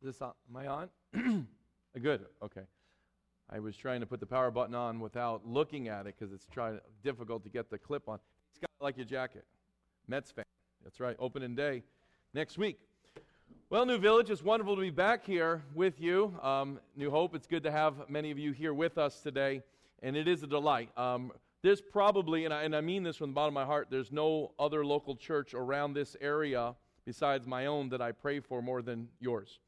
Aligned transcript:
Is 0.00 0.06
this 0.06 0.22
on? 0.22 0.32
Am 0.48 0.56
I 0.56 0.66
on? 0.68 1.46
Good. 2.02 2.24
Okay. 2.40 2.60
I 3.50 3.58
was 3.58 3.76
trying 3.76 4.00
to 4.00 4.06
put 4.06 4.20
the 4.20 4.26
power 4.26 4.50
button 4.52 4.74
on 4.74 5.00
without 5.00 5.44
looking 5.44 5.88
at 5.88 6.06
it 6.06 6.14
because 6.16 6.32
it's 6.32 6.46
trying 6.52 6.78
difficult 7.02 7.42
to 7.44 7.48
get 7.48 7.68
the 7.68 7.78
clip 7.78 8.08
on. 8.08 8.20
It's 8.50 8.60
got 8.60 8.70
like 8.80 8.96
your 8.96 9.06
jacket. 9.06 9.44
Mets 10.06 10.30
fan. 10.30 10.44
That's 10.84 11.00
right. 11.00 11.16
Opening 11.18 11.56
day 11.56 11.82
next 12.32 12.58
week. 12.58 12.78
Well, 13.70 13.86
New 13.86 13.98
Village, 13.98 14.30
it's 14.30 14.42
wonderful 14.42 14.76
to 14.76 14.80
be 14.80 14.90
back 14.90 15.26
here 15.26 15.62
with 15.74 16.00
you. 16.00 16.32
Um, 16.42 16.78
New 16.94 17.10
Hope, 17.10 17.34
it's 17.34 17.48
good 17.48 17.64
to 17.64 17.70
have 17.72 18.08
many 18.08 18.30
of 18.30 18.38
you 18.38 18.52
here 18.52 18.72
with 18.72 18.98
us 18.98 19.20
today, 19.20 19.62
and 20.02 20.16
it 20.16 20.28
is 20.28 20.44
a 20.44 20.46
delight. 20.46 20.90
Um, 20.96 21.32
there's 21.62 21.80
probably, 21.80 22.44
and 22.44 22.54
I, 22.54 22.62
and 22.62 22.76
I 22.76 22.80
mean 22.82 23.02
this 23.02 23.16
from 23.16 23.30
the 23.30 23.34
bottom 23.34 23.56
of 23.56 23.60
my 23.60 23.66
heart, 23.66 23.88
there's 23.90 24.12
no 24.12 24.52
other 24.60 24.86
local 24.86 25.16
church 25.16 25.54
around 25.54 25.94
this 25.94 26.16
area 26.20 26.76
besides 27.04 27.46
my 27.46 27.66
own 27.66 27.88
that 27.88 28.00
I 28.00 28.12
pray 28.12 28.38
for 28.38 28.62
more 28.62 28.80
than 28.80 29.08
yours. 29.18 29.58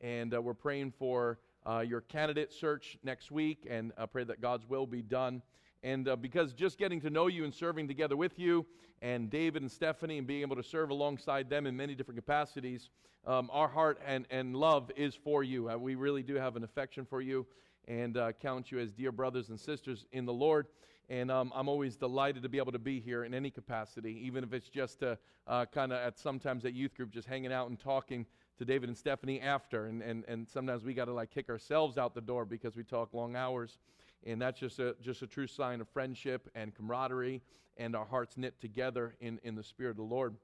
And 0.00 0.34
uh, 0.34 0.40
we're 0.40 0.54
praying 0.54 0.92
for 0.98 1.38
uh, 1.66 1.80
your 1.80 2.00
candidate 2.00 2.52
search 2.52 2.96
next 3.02 3.30
week 3.30 3.66
and 3.68 3.92
uh, 3.98 4.06
pray 4.06 4.24
that 4.24 4.40
God's 4.40 4.66
will 4.68 4.86
be 4.86 5.02
done. 5.02 5.42
And 5.82 6.08
uh, 6.08 6.16
because 6.16 6.52
just 6.52 6.78
getting 6.78 7.00
to 7.02 7.10
know 7.10 7.26
you 7.26 7.44
and 7.44 7.54
serving 7.54 7.88
together 7.88 8.16
with 8.16 8.38
you, 8.38 8.66
and 9.02 9.30
David 9.30 9.62
and 9.62 9.70
Stephanie, 9.70 10.18
and 10.18 10.26
being 10.26 10.42
able 10.42 10.56
to 10.56 10.62
serve 10.62 10.90
alongside 10.90 11.48
them 11.48 11.66
in 11.66 11.76
many 11.76 11.94
different 11.94 12.18
capacities, 12.18 12.90
um, 13.26 13.48
our 13.52 13.68
heart 13.68 14.00
and, 14.06 14.26
and 14.30 14.56
love 14.56 14.90
is 14.96 15.14
for 15.14 15.42
you. 15.42 15.70
Uh, 15.70 15.76
we 15.76 15.94
really 15.94 16.22
do 16.22 16.34
have 16.34 16.56
an 16.56 16.64
affection 16.64 17.04
for 17.04 17.20
you 17.20 17.46
and 17.88 18.16
uh, 18.16 18.32
count 18.32 18.70
you 18.70 18.78
as 18.78 18.92
dear 18.92 19.12
brothers 19.12 19.48
and 19.48 19.58
sisters 19.58 20.06
in 20.12 20.26
the 20.26 20.32
Lord. 20.32 20.66
And 21.08 21.30
um, 21.30 21.50
I'm 21.54 21.68
always 21.68 21.96
delighted 21.96 22.42
to 22.44 22.48
be 22.48 22.58
able 22.58 22.72
to 22.72 22.78
be 22.78 23.00
here 23.00 23.24
in 23.24 23.34
any 23.34 23.50
capacity, 23.50 24.20
even 24.24 24.44
if 24.44 24.52
it's 24.52 24.68
just 24.68 25.00
to 25.00 25.18
uh, 25.46 25.66
kind 25.66 25.92
of 25.92 25.98
at 25.98 26.18
sometimes 26.18 26.64
at 26.64 26.72
youth 26.72 26.94
group, 26.94 27.10
just 27.10 27.26
hanging 27.26 27.52
out 27.52 27.68
and 27.68 27.80
talking 27.80 28.26
to 28.60 28.66
David 28.66 28.90
and 28.90 28.96
Stephanie 28.96 29.40
after. 29.40 29.86
And, 29.86 30.02
and, 30.02 30.22
and 30.28 30.46
sometimes 30.46 30.84
we 30.84 30.92
got 30.92 31.06
to 31.06 31.14
like 31.14 31.30
kick 31.30 31.48
ourselves 31.48 31.96
out 31.96 32.14
the 32.14 32.20
door 32.20 32.44
because 32.44 32.76
we 32.76 32.84
talk 32.84 33.14
long 33.14 33.34
hours. 33.34 33.78
And 34.26 34.40
that's 34.40 34.60
just 34.60 34.78
a, 34.78 34.94
just 35.00 35.22
a 35.22 35.26
true 35.26 35.46
sign 35.46 35.80
of 35.80 35.88
friendship 35.88 36.46
and 36.54 36.74
camaraderie 36.74 37.40
and 37.78 37.96
our 37.96 38.04
hearts 38.04 38.36
knit 38.36 38.60
together 38.60 39.14
in, 39.18 39.40
in 39.44 39.54
the 39.54 39.62
Spirit 39.62 39.92
of 39.92 39.96
the 39.96 40.02
Lord. 40.02 40.34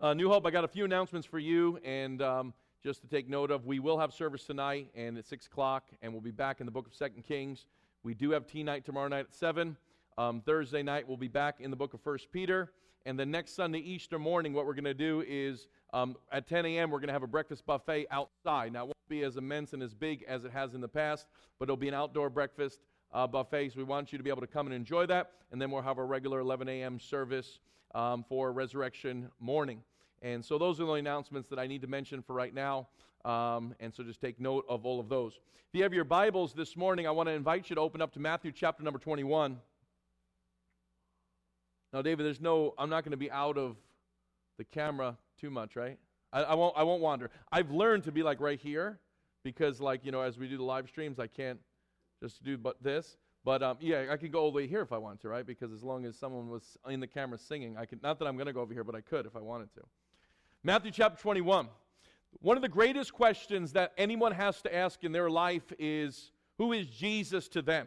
Uh, 0.00 0.14
New 0.14 0.30
Hope, 0.30 0.46
I 0.46 0.50
got 0.50 0.64
a 0.64 0.68
few 0.68 0.86
announcements 0.86 1.26
for 1.26 1.38
you. 1.38 1.78
And 1.84 2.22
um, 2.22 2.54
just 2.82 3.02
to 3.02 3.08
take 3.08 3.28
note 3.28 3.50
of, 3.50 3.66
we 3.66 3.78
will 3.78 3.98
have 3.98 4.14
service 4.14 4.44
tonight 4.44 4.88
and 4.94 5.18
at 5.18 5.26
6 5.26 5.46
o'clock, 5.48 5.90
and 6.00 6.14
we'll 6.14 6.22
be 6.22 6.30
back 6.30 6.60
in 6.60 6.66
the 6.66 6.72
book 6.72 6.86
of 6.86 6.94
Second 6.94 7.24
Kings. 7.24 7.66
We 8.04 8.14
do 8.14 8.30
have 8.30 8.46
tea 8.46 8.62
night 8.62 8.86
tomorrow 8.86 9.08
night 9.08 9.26
at 9.28 9.34
7. 9.34 9.76
Um, 10.16 10.40
Thursday 10.40 10.82
night, 10.82 11.06
we'll 11.06 11.18
be 11.18 11.28
back 11.28 11.60
in 11.60 11.70
the 11.70 11.76
book 11.76 11.92
of 11.92 12.00
First 12.00 12.32
Peter. 12.32 12.70
And 13.06 13.16
then 13.16 13.30
next 13.30 13.54
Sunday, 13.54 13.78
Easter 13.78 14.18
morning, 14.18 14.52
what 14.52 14.66
we're 14.66 14.74
going 14.74 14.82
to 14.82 14.92
do 14.92 15.22
is 15.28 15.68
um, 15.94 16.16
at 16.32 16.48
10 16.48 16.66
a.m., 16.66 16.90
we're 16.90 16.98
going 16.98 17.06
to 17.06 17.12
have 17.12 17.22
a 17.22 17.28
breakfast 17.28 17.64
buffet 17.64 18.08
outside. 18.10 18.72
Now, 18.72 18.80
it 18.80 18.86
won't 18.86 19.08
be 19.08 19.22
as 19.22 19.36
immense 19.36 19.74
and 19.74 19.82
as 19.82 19.94
big 19.94 20.24
as 20.26 20.44
it 20.44 20.50
has 20.50 20.74
in 20.74 20.80
the 20.80 20.88
past, 20.88 21.28
but 21.60 21.66
it'll 21.66 21.76
be 21.76 21.86
an 21.86 21.94
outdoor 21.94 22.28
breakfast 22.28 22.80
uh, 23.12 23.24
buffet. 23.24 23.70
So 23.70 23.78
we 23.78 23.84
want 23.84 24.10
you 24.10 24.18
to 24.18 24.24
be 24.24 24.30
able 24.30 24.40
to 24.40 24.48
come 24.48 24.66
and 24.66 24.74
enjoy 24.74 25.06
that. 25.06 25.30
And 25.52 25.62
then 25.62 25.70
we'll 25.70 25.82
have 25.82 25.98
a 25.98 26.04
regular 26.04 26.40
11 26.40 26.68
a.m. 26.68 26.98
service 26.98 27.60
um, 27.94 28.24
for 28.28 28.50
resurrection 28.50 29.30
morning. 29.38 29.82
And 30.22 30.44
so 30.44 30.58
those 30.58 30.80
are 30.80 30.82
the 30.82 30.88
only 30.88 31.00
announcements 31.00 31.48
that 31.50 31.60
I 31.60 31.68
need 31.68 31.82
to 31.82 31.86
mention 31.86 32.22
for 32.22 32.34
right 32.34 32.52
now. 32.52 32.88
Um, 33.24 33.72
and 33.78 33.94
so 33.94 34.02
just 34.02 34.20
take 34.20 34.40
note 34.40 34.66
of 34.68 34.84
all 34.84 34.98
of 34.98 35.08
those. 35.08 35.34
If 35.68 35.74
you 35.78 35.84
have 35.84 35.94
your 35.94 36.04
Bibles 36.04 36.54
this 36.54 36.76
morning, 36.76 37.06
I 37.06 37.12
want 37.12 37.28
to 37.28 37.34
invite 37.34 37.70
you 37.70 37.76
to 37.76 37.82
open 37.82 38.02
up 38.02 38.12
to 38.14 38.18
Matthew 38.18 38.50
chapter 38.50 38.82
number 38.82 38.98
21. 38.98 39.58
Now, 41.92 42.02
David, 42.02 42.26
there's 42.26 42.40
no, 42.40 42.74
I'm 42.78 42.90
not 42.90 43.04
going 43.04 43.12
to 43.12 43.16
be 43.16 43.30
out 43.30 43.56
of 43.56 43.76
the 44.58 44.64
camera 44.64 45.16
too 45.40 45.50
much, 45.50 45.76
right? 45.76 45.98
I, 46.32 46.42
I, 46.42 46.54
won't, 46.54 46.76
I 46.76 46.82
won't 46.82 47.00
wander. 47.00 47.30
I've 47.52 47.70
learned 47.70 48.04
to 48.04 48.12
be 48.12 48.22
like 48.22 48.40
right 48.40 48.58
here 48.60 48.98
because, 49.44 49.80
like, 49.80 50.04
you 50.04 50.12
know, 50.12 50.22
as 50.22 50.38
we 50.38 50.48
do 50.48 50.56
the 50.56 50.64
live 50.64 50.88
streams, 50.88 51.18
I 51.18 51.26
can't 51.26 51.60
just 52.20 52.42
do 52.42 52.56
but 52.56 52.82
this. 52.82 53.16
But 53.46 53.62
um, 53.62 53.76
yeah, 53.80 54.06
I 54.10 54.16
could 54.16 54.32
go 54.32 54.40
all 54.40 54.50
the 54.50 54.56
way 54.56 54.66
here 54.66 54.82
if 54.82 54.92
I 54.92 54.98
want 54.98 55.20
to, 55.20 55.28
right? 55.28 55.46
Because 55.46 55.70
as 55.70 55.84
long 55.84 56.04
as 56.04 56.16
someone 56.16 56.50
was 56.50 56.76
in 56.88 56.98
the 56.98 57.06
camera 57.06 57.38
singing, 57.38 57.76
I 57.76 57.86
could. 57.86 58.02
Not 58.02 58.18
that 58.18 58.26
I'm 58.26 58.34
going 58.34 58.48
to 58.48 58.52
go 58.52 58.60
over 58.60 58.74
here, 58.74 58.82
but 58.82 58.96
I 58.96 59.00
could 59.00 59.24
if 59.24 59.36
I 59.36 59.40
wanted 59.40 59.72
to. 59.74 59.82
Matthew 60.64 60.90
chapter 60.90 61.22
21. 61.22 61.68
One 62.40 62.56
of 62.56 62.62
the 62.62 62.68
greatest 62.68 63.12
questions 63.12 63.72
that 63.74 63.92
anyone 63.96 64.32
has 64.32 64.60
to 64.62 64.74
ask 64.74 65.04
in 65.04 65.12
their 65.12 65.30
life 65.30 65.72
is, 65.78 66.32
"Who 66.58 66.72
is 66.72 66.88
Jesus 66.88 67.46
to 67.50 67.62
them?" 67.62 67.86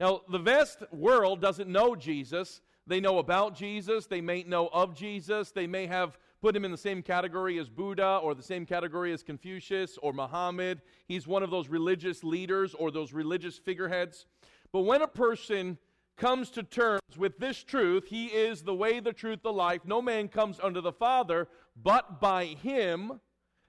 Now, 0.00 0.22
the 0.28 0.40
vast 0.40 0.82
world 0.92 1.40
doesn't 1.40 1.70
know 1.70 1.94
Jesus. 1.94 2.60
They 2.86 3.00
know 3.00 3.18
about 3.18 3.54
Jesus. 3.54 4.06
They 4.06 4.20
may 4.20 4.44
know 4.44 4.68
of 4.72 4.94
Jesus. 4.94 5.50
They 5.50 5.66
may 5.66 5.86
have 5.86 6.18
put 6.40 6.54
him 6.54 6.64
in 6.64 6.70
the 6.70 6.76
same 6.76 7.02
category 7.02 7.58
as 7.58 7.68
Buddha 7.68 8.20
or 8.22 8.34
the 8.34 8.42
same 8.42 8.64
category 8.64 9.12
as 9.12 9.22
Confucius 9.22 9.98
or 10.02 10.12
Muhammad. 10.12 10.82
He's 11.08 11.26
one 11.26 11.42
of 11.42 11.50
those 11.50 11.68
religious 11.68 12.22
leaders 12.22 12.74
or 12.74 12.90
those 12.90 13.12
religious 13.12 13.58
figureheads. 13.58 14.26
But 14.72 14.80
when 14.80 15.02
a 15.02 15.08
person 15.08 15.78
comes 16.16 16.50
to 16.50 16.62
terms 16.62 17.00
with 17.16 17.38
this 17.38 17.62
truth, 17.62 18.06
he 18.06 18.26
is 18.26 18.62
the 18.62 18.74
way, 18.74 19.00
the 19.00 19.12
truth, 19.12 19.40
the 19.42 19.52
life. 19.52 19.82
No 19.84 20.00
man 20.00 20.28
comes 20.28 20.60
unto 20.60 20.80
the 20.80 20.92
Father 20.92 21.48
but 21.82 22.20
by 22.20 22.46
him. 22.46 23.20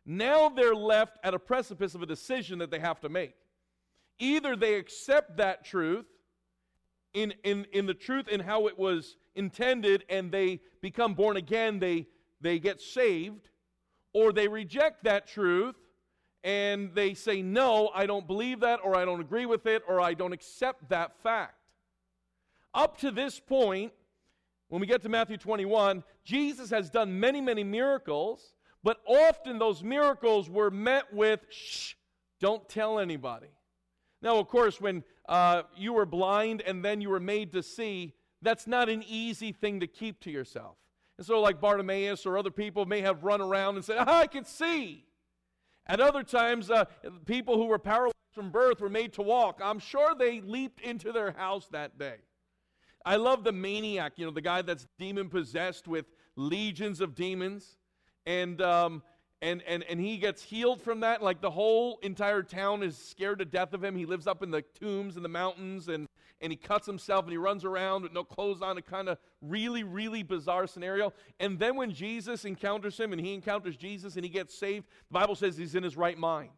Now 0.05 0.49
they're 0.49 0.75
left 0.75 1.17
at 1.23 1.33
a 1.33 1.39
precipice 1.39 1.95
of 1.95 2.01
a 2.01 2.05
decision 2.05 2.59
that 2.59 2.71
they 2.71 2.79
have 2.79 3.01
to 3.01 3.09
make. 3.09 3.35
Either 4.19 4.55
they 4.55 4.75
accept 4.75 5.37
that 5.37 5.65
truth 5.65 6.05
in, 7.17 7.33
in, 7.43 7.65
in 7.73 7.87
the 7.87 7.93
truth 7.95 8.27
and 8.31 8.41
how 8.41 8.67
it 8.67 8.77
was 8.77 9.17
intended 9.35 10.05
and 10.07 10.31
they 10.31 10.59
become 10.81 11.15
born 11.15 11.35
again, 11.35 11.79
they, 11.79 12.05
they 12.41 12.59
get 12.59 12.79
saved, 12.79 13.49
or 14.13 14.31
they 14.31 14.47
reject 14.47 15.03
that 15.03 15.27
truth 15.27 15.75
and 16.43 16.93
they 16.93 17.15
say, 17.15 17.41
No, 17.41 17.89
I 17.93 18.05
don't 18.05 18.27
believe 18.27 18.59
that, 18.59 18.79
or 18.83 18.95
I 18.95 19.03
don't 19.03 19.19
agree 19.19 19.47
with 19.47 19.65
it, 19.65 19.81
or 19.87 19.99
I 19.99 20.13
don't 20.13 20.31
accept 20.31 20.89
that 20.89 21.19
fact. 21.23 21.55
Up 22.73 22.97
to 22.99 23.09
this 23.09 23.39
point, 23.39 23.91
when 24.69 24.79
we 24.79 24.85
get 24.85 25.01
to 25.01 25.09
Matthew 25.09 25.37
21, 25.37 26.03
Jesus 26.23 26.69
has 26.69 26.91
done 26.91 27.19
many, 27.19 27.41
many 27.41 27.63
miracles, 27.63 28.53
but 28.83 28.99
often 29.07 29.57
those 29.57 29.83
miracles 29.83 30.49
were 30.49 30.69
met 30.69 31.11
with, 31.11 31.39
Shh, 31.49 31.95
don't 32.39 32.69
tell 32.69 32.99
anybody. 32.99 33.47
Now, 34.21 34.37
of 34.37 34.47
course, 34.47 34.79
when 34.81 35.03
uh, 35.27 35.63
you 35.75 35.93
were 35.93 36.05
blind 36.05 36.61
and 36.61 36.83
then 36.83 37.01
you 37.01 37.09
were 37.09 37.19
made 37.19 37.51
to 37.53 37.63
see, 37.63 38.13
that's 38.41 38.67
not 38.67 38.89
an 38.89 39.03
easy 39.07 39.51
thing 39.51 39.79
to 39.79 39.87
keep 39.87 40.19
to 40.21 40.31
yourself. 40.31 40.77
And 41.17 41.25
so, 41.25 41.41
like 41.41 41.59
Bartimaeus 41.59 42.25
or 42.25 42.37
other 42.37 42.51
people 42.51 42.85
may 42.85 43.01
have 43.01 43.23
run 43.23 43.41
around 43.41 43.75
and 43.75 43.83
said, 43.83 43.97
I 43.97 44.27
can 44.27 44.45
see. 44.45 45.05
At 45.87 45.99
other 45.99 46.23
times, 46.23 46.69
uh, 46.69 46.85
people 47.25 47.55
who 47.55 47.65
were 47.65 47.79
paralyzed 47.79 48.13
from 48.33 48.51
birth 48.51 48.81
were 48.81 48.89
made 48.89 49.13
to 49.13 49.21
walk. 49.21 49.59
I'm 49.63 49.79
sure 49.79 50.13
they 50.13 50.41
leaped 50.41 50.81
into 50.81 51.11
their 51.11 51.31
house 51.31 51.67
that 51.71 51.97
day. 51.97 52.17
I 53.05 53.15
love 53.15 53.43
the 53.43 53.53
maniac, 53.53 54.13
you 54.17 54.25
know, 54.25 54.31
the 54.31 54.41
guy 54.41 54.61
that's 54.61 54.85
demon 54.99 55.29
possessed 55.29 55.87
with 55.87 56.05
legions 56.35 56.99
of 57.01 57.15
demons. 57.15 57.77
And 58.25 58.61
um, 58.61 59.01
and, 59.41 59.61
and, 59.67 59.83
and 59.83 59.99
he 59.99 60.17
gets 60.17 60.41
healed 60.41 60.81
from 60.81 61.01
that. 61.01 61.21
Like 61.21 61.41
the 61.41 61.51
whole 61.51 61.99
entire 62.01 62.41
town 62.41 62.81
is 62.81 62.97
scared 62.97 63.39
to 63.39 63.45
death 63.45 63.73
of 63.73 63.83
him. 63.83 63.95
He 63.95 64.05
lives 64.05 64.25
up 64.25 64.41
in 64.41 64.49
the 64.49 64.63
tombs 64.79 65.15
in 65.15 65.23
the 65.23 65.29
mountains 65.29 65.87
and, 65.87 66.07
and 66.41 66.51
he 66.51 66.57
cuts 66.57 66.87
himself 66.87 67.25
and 67.25 67.31
he 67.31 67.37
runs 67.37 67.63
around 67.63 68.03
with 68.03 68.13
no 68.13 68.23
clothes 68.23 68.61
on, 68.61 68.77
a 68.77 68.81
kind 68.81 69.09
of 69.09 69.19
really, 69.41 69.83
really 69.83 70.23
bizarre 70.23 70.65
scenario. 70.65 71.13
And 71.39 71.59
then 71.59 71.75
when 71.75 71.91
Jesus 71.91 72.45
encounters 72.45 72.99
him 72.99 73.13
and 73.13 73.21
he 73.21 73.33
encounters 73.33 73.77
Jesus 73.77 74.15
and 74.15 74.25
he 74.25 74.29
gets 74.29 74.57
saved, 74.57 74.87
the 75.09 75.13
Bible 75.13 75.35
says 75.35 75.55
he's 75.55 75.75
in 75.75 75.83
his 75.83 75.95
right 75.95 76.17
mind. 76.17 76.49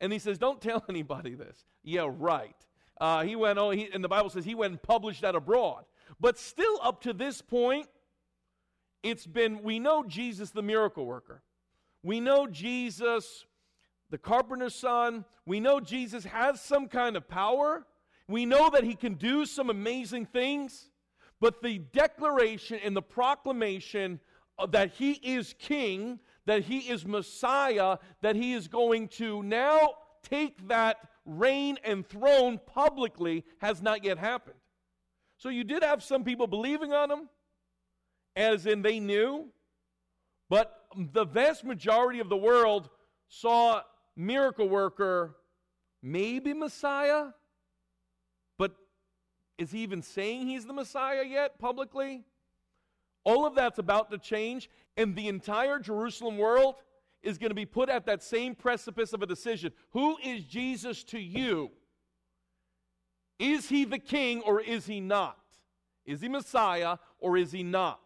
And 0.00 0.12
he 0.12 0.18
says, 0.18 0.38
Don't 0.38 0.60
tell 0.60 0.82
anybody 0.88 1.34
this. 1.34 1.64
Yeah, 1.82 2.08
right. 2.10 2.56
Uh, 3.00 3.22
he 3.22 3.36
went, 3.36 3.58
oh, 3.58 3.70
he, 3.70 3.88
and 3.92 4.04
the 4.04 4.08
Bible 4.08 4.30
says 4.30 4.44
he 4.44 4.54
went 4.54 4.70
and 4.70 4.82
published 4.82 5.22
that 5.22 5.34
abroad. 5.34 5.84
But 6.20 6.38
still, 6.38 6.78
up 6.82 7.02
to 7.02 7.12
this 7.12 7.42
point, 7.42 7.88
it's 9.02 9.26
been, 9.26 9.62
we 9.62 9.78
know 9.78 10.04
Jesus 10.04 10.50
the 10.50 10.62
miracle 10.62 11.04
worker. 11.04 11.42
We 12.04 12.20
know 12.20 12.46
Jesus, 12.46 13.46
the 14.10 14.18
carpenter's 14.18 14.74
son, 14.74 15.24
we 15.46 15.58
know 15.58 15.80
Jesus 15.80 16.24
has 16.24 16.60
some 16.60 16.86
kind 16.86 17.16
of 17.16 17.26
power. 17.26 17.86
We 18.28 18.46
know 18.46 18.70
that 18.70 18.84
he 18.84 18.94
can 18.94 19.14
do 19.14 19.44
some 19.44 19.70
amazing 19.70 20.26
things. 20.26 20.90
But 21.40 21.62
the 21.62 21.78
declaration 21.78 22.78
and 22.84 22.96
the 22.96 23.02
proclamation 23.02 24.20
that 24.68 24.92
he 24.92 25.12
is 25.12 25.54
king, 25.58 26.20
that 26.46 26.62
he 26.62 26.78
is 26.78 27.04
Messiah, 27.04 27.98
that 28.22 28.36
he 28.36 28.52
is 28.52 28.68
going 28.68 29.08
to 29.08 29.42
now 29.42 29.94
take 30.22 30.68
that 30.68 30.98
reign 31.26 31.78
and 31.84 32.06
throne 32.06 32.60
publicly 32.66 33.44
has 33.58 33.82
not 33.82 34.04
yet 34.04 34.18
happened. 34.18 34.56
So 35.36 35.48
you 35.48 35.64
did 35.64 35.82
have 35.82 36.02
some 36.02 36.22
people 36.22 36.46
believing 36.46 36.92
on 36.92 37.10
him, 37.10 37.28
as 38.36 38.66
in 38.66 38.82
they 38.82 39.00
knew, 39.00 39.48
but 40.48 40.83
the 40.96 41.24
vast 41.24 41.64
majority 41.64 42.20
of 42.20 42.28
the 42.28 42.36
world 42.36 42.88
saw 43.28 43.82
miracle 44.16 44.68
worker, 44.68 45.36
maybe 46.02 46.52
Messiah, 46.52 47.28
but 48.58 48.74
is 49.58 49.72
he 49.72 49.80
even 49.80 50.02
saying 50.02 50.46
he's 50.46 50.66
the 50.66 50.72
Messiah 50.72 51.24
yet 51.24 51.58
publicly? 51.58 52.24
All 53.24 53.46
of 53.46 53.54
that's 53.54 53.78
about 53.78 54.10
to 54.10 54.18
change, 54.18 54.68
and 54.96 55.16
the 55.16 55.28
entire 55.28 55.78
Jerusalem 55.78 56.36
world 56.36 56.76
is 57.22 57.38
going 57.38 57.50
to 57.50 57.54
be 57.54 57.66
put 57.66 57.88
at 57.88 58.06
that 58.06 58.22
same 58.22 58.54
precipice 58.54 59.12
of 59.12 59.22
a 59.22 59.26
decision. 59.26 59.72
Who 59.90 60.16
is 60.22 60.44
Jesus 60.44 61.02
to 61.04 61.18
you? 61.18 61.70
Is 63.38 63.68
he 63.68 63.84
the 63.84 63.98
king 63.98 64.42
or 64.42 64.60
is 64.60 64.86
he 64.86 65.00
not? 65.00 65.38
Is 66.04 66.20
he 66.20 66.28
Messiah 66.28 66.98
or 67.18 67.36
is 67.36 67.50
he 67.50 67.62
not? 67.62 68.00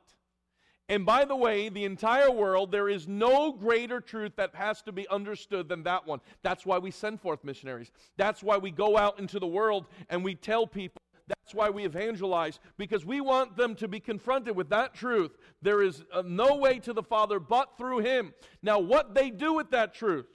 And 0.91 1.05
by 1.05 1.27
the 1.27 1.37
way, 1.37 1.69
the 1.69 1.85
entire 1.85 2.31
world, 2.31 2.73
there 2.73 2.89
is 2.89 3.07
no 3.07 3.53
greater 3.53 4.01
truth 4.01 4.33
that 4.37 4.55
has 4.55 4.81
to 4.83 4.93
be 4.93 5.07
understood 5.09 5.69
than 5.69 5.83
that 5.83 6.07
one. 6.07 6.21
That's 6.43 6.65
why 6.65 6.79
we 6.79 6.91
send 6.91 7.21
forth 7.21 7.45
missionaries. 7.45 7.93
That's 8.17 8.43
why 8.43 8.57
we 8.57 8.71
go 8.71 8.97
out 8.97 9.19
into 9.19 9.39
the 9.39 9.47
world 9.47 9.87
and 10.09 10.25
we 10.25 10.35
tell 10.35 10.67
people. 10.67 11.03
That's 11.27 11.55
why 11.55 11.69
we 11.69 11.85
evangelize, 11.85 12.59
because 12.79 13.05
we 13.05 13.21
want 13.21 13.55
them 13.55 13.75
to 13.77 13.89
be 13.89 14.01
confronted 14.01 14.57
with 14.57 14.71
that 14.71 14.95
truth. 14.95 15.37
There 15.61 15.83
is 15.83 16.03
uh, 16.11 16.23
no 16.25 16.57
way 16.57 16.79
to 16.79 16.95
the 16.95 17.03
Father 17.03 17.39
but 17.39 17.77
through 17.77 17.99
Him. 17.99 18.33
Now, 18.63 18.79
what 18.79 19.15
they 19.15 19.29
do 19.29 19.53
with 19.53 19.71
that 19.73 19.93
truth 19.93 20.29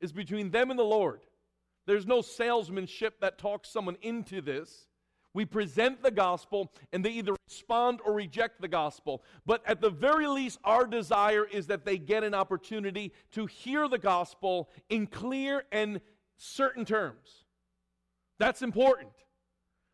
is 0.00 0.12
between 0.12 0.50
them 0.50 0.70
and 0.70 0.78
the 0.78 0.84
Lord. 0.84 1.20
There's 1.86 2.06
no 2.06 2.22
salesmanship 2.22 3.20
that 3.20 3.38
talks 3.38 3.68
someone 3.68 3.98
into 4.02 4.40
this. 4.40 4.88
We 5.32 5.44
present 5.44 6.02
the 6.02 6.10
gospel 6.10 6.72
and 6.92 7.04
they 7.04 7.10
either 7.10 7.36
respond 7.48 8.00
or 8.04 8.12
reject 8.12 8.60
the 8.60 8.68
gospel. 8.68 9.22
But 9.46 9.62
at 9.66 9.80
the 9.80 9.90
very 9.90 10.26
least, 10.26 10.58
our 10.64 10.86
desire 10.86 11.44
is 11.44 11.68
that 11.68 11.84
they 11.84 11.98
get 11.98 12.24
an 12.24 12.34
opportunity 12.34 13.12
to 13.32 13.46
hear 13.46 13.88
the 13.88 13.98
gospel 13.98 14.70
in 14.88 15.06
clear 15.06 15.64
and 15.70 16.00
certain 16.36 16.84
terms. 16.84 17.44
That's 18.38 18.62
important. 18.62 19.10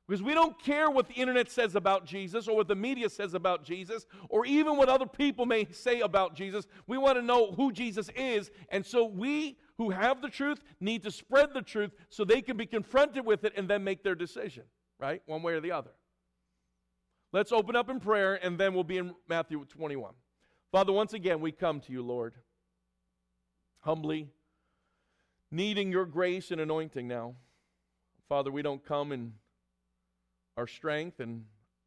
Because 0.06 0.22
we 0.22 0.34
don't 0.34 0.56
care 0.62 0.88
what 0.88 1.08
the 1.08 1.14
internet 1.14 1.50
says 1.50 1.74
about 1.74 2.06
Jesus 2.06 2.46
or 2.46 2.54
what 2.54 2.68
the 2.68 2.76
media 2.76 3.10
says 3.10 3.34
about 3.34 3.64
Jesus 3.64 4.06
or 4.28 4.46
even 4.46 4.76
what 4.76 4.88
other 4.88 5.06
people 5.06 5.46
may 5.46 5.66
say 5.72 6.00
about 6.00 6.36
Jesus. 6.36 6.66
We 6.86 6.96
want 6.96 7.18
to 7.18 7.22
know 7.22 7.50
who 7.50 7.72
Jesus 7.72 8.08
is. 8.14 8.52
And 8.68 8.86
so 8.86 9.04
we 9.04 9.58
who 9.78 9.90
have 9.90 10.22
the 10.22 10.28
truth 10.28 10.62
need 10.80 11.02
to 11.02 11.10
spread 11.10 11.52
the 11.52 11.60
truth 11.60 11.90
so 12.08 12.24
they 12.24 12.40
can 12.40 12.56
be 12.56 12.66
confronted 12.66 13.26
with 13.26 13.44
it 13.44 13.52
and 13.56 13.68
then 13.68 13.82
make 13.82 14.04
their 14.04 14.14
decision 14.14 14.62
right? 14.98 15.22
One 15.26 15.42
way 15.42 15.54
or 15.54 15.60
the 15.60 15.72
other. 15.72 15.90
Let's 17.32 17.52
open 17.52 17.76
up 17.76 17.88
in 17.90 18.00
prayer 18.00 18.34
and 18.34 18.58
then 18.58 18.74
we'll 18.74 18.84
be 18.84 18.98
in 18.98 19.14
Matthew 19.28 19.64
21. 19.64 20.14
Father, 20.72 20.92
once 20.92 21.12
again, 21.12 21.40
we 21.40 21.52
come 21.52 21.80
to 21.80 21.92
you, 21.92 22.02
Lord, 22.02 22.34
humbly, 23.80 24.28
needing 25.50 25.90
your 25.90 26.06
grace 26.06 26.50
and 26.50 26.60
anointing 26.60 27.06
now. 27.06 27.34
Father, 28.28 28.50
we 28.50 28.62
don't 28.62 28.84
come 28.84 29.12
in 29.12 29.34
our 30.56 30.66
strength 30.66 31.20
and 31.20 31.44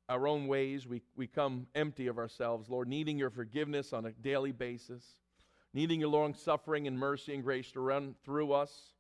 our 0.08 0.28
own 0.28 0.48
ways. 0.48 0.88
We, 0.88 1.02
we 1.16 1.28
come 1.28 1.68
empty 1.76 2.08
of 2.08 2.18
ourselves, 2.18 2.70
Lord, 2.70 2.88
needing 2.88 3.18
your 3.18 3.30
forgiveness 3.30 3.94
on 3.94 4.06
a 4.06 4.12
daily 4.12 4.52
basis, 4.52 5.04
needing 5.74 6.00
your 6.00 6.10
long 6.10 6.34
suffering 6.34 6.88
and 6.88 6.98
mercy 6.98 7.34
and 7.34 7.44
grace 7.44 7.72
to 7.74 7.80
run 7.80 8.16
through 8.24 8.54
us. 8.54 8.94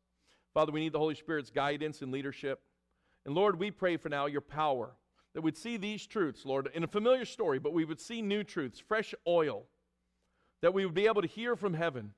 Father, 0.53 0.71
we 0.71 0.81
need 0.81 0.93
the 0.93 0.99
Holy 0.99 1.15
Spirit's 1.15 1.49
guidance 1.49 2.01
and 2.01 2.11
leadership. 2.11 2.61
And 3.29 3.35
Lord, 3.35 3.59
we 3.59 3.69
pray 3.69 3.95
for 3.95 4.09
now 4.09 4.25
your 4.25 4.41
power 4.41 4.95
that 5.35 5.41
we'd 5.41 5.55
see 5.55 5.77
these 5.77 6.07
truths, 6.07 6.47
Lord, 6.47 6.67
in 6.73 6.83
a 6.83 6.87
familiar 6.87 7.25
story, 7.25 7.59
but 7.59 7.73
we 7.73 7.85
would 7.85 7.99
see 7.99 8.23
new 8.23 8.43
truths, 8.43 8.79
fresh 8.79 9.13
oil, 9.27 9.67
that 10.63 10.73
we 10.73 10.83
would 10.83 10.95
be 10.95 11.05
able 11.05 11.21
to 11.21 11.27
hear 11.27 11.55
from 11.55 11.75
heaven, 11.75 12.15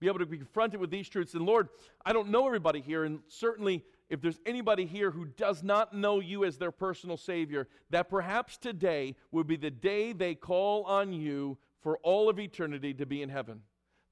be 0.00 0.06
able 0.06 0.18
to 0.18 0.26
be 0.26 0.36
confronted 0.36 0.78
with 0.78 0.90
these 0.90 1.08
truths. 1.08 1.32
And 1.32 1.46
Lord, 1.46 1.70
I 2.04 2.12
don't 2.12 2.28
know 2.28 2.46
everybody 2.46 2.82
here, 2.82 3.04
and 3.04 3.20
certainly 3.26 3.86
if 4.10 4.20
there's 4.20 4.38
anybody 4.44 4.84
here 4.84 5.10
who 5.10 5.24
does 5.24 5.62
not 5.62 5.94
know 5.94 6.20
you 6.20 6.44
as 6.44 6.58
their 6.58 6.72
personal 6.72 7.16
Savior, 7.16 7.66
that 7.88 8.10
perhaps 8.10 8.58
today 8.58 9.16
would 9.32 9.46
be 9.46 9.56
the 9.56 9.70
day 9.70 10.12
they 10.12 10.34
call 10.34 10.84
on 10.84 11.14
you 11.14 11.56
for 11.80 11.96
all 12.02 12.28
of 12.28 12.38
eternity 12.38 12.92
to 12.92 13.06
be 13.06 13.22
in 13.22 13.30
heaven. 13.30 13.62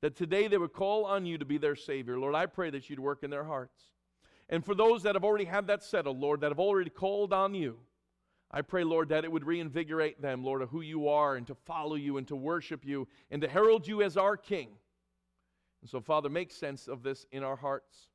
That 0.00 0.16
today 0.16 0.48
they 0.48 0.56
would 0.56 0.72
call 0.72 1.04
on 1.04 1.26
you 1.26 1.36
to 1.36 1.44
be 1.44 1.58
their 1.58 1.76
Savior. 1.76 2.18
Lord, 2.18 2.34
I 2.34 2.46
pray 2.46 2.70
that 2.70 2.88
you'd 2.88 3.00
work 3.00 3.22
in 3.22 3.28
their 3.28 3.44
hearts. 3.44 3.82
And 4.48 4.64
for 4.64 4.74
those 4.74 5.02
that 5.02 5.14
have 5.14 5.24
already 5.24 5.44
had 5.44 5.66
that 5.66 5.82
settled, 5.82 6.18
Lord, 6.18 6.40
that 6.40 6.50
have 6.50 6.58
already 6.58 6.90
called 6.90 7.32
on 7.32 7.54
you, 7.54 7.78
I 8.50 8.62
pray, 8.62 8.82
Lord, 8.82 9.10
that 9.10 9.24
it 9.24 9.32
would 9.32 9.44
reinvigorate 9.44 10.22
them, 10.22 10.42
Lord, 10.42 10.62
of 10.62 10.70
who 10.70 10.80
you 10.80 11.08
are 11.08 11.36
and 11.36 11.46
to 11.48 11.54
follow 11.54 11.96
you 11.96 12.16
and 12.16 12.26
to 12.28 12.36
worship 12.36 12.84
you 12.84 13.06
and 13.30 13.42
to 13.42 13.48
herald 13.48 13.86
you 13.86 14.02
as 14.02 14.16
our 14.16 14.38
King. 14.38 14.70
And 15.82 15.90
so, 15.90 16.00
Father, 16.00 16.30
make 16.30 16.50
sense 16.50 16.88
of 16.88 17.02
this 17.02 17.26
in 17.30 17.44
our 17.44 17.56
hearts. 17.56 18.08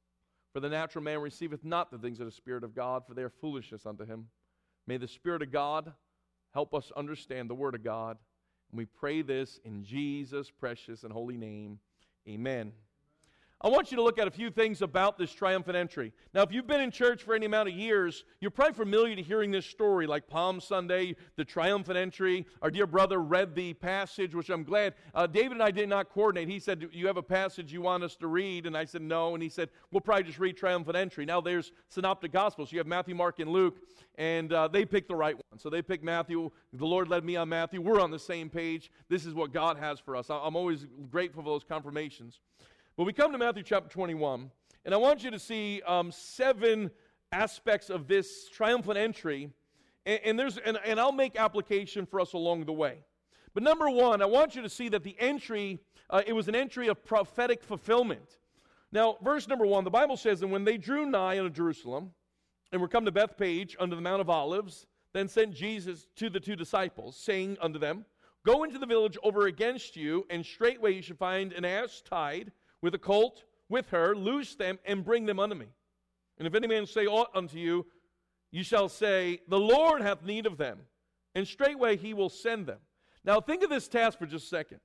For 0.52 0.60
the 0.60 0.70
natural 0.70 1.04
man 1.04 1.20
receiveth 1.20 1.64
not 1.64 1.92
the 1.92 1.98
things 1.98 2.20
of 2.20 2.26
the 2.26 2.32
Spirit 2.32 2.64
of 2.64 2.76
God, 2.76 3.06
for 3.08 3.14
they 3.14 3.24
are 3.24 3.30
foolishness 3.30 3.86
unto 3.86 4.06
him. 4.06 4.28
May 4.88 4.98
the 4.98 5.08
Spirit 5.08 5.42
of 5.42 5.52
God 5.52 5.94
help 6.54 6.74
us 6.74 6.92
understand 6.96 7.50
the 7.50 7.56
Word 7.56 7.76
of 7.76 7.84
God. 7.84 8.18
And 8.72 8.78
we 8.78 8.86
pray 8.86 9.22
this 9.22 9.60
in 9.64 9.84
Jesus' 9.84 10.50
precious 10.50 11.04
and 11.04 11.14
holy 11.14 11.38
name. 11.38 11.80
Amen. 12.28 12.74
I 13.66 13.70
want 13.70 13.92
you 13.92 13.98
to 13.98 14.04
look 14.04 14.20
at 14.20 14.28
a 14.28 14.32
few 14.32 14.52
things 14.52 14.82
about 14.82 15.18
this 15.18 15.32
triumphant 15.32 15.78
entry. 15.78 16.12
Now, 16.34 16.42
if 16.42 16.52
you've 16.52 16.68
been 16.68 16.82
in 16.82 16.92
church 16.92 17.24
for 17.24 17.34
any 17.34 17.46
amount 17.46 17.70
of 17.70 17.76
years, 17.76 18.26
you're 18.42 18.52
probably 18.52 18.74
familiar 18.74 19.16
to 19.16 19.22
hearing 19.22 19.52
this 19.52 19.66
story, 19.66 20.06
like 20.06 20.28
Palm 20.28 20.60
Sunday, 20.60 21.16
the 21.38 21.46
triumphant 21.46 21.98
entry. 21.98 22.46
Our 22.62 22.70
dear 22.70 22.86
brother 22.86 23.20
read 23.22 23.56
the 23.56 23.74
passage, 23.74 24.36
which 24.36 24.50
I'm 24.50 24.66
glad. 24.66 24.96
Uh, 25.16 25.28
David 25.28 25.54
and 25.54 25.64
I 25.64 25.72
did 25.72 25.88
not 25.88 26.10
coordinate. 26.10 26.50
He 26.50 26.60
said, 26.60 26.90
You 26.92 27.08
have 27.08 27.16
a 27.16 27.24
passage 27.24 27.72
you 27.72 27.82
want 27.82 28.04
us 28.04 28.18
to 28.18 28.28
read? 28.28 28.66
And 28.66 28.76
I 28.76 28.84
said, 28.84 29.02
No. 29.02 29.34
And 29.34 29.42
he 29.42 29.48
said, 29.48 29.70
We'll 29.92 30.02
probably 30.02 30.24
just 30.24 30.40
read 30.40 30.58
triumphant 30.58 30.98
entry. 30.98 31.26
Now, 31.26 31.40
there's 31.40 31.72
synoptic 31.88 32.34
gospels. 32.34 32.70
You 32.70 32.80
have 32.80 32.88
Matthew, 32.88 33.16
Mark, 33.16 33.40
and 33.40 33.50
Luke, 33.50 33.78
and 34.16 34.52
uh, 34.52 34.68
they 34.68 34.84
picked 34.84 35.08
the 35.08 35.16
right 35.16 35.36
one. 35.36 35.58
So 35.58 35.70
they 35.70 35.82
picked 35.82 36.04
Matthew. 36.04 36.52
The 36.74 36.86
Lord 36.86 37.08
led 37.08 37.24
me 37.24 37.38
on 37.38 37.48
Matthew. 37.48 37.80
We're 37.80 38.02
on 38.02 38.12
the 38.12 38.20
same 38.20 38.50
page. 38.50 38.92
This 39.08 39.26
is 39.26 39.34
what 39.34 39.54
God 39.54 39.78
has 39.78 40.02
for 40.02 40.18
us. 40.18 40.30
I'm 40.30 40.58
always 40.58 40.86
grateful 41.10 41.44
for 41.44 41.50
those 41.50 41.64
confirmations. 41.64 42.42
But 42.96 43.06
we 43.06 43.14
come 43.14 43.32
to 43.32 43.40
Matthew 43.40 43.64
chapter 43.64 43.90
21, 43.90 44.52
and 44.86 44.94
I 44.94 44.98
want 44.98 45.24
you 45.24 45.32
to 45.32 45.40
see 45.40 45.82
um, 45.88 46.12
seven 46.12 46.92
aspects 47.32 47.90
of 47.90 48.08
this 48.08 48.48
triumphant 48.50 49.00
entry, 49.00 49.50
and, 50.06 50.20
and 50.24 50.40
there's, 50.40 50.60
and, 50.60 50.78
and 50.86 51.00
I'll 51.00 51.12
make 51.12 51.36
application 51.36 52.06
for 52.06 52.20
us 52.20 52.34
along 52.34 52.66
the 52.66 52.72
way. 52.72 53.00
But 53.56 53.64
number 53.64 53.90
one, 53.90 54.22
I 54.22 54.28
want 54.28 54.54
you 54.54 54.62
to 54.62 54.70
see 54.70 54.90
that 54.90 55.04
the 55.04 55.16
entry, 55.18 55.80
uh, 56.12 56.22
it 56.28 56.34
was 56.34 56.48
an 56.48 56.54
entry 56.54 56.88
of 56.88 57.04
prophetic 57.04 57.64
fulfillment. 57.64 58.38
Now, 58.92 59.18
verse 59.24 59.48
number 59.48 59.66
one, 59.66 59.86
the 59.86 59.90
Bible 59.90 60.16
says, 60.16 60.44
And 60.44 60.52
when 60.52 60.64
they 60.64 60.78
drew 60.78 61.08
nigh 61.08 61.40
unto 61.40 61.50
Jerusalem, 61.50 62.12
and 62.72 62.80
were 62.80 62.88
come 62.88 63.06
to 63.06 63.12
Bethphage 63.12 63.76
under 63.80 63.96
the 63.96 64.04
Mount 64.04 64.22
of 64.22 64.30
Olives, 64.30 64.86
then 65.14 65.28
sent 65.28 65.56
Jesus 65.56 66.06
to 66.18 66.30
the 66.30 66.40
two 66.40 66.56
disciples, 66.56 67.18
saying 67.18 67.58
unto 67.60 67.80
them, 67.80 68.06
Go 68.46 68.64
into 68.64 68.78
the 68.78 68.86
village 68.86 69.18
over 69.24 69.48
against 69.48 69.96
you, 69.96 70.28
and 70.30 70.46
straightway 70.46 70.94
you 70.94 71.02
shall 71.02 71.18
find 71.18 71.54
an 71.54 71.66
ass 71.66 72.04
tied 72.08 72.52
with 72.84 72.94
a 72.94 73.00
colt 73.00 73.46
with 73.70 73.90
her, 73.90 74.16
loose 74.16 74.54
them, 74.54 74.78
and 74.86 75.04
bring 75.04 75.26
them 75.26 75.40
unto 75.40 75.56
me. 75.56 75.68
And 76.38 76.48
if 76.48 76.54
any 76.54 76.68
man 76.68 76.86
say 76.86 77.08
aught 77.08 77.30
unto 77.34 77.58
you, 77.58 77.88
you 78.52 78.62
shall 78.62 78.90
say, 78.90 79.40
The 79.48 79.60
Lord 79.60 80.02
hath 80.02 80.24
need 80.24 80.46
of 80.46 80.58
them, 80.58 80.80
and 81.34 81.48
straightway 81.48 81.96
he 81.98 82.14
will 82.14 82.30
send 82.30 82.68
them. 82.68 82.80
Now 83.24 83.40
think 83.40 83.64
of 83.64 83.70
this 83.70 83.88
task 83.88 84.20
for 84.20 84.26
just 84.28 84.46
a 84.46 84.50
second. 84.50 84.80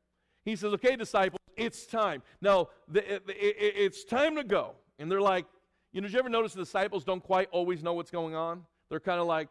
He 0.44 0.56
says, 0.56 0.72
Okay, 0.74 0.96
disciples, 0.96 1.40
it's 1.56 1.84
time. 1.86 2.22
Now, 2.40 2.68
the, 2.86 3.16
it, 3.16 3.24
it, 3.28 3.74
it's 3.76 4.04
time 4.04 4.36
to 4.36 4.44
go. 4.44 4.76
And 5.00 5.10
they're 5.10 5.20
like, 5.20 5.46
you 5.92 6.00
know, 6.00 6.06
did 6.06 6.12
you 6.12 6.18
ever 6.20 6.28
notice 6.28 6.52
the 6.52 6.60
disciples 6.60 7.04
don't 7.04 7.22
quite 7.22 7.48
always 7.50 7.82
know 7.82 7.94
what's 7.94 8.10
going 8.10 8.34
on? 8.34 8.62
They're 8.88 9.00
kind 9.00 9.20
of 9.20 9.26
like, 9.26 9.48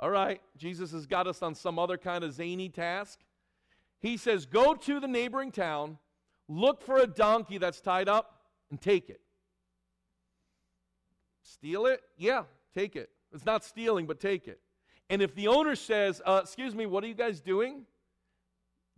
all 0.00 0.10
right, 0.10 0.40
Jesus 0.56 0.90
has 0.92 1.06
got 1.06 1.26
us 1.26 1.42
on 1.42 1.54
some 1.54 1.78
other 1.78 1.96
kind 1.96 2.24
of 2.24 2.32
zany 2.32 2.68
task. 2.68 3.20
He 4.00 4.16
says, 4.16 4.44
Go 4.44 4.74
to 4.74 4.98
the 4.98 5.08
neighboring 5.08 5.52
town 5.52 5.98
Look 6.48 6.82
for 6.82 6.98
a 6.98 7.06
donkey 7.06 7.58
that's 7.58 7.80
tied 7.80 8.08
up 8.08 8.40
and 8.70 8.80
take 8.80 9.10
it. 9.10 9.20
Steal 11.42 11.86
it? 11.86 12.02
Yeah, 12.16 12.44
take 12.74 12.96
it. 12.96 13.10
It's 13.32 13.44
not 13.44 13.64
stealing, 13.64 14.06
but 14.06 14.20
take 14.20 14.48
it. 14.48 14.60
And 15.08 15.22
if 15.22 15.34
the 15.34 15.48
owner 15.48 15.76
says, 15.76 16.20
uh, 16.24 16.40
Excuse 16.42 16.74
me, 16.74 16.86
what 16.86 17.04
are 17.04 17.06
you 17.06 17.14
guys 17.14 17.40
doing? 17.40 17.82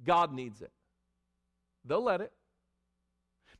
God 0.05 0.33
needs 0.33 0.63
it. 0.63 0.73
They'll 1.85 2.03
let 2.03 2.21
it. 2.21 2.33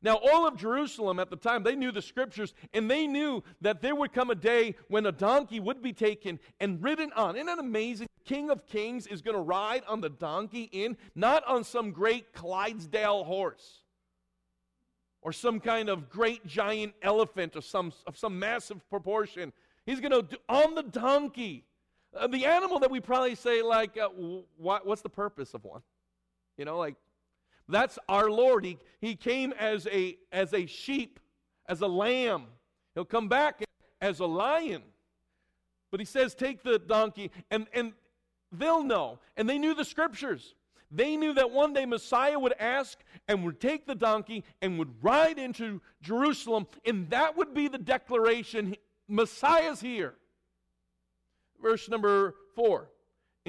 Now, 0.01 0.15
all 0.15 0.47
of 0.47 0.55
Jerusalem 0.55 1.19
at 1.19 1.29
the 1.29 1.35
time, 1.35 1.63
they 1.63 1.75
knew 1.75 1.91
the 1.91 2.01
scriptures, 2.01 2.53
and 2.73 2.89
they 2.89 3.05
knew 3.05 3.43
that 3.59 3.81
there 3.81 3.95
would 3.95 4.13
come 4.13 4.29
a 4.29 4.35
day 4.35 4.75
when 4.87 5.05
a 5.05 5.11
donkey 5.11 5.59
would 5.59 5.81
be 5.81 5.91
taken 5.91 6.39
and 6.61 6.81
ridden 6.81 7.11
on. 7.13 7.35
Isn't 7.35 7.47
that 7.47 7.59
amazing? 7.59 8.07
King 8.23 8.49
of 8.49 8.65
Kings 8.65 9.07
is 9.07 9.21
going 9.21 9.35
to 9.35 9.41
ride 9.41 9.83
on 9.87 9.99
the 9.99 10.09
donkey 10.09 10.69
in, 10.71 10.95
not 11.15 11.45
on 11.45 11.65
some 11.65 11.91
great 11.91 12.31
Clydesdale 12.33 13.25
horse 13.25 13.79
or 15.21 15.33
some 15.33 15.59
kind 15.59 15.89
of 15.89 16.09
great 16.09 16.45
giant 16.45 16.93
elephant 17.01 17.55
of 17.55 17.65
some, 17.65 17.91
of 18.07 18.17
some 18.17 18.39
massive 18.39 18.87
proportion. 18.89 19.51
He's 19.85 19.99
going 19.99 20.11
to 20.11 20.21
do 20.21 20.37
on 20.47 20.75
the 20.75 20.83
donkey. 20.83 21.65
Uh, 22.15 22.27
the 22.27 22.45
animal 22.45 22.79
that 22.79 22.89
we 22.89 22.99
probably 23.01 23.35
say, 23.35 23.61
like, 23.61 23.97
uh, 23.97 24.07
what, 24.57 24.87
what's 24.87 25.01
the 25.01 25.09
purpose 25.09 25.53
of 25.53 25.65
one? 25.65 25.81
You 26.57 26.65
know, 26.65 26.77
like, 26.77 26.95
that's 27.69 27.99
our 28.07 28.29
Lord. 28.29 28.65
He, 28.65 28.77
he 28.99 29.15
came 29.15 29.53
as 29.53 29.87
a, 29.87 30.17
as 30.31 30.53
a 30.53 30.65
sheep, 30.65 31.19
as 31.67 31.81
a 31.81 31.87
lamb. 31.87 32.45
He'll 32.95 33.05
come 33.05 33.29
back 33.29 33.63
as 34.01 34.19
a 34.19 34.25
lion. 34.25 34.81
But 35.91 35.99
he 35.99 36.05
says, 36.05 36.35
take 36.35 36.63
the 36.63 36.79
donkey, 36.79 37.31
and, 37.49 37.67
and 37.73 37.93
they'll 38.51 38.83
know. 38.83 39.19
And 39.37 39.49
they 39.49 39.57
knew 39.57 39.73
the 39.73 39.85
scriptures. 39.85 40.55
They 40.91 41.15
knew 41.15 41.33
that 41.33 41.51
one 41.51 41.73
day 41.73 41.85
Messiah 41.85 42.39
would 42.39 42.55
ask 42.59 42.97
and 43.27 43.43
would 43.43 43.59
take 43.59 43.85
the 43.85 43.95
donkey 43.95 44.43
and 44.61 44.79
would 44.79 45.03
ride 45.03 45.37
into 45.37 45.81
Jerusalem, 46.01 46.67
and 46.85 47.09
that 47.11 47.37
would 47.37 47.53
be 47.53 47.67
the 47.67 47.77
declaration 47.77 48.75
Messiah's 49.07 49.81
here. 49.81 50.15
Verse 51.61 51.89
number 51.89 52.35
four. 52.55 52.89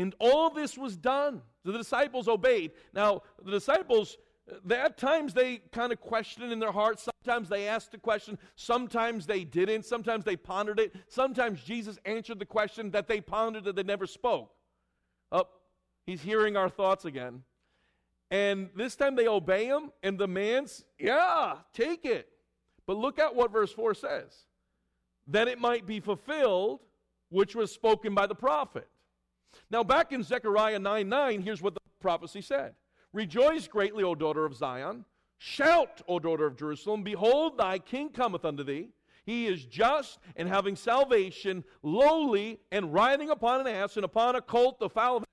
And 0.01 0.15
all 0.19 0.49
this 0.51 0.79
was 0.79 0.97
done. 0.97 1.43
The 1.65 1.73
disciples 1.73 2.27
obeyed. 2.27 2.73
Now, 2.95 3.23
the 3.45 3.51
disciples, 3.51 4.17
at 4.71 4.97
times 4.97 5.35
they 5.35 5.59
kind 5.73 5.93
of 5.93 6.01
questioned 6.01 6.53
in 6.53 6.59
their 6.59 6.73
hearts. 6.73 7.07
Sometimes 7.23 7.51
they 7.51 7.69
asked 7.69 7.93
the 7.93 7.99
question. 7.99 8.39
Sometimes 8.57 9.27
they 9.27 9.45
didn't. 9.45 9.85
Sometimes 9.85 10.25
they 10.25 10.37
pondered 10.37 10.81
it. 10.81 10.95
Sometimes 11.09 11.63
Jesus 11.63 11.99
answered 12.07 12.39
the 12.39 12.47
question 12.47 12.91
that 12.93 13.09
they 13.09 13.21
pondered 13.21 13.65
that 13.65 13.77
they 13.77 13.83
never 13.83 14.07
spoke. 14.07 14.51
Oh, 15.31 15.47
He's 16.07 16.23
hearing 16.23 16.57
our 16.57 16.71
thoughts 16.71 17.05
again. 17.05 17.43
And 18.31 18.71
this 18.75 18.97
time 18.97 19.17
they 19.17 19.29
obey 19.29 19.67
him, 19.67 19.91
and 20.03 20.19
the 20.19 20.29
man's, 20.29 20.85
yeah, 20.99 21.57
take 21.75 22.05
it. 22.05 22.29
But 22.87 22.97
look 22.97 23.19
at 23.19 23.35
what 23.35 23.53
verse 23.53 23.73
4 23.73 23.95
says 23.95 24.47
that 25.27 25.47
it 25.47 25.61
might 25.61 25.87
be 25.87 26.01
fulfilled, 26.01 26.81
which 27.29 27.55
was 27.55 27.71
spoken 27.71 28.15
by 28.15 28.27
the 28.27 28.35
prophet. 28.35 28.89
Now, 29.71 29.85
back 29.85 30.13
in 30.13 30.23
Zechariah 30.23 30.79
9 30.79 31.09
9, 31.09 31.43
here's 31.43 31.63
what 31.63 31.75
the 31.75 31.81
prophecy 32.01 32.41
said 32.41 32.75
Rejoice 33.13 33.69
greatly, 33.69 34.05
O 34.05 34.15
daughter 34.15 34.45
of 34.45 34.55
Zion. 34.55 35.05
Shout, 35.39 36.03
O 36.07 36.19
daughter 36.19 36.47
of 36.47 36.57
Jerusalem. 36.57 37.03
Behold, 37.03 37.57
thy 37.57 37.79
king 37.79 38.11
cometh 38.11 38.45
unto 38.45 38.63
thee. 38.63 38.91
He 39.25 39.47
is 39.47 39.65
just 39.65 40.19
and 40.37 40.49
having 40.49 40.77
salvation, 40.77 41.65
lowly 41.83 42.59
and 42.73 42.93
riding 42.93 43.31
upon 43.31 43.61
an 43.61 43.67
ass 43.67 43.97
and 43.97 44.05
upon 44.05 44.35
a 44.35 44.41
colt, 44.41 44.81
the 44.81 44.89
foal 44.89 45.19
of 45.19 45.25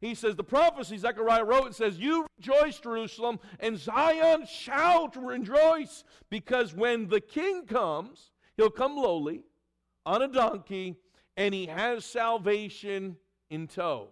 he 0.00 0.14
says, 0.14 0.36
the 0.36 0.44
prophecy 0.44 0.98
Zechariah 0.98 1.44
wrote, 1.44 1.68
it 1.68 1.74
says, 1.74 1.98
You 1.98 2.26
rejoice, 2.36 2.78
Jerusalem, 2.78 3.40
and 3.58 3.78
Zion 3.78 4.44
shout, 4.46 5.16
rejoice, 5.16 6.04
because 6.28 6.74
when 6.74 7.08
the 7.08 7.22
king 7.22 7.64
comes, 7.64 8.30
he'll 8.58 8.68
come 8.68 8.96
lowly 8.96 9.44
on 10.04 10.20
a 10.20 10.28
donkey, 10.28 10.96
and 11.38 11.54
he 11.54 11.66
has 11.66 12.04
salvation 12.04 13.16
in 13.54 13.68
tow. 13.68 14.08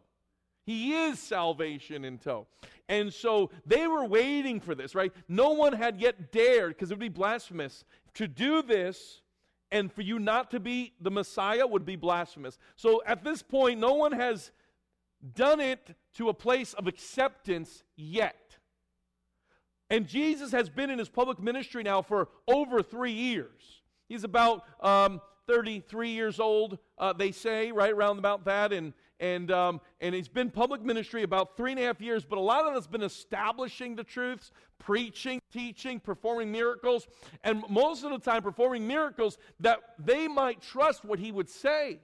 He 0.64 0.92
is 0.92 1.18
salvation 1.18 2.04
in 2.04 2.18
tow. 2.18 2.46
And 2.88 3.12
so 3.12 3.50
they 3.66 3.86
were 3.86 4.04
waiting 4.04 4.60
for 4.60 4.74
this, 4.74 4.94
right? 4.94 5.12
No 5.28 5.50
one 5.50 5.72
had 5.72 6.00
yet 6.00 6.30
dared, 6.30 6.74
because 6.74 6.90
it 6.90 6.94
would 6.94 7.00
be 7.00 7.08
blasphemous, 7.08 7.84
to 8.14 8.28
do 8.28 8.62
this, 8.62 9.22
and 9.72 9.92
for 9.92 10.02
you 10.02 10.18
not 10.18 10.50
to 10.52 10.60
be 10.60 10.92
the 11.00 11.10
Messiah 11.10 11.66
would 11.66 11.84
be 11.84 11.96
blasphemous. 11.96 12.58
So 12.76 13.02
at 13.06 13.24
this 13.24 13.42
point, 13.42 13.80
no 13.80 13.94
one 13.94 14.12
has 14.12 14.52
done 15.34 15.60
it 15.60 15.96
to 16.14 16.28
a 16.28 16.34
place 16.34 16.74
of 16.74 16.86
acceptance 16.86 17.82
yet. 17.96 18.56
And 19.90 20.06
Jesus 20.06 20.52
has 20.52 20.70
been 20.70 20.90
in 20.90 20.98
his 20.98 21.08
public 21.08 21.40
ministry 21.40 21.82
now 21.82 22.02
for 22.02 22.28
over 22.46 22.82
three 22.82 23.12
years. 23.12 23.82
He's 24.08 24.24
about 24.24 24.64
um, 24.80 25.20
33 25.46 26.10
years 26.10 26.38
old, 26.38 26.78
uh, 26.98 27.12
they 27.12 27.32
say, 27.32 27.72
right 27.72 27.92
around 27.92 28.18
about 28.18 28.44
that. 28.44 28.72
And, 28.72 28.92
and, 29.22 29.52
um, 29.52 29.80
and 30.00 30.14
he's 30.14 30.28
been 30.28 30.50
public 30.50 30.82
ministry 30.82 31.22
about 31.22 31.56
three 31.56 31.70
and 31.70 31.80
a 31.80 31.84
half 31.84 32.00
years, 32.00 32.24
but 32.24 32.36
a 32.38 32.40
lot 32.40 32.66
of 32.66 32.76
it's 32.76 32.88
been 32.88 33.02
establishing 33.02 33.94
the 33.94 34.02
truths, 34.02 34.50
preaching, 34.78 35.40
teaching, 35.52 36.00
performing 36.00 36.50
miracles, 36.50 37.06
and 37.44 37.62
most 37.70 38.02
of 38.02 38.10
the 38.10 38.18
time 38.18 38.42
performing 38.42 38.86
miracles 38.86 39.38
that 39.60 39.78
they 39.98 40.26
might 40.26 40.60
trust 40.60 41.04
what 41.04 41.20
he 41.20 41.30
would 41.30 41.48
say 41.48 42.00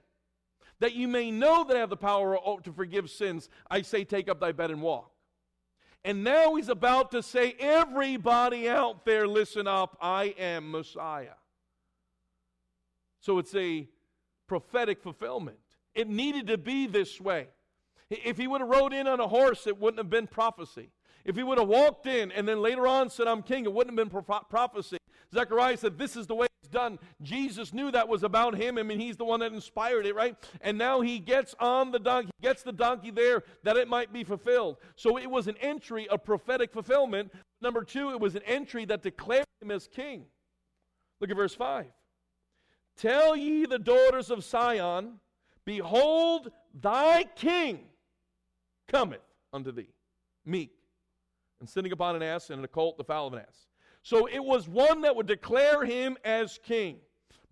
that 0.79 0.95
you 0.95 1.09
may 1.09 1.29
know 1.29 1.65
that 1.65 1.75
I 1.75 1.79
have 1.79 1.89
the 1.89 1.97
power 1.97 2.37
to 2.63 2.71
forgive 2.71 3.09
sins, 3.09 3.49
I 3.69 3.81
say, 3.81 4.05
take 4.05 4.29
up 4.29 4.39
thy 4.39 4.53
bed 4.53 4.71
and 4.71 4.81
walk. 4.81 5.11
And 6.05 6.23
now 6.23 6.55
he's 6.55 6.69
about 6.69 7.11
to 7.11 7.21
say, 7.21 7.53
everybody 7.59 8.69
out 8.69 9.03
there, 9.03 9.27
listen 9.27 9.67
up, 9.67 9.97
I 10.01 10.33
am 10.39 10.71
Messiah. 10.71 11.35
So 13.19 13.37
it's 13.39 13.53
a 13.55 13.89
prophetic 14.47 15.03
fulfillment. 15.03 15.58
It 15.95 16.07
needed 16.07 16.47
to 16.47 16.57
be 16.57 16.87
this 16.87 17.19
way. 17.19 17.47
If 18.09 18.37
he 18.37 18.47
would 18.47 18.61
have 18.61 18.69
rode 18.69 18.93
in 18.93 19.07
on 19.07 19.19
a 19.19 19.27
horse, 19.27 19.67
it 19.67 19.79
wouldn't 19.79 19.99
have 19.99 20.09
been 20.09 20.27
prophecy. 20.27 20.89
If 21.25 21.35
he 21.35 21.43
would 21.43 21.59
have 21.59 21.67
walked 21.67 22.07
in 22.07 22.31
and 22.31 22.47
then 22.47 22.61
later 22.61 22.87
on 22.87 23.09
said, 23.09 23.27
I'm 23.27 23.43
king, 23.43 23.65
it 23.65 23.73
wouldn't 23.73 23.97
have 23.97 24.09
been 24.09 24.23
prophecy. 24.49 24.97
Zechariah 25.33 25.77
said, 25.77 25.97
This 25.97 26.15
is 26.15 26.25
the 26.25 26.35
way 26.35 26.47
it's 26.61 26.69
done. 26.69 26.97
Jesus 27.21 27.73
knew 27.73 27.91
that 27.91 28.07
was 28.07 28.23
about 28.23 28.55
him. 28.55 28.77
I 28.77 28.83
mean, 28.83 28.99
he's 28.99 29.17
the 29.17 29.25
one 29.25 29.41
that 29.41 29.53
inspired 29.53 30.05
it, 30.05 30.15
right? 30.15 30.35
And 30.61 30.77
now 30.77 31.01
he 31.01 31.19
gets 31.19 31.53
on 31.59 31.91
the 31.91 31.99
donkey, 31.99 32.31
gets 32.41 32.63
the 32.63 32.71
donkey 32.71 33.11
there 33.11 33.43
that 33.63 33.77
it 33.77 33.87
might 33.87 34.11
be 34.11 34.23
fulfilled. 34.23 34.77
So 34.95 35.17
it 35.17 35.29
was 35.29 35.47
an 35.47 35.55
entry, 35.61 36.07
a 36.09 36.17
prophetic 36.17 36.73
fulfillment. 36.73 37.31
Number 37.61 37.83
two, 37.83 38.11
it 38.11 38.19
was 38.19 38.35
an 38.35 38.43
entry 38.45 38.85
that 38.85 39.03
declared 39.03 39.45
him 39.61 39.71
as 39.71 39.87
king. 39.87 40.25
Look 41.21 41.29
at 41.29 41.35
verse 41.35 41.53
5. 41.53 41.85
Tell 42.97 43.35
ye 43.35 43.65
the 43.65 43.79
daughters 43.79 44.29
of 44.31 44.43
Sion, 44.43 45.19
Behold, 45.69 46.51
thy 46.81 47.25
king 47.35 47.81
cometh 48.87 49.21
unto 49.53 49.71
thee, 49.71 49.93
meek, 50.43 50.71
and 51.59 51.69
sitting 51.69 51.91
upon 51.91 52.15
an 52.15 52.23
ass 52.23 52.49
and 52.49 52.65
a 52.65 52.67
colt, 52.67 52.97
the 52.97 53.03
fowl 53.03 53.27
of 53.27 53.33
an 53.33 53.41
ass. 53.47 53.67
So 54.01 54.25
it 54.25 54.43
was 54.43 54.67
one 54.67 55.01
that 55.01 55.15
would 55.15 55.27
declare 55.27 55.85
him 55.85 56.17
as 56.25 56.59
king. 56.63 56.97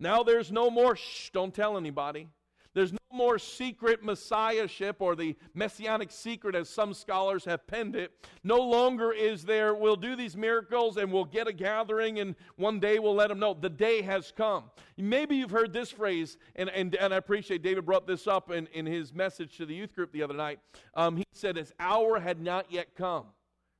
Now 0.00 0.24
there's 0.24 0.50
no 0.50 0.68
more, 0.68 0.96
shh, 0.96 1.30
don't 1.30 1.54
tell 1.54 1.76
anybody. 1.76 2.28
There's 2.78 2.92
no 2.92 2.98
more 3.12 3.40
secret 3.40 4.04
messiahship 4.04 4.98
or 5.00 5.16
the 5.16 5.34
messianic 5.52 6.12
secret, 6.12 6.54
as 6.54 6.68
some 6.68 6.94
scholars 6.94 7.44
have 7.44 7.66
penned 7.66 7.96
it. 7.96 8.12
No 8.44 8.58
longer 8.58 9.10
is 9.10 9.42
there, 9.42 9.74
we'll 9.74 9.96
do 9.96 10.14
these 10.14 10.36
miracles 10.36 10.96
and 10.96 11.12
we'll 11.12 11.24
get 11.24 11.48
a 11.48 11.52
gathering 11.52 12.20
and 12.20 12.36
one 12.54 12.78
day 12.78 13.00
we'll 13.00 13.16
let 13.16 13.30
them 13.30 13.40
know. 13.40 13.52
The 13.52 13.68
day 13.68 14.00
has 14.02 14.30
come. 14.30 14.70
Maybe 14.96 15.34
you've 15.34 15.50
heard 15.50 15.72
this 15.72 15.90
phrase, 15.90 16.38
and, 16.54 16.68
and, 16.70 16.94
and 16.94 17.12
I 17.12 17.16
appreciate 17.16 17.64
David 17.64 17.84
brought 17.84 18.06
this 18.06 18.28
up 18.28 18.52
in, 18.52 18.68
in 18.68 18.86
his 18.86 19.12
message 19.12 19.56
to 19.56 19.66
the 19.66 19.74
youth 19.74 19.92
group 19.96 20.12
the 20.12 20.22
other 20.22 20.34
night. 20.34 20.60
Um, 20.94 21.16
he 21.16 21.24
said, 21.32 21.56
His 21.56 21.72
hour 21.80 22.20
had 22.20 22.40
not 22.40 22.70
yet 22.70 22.94
come. 22.94 23.24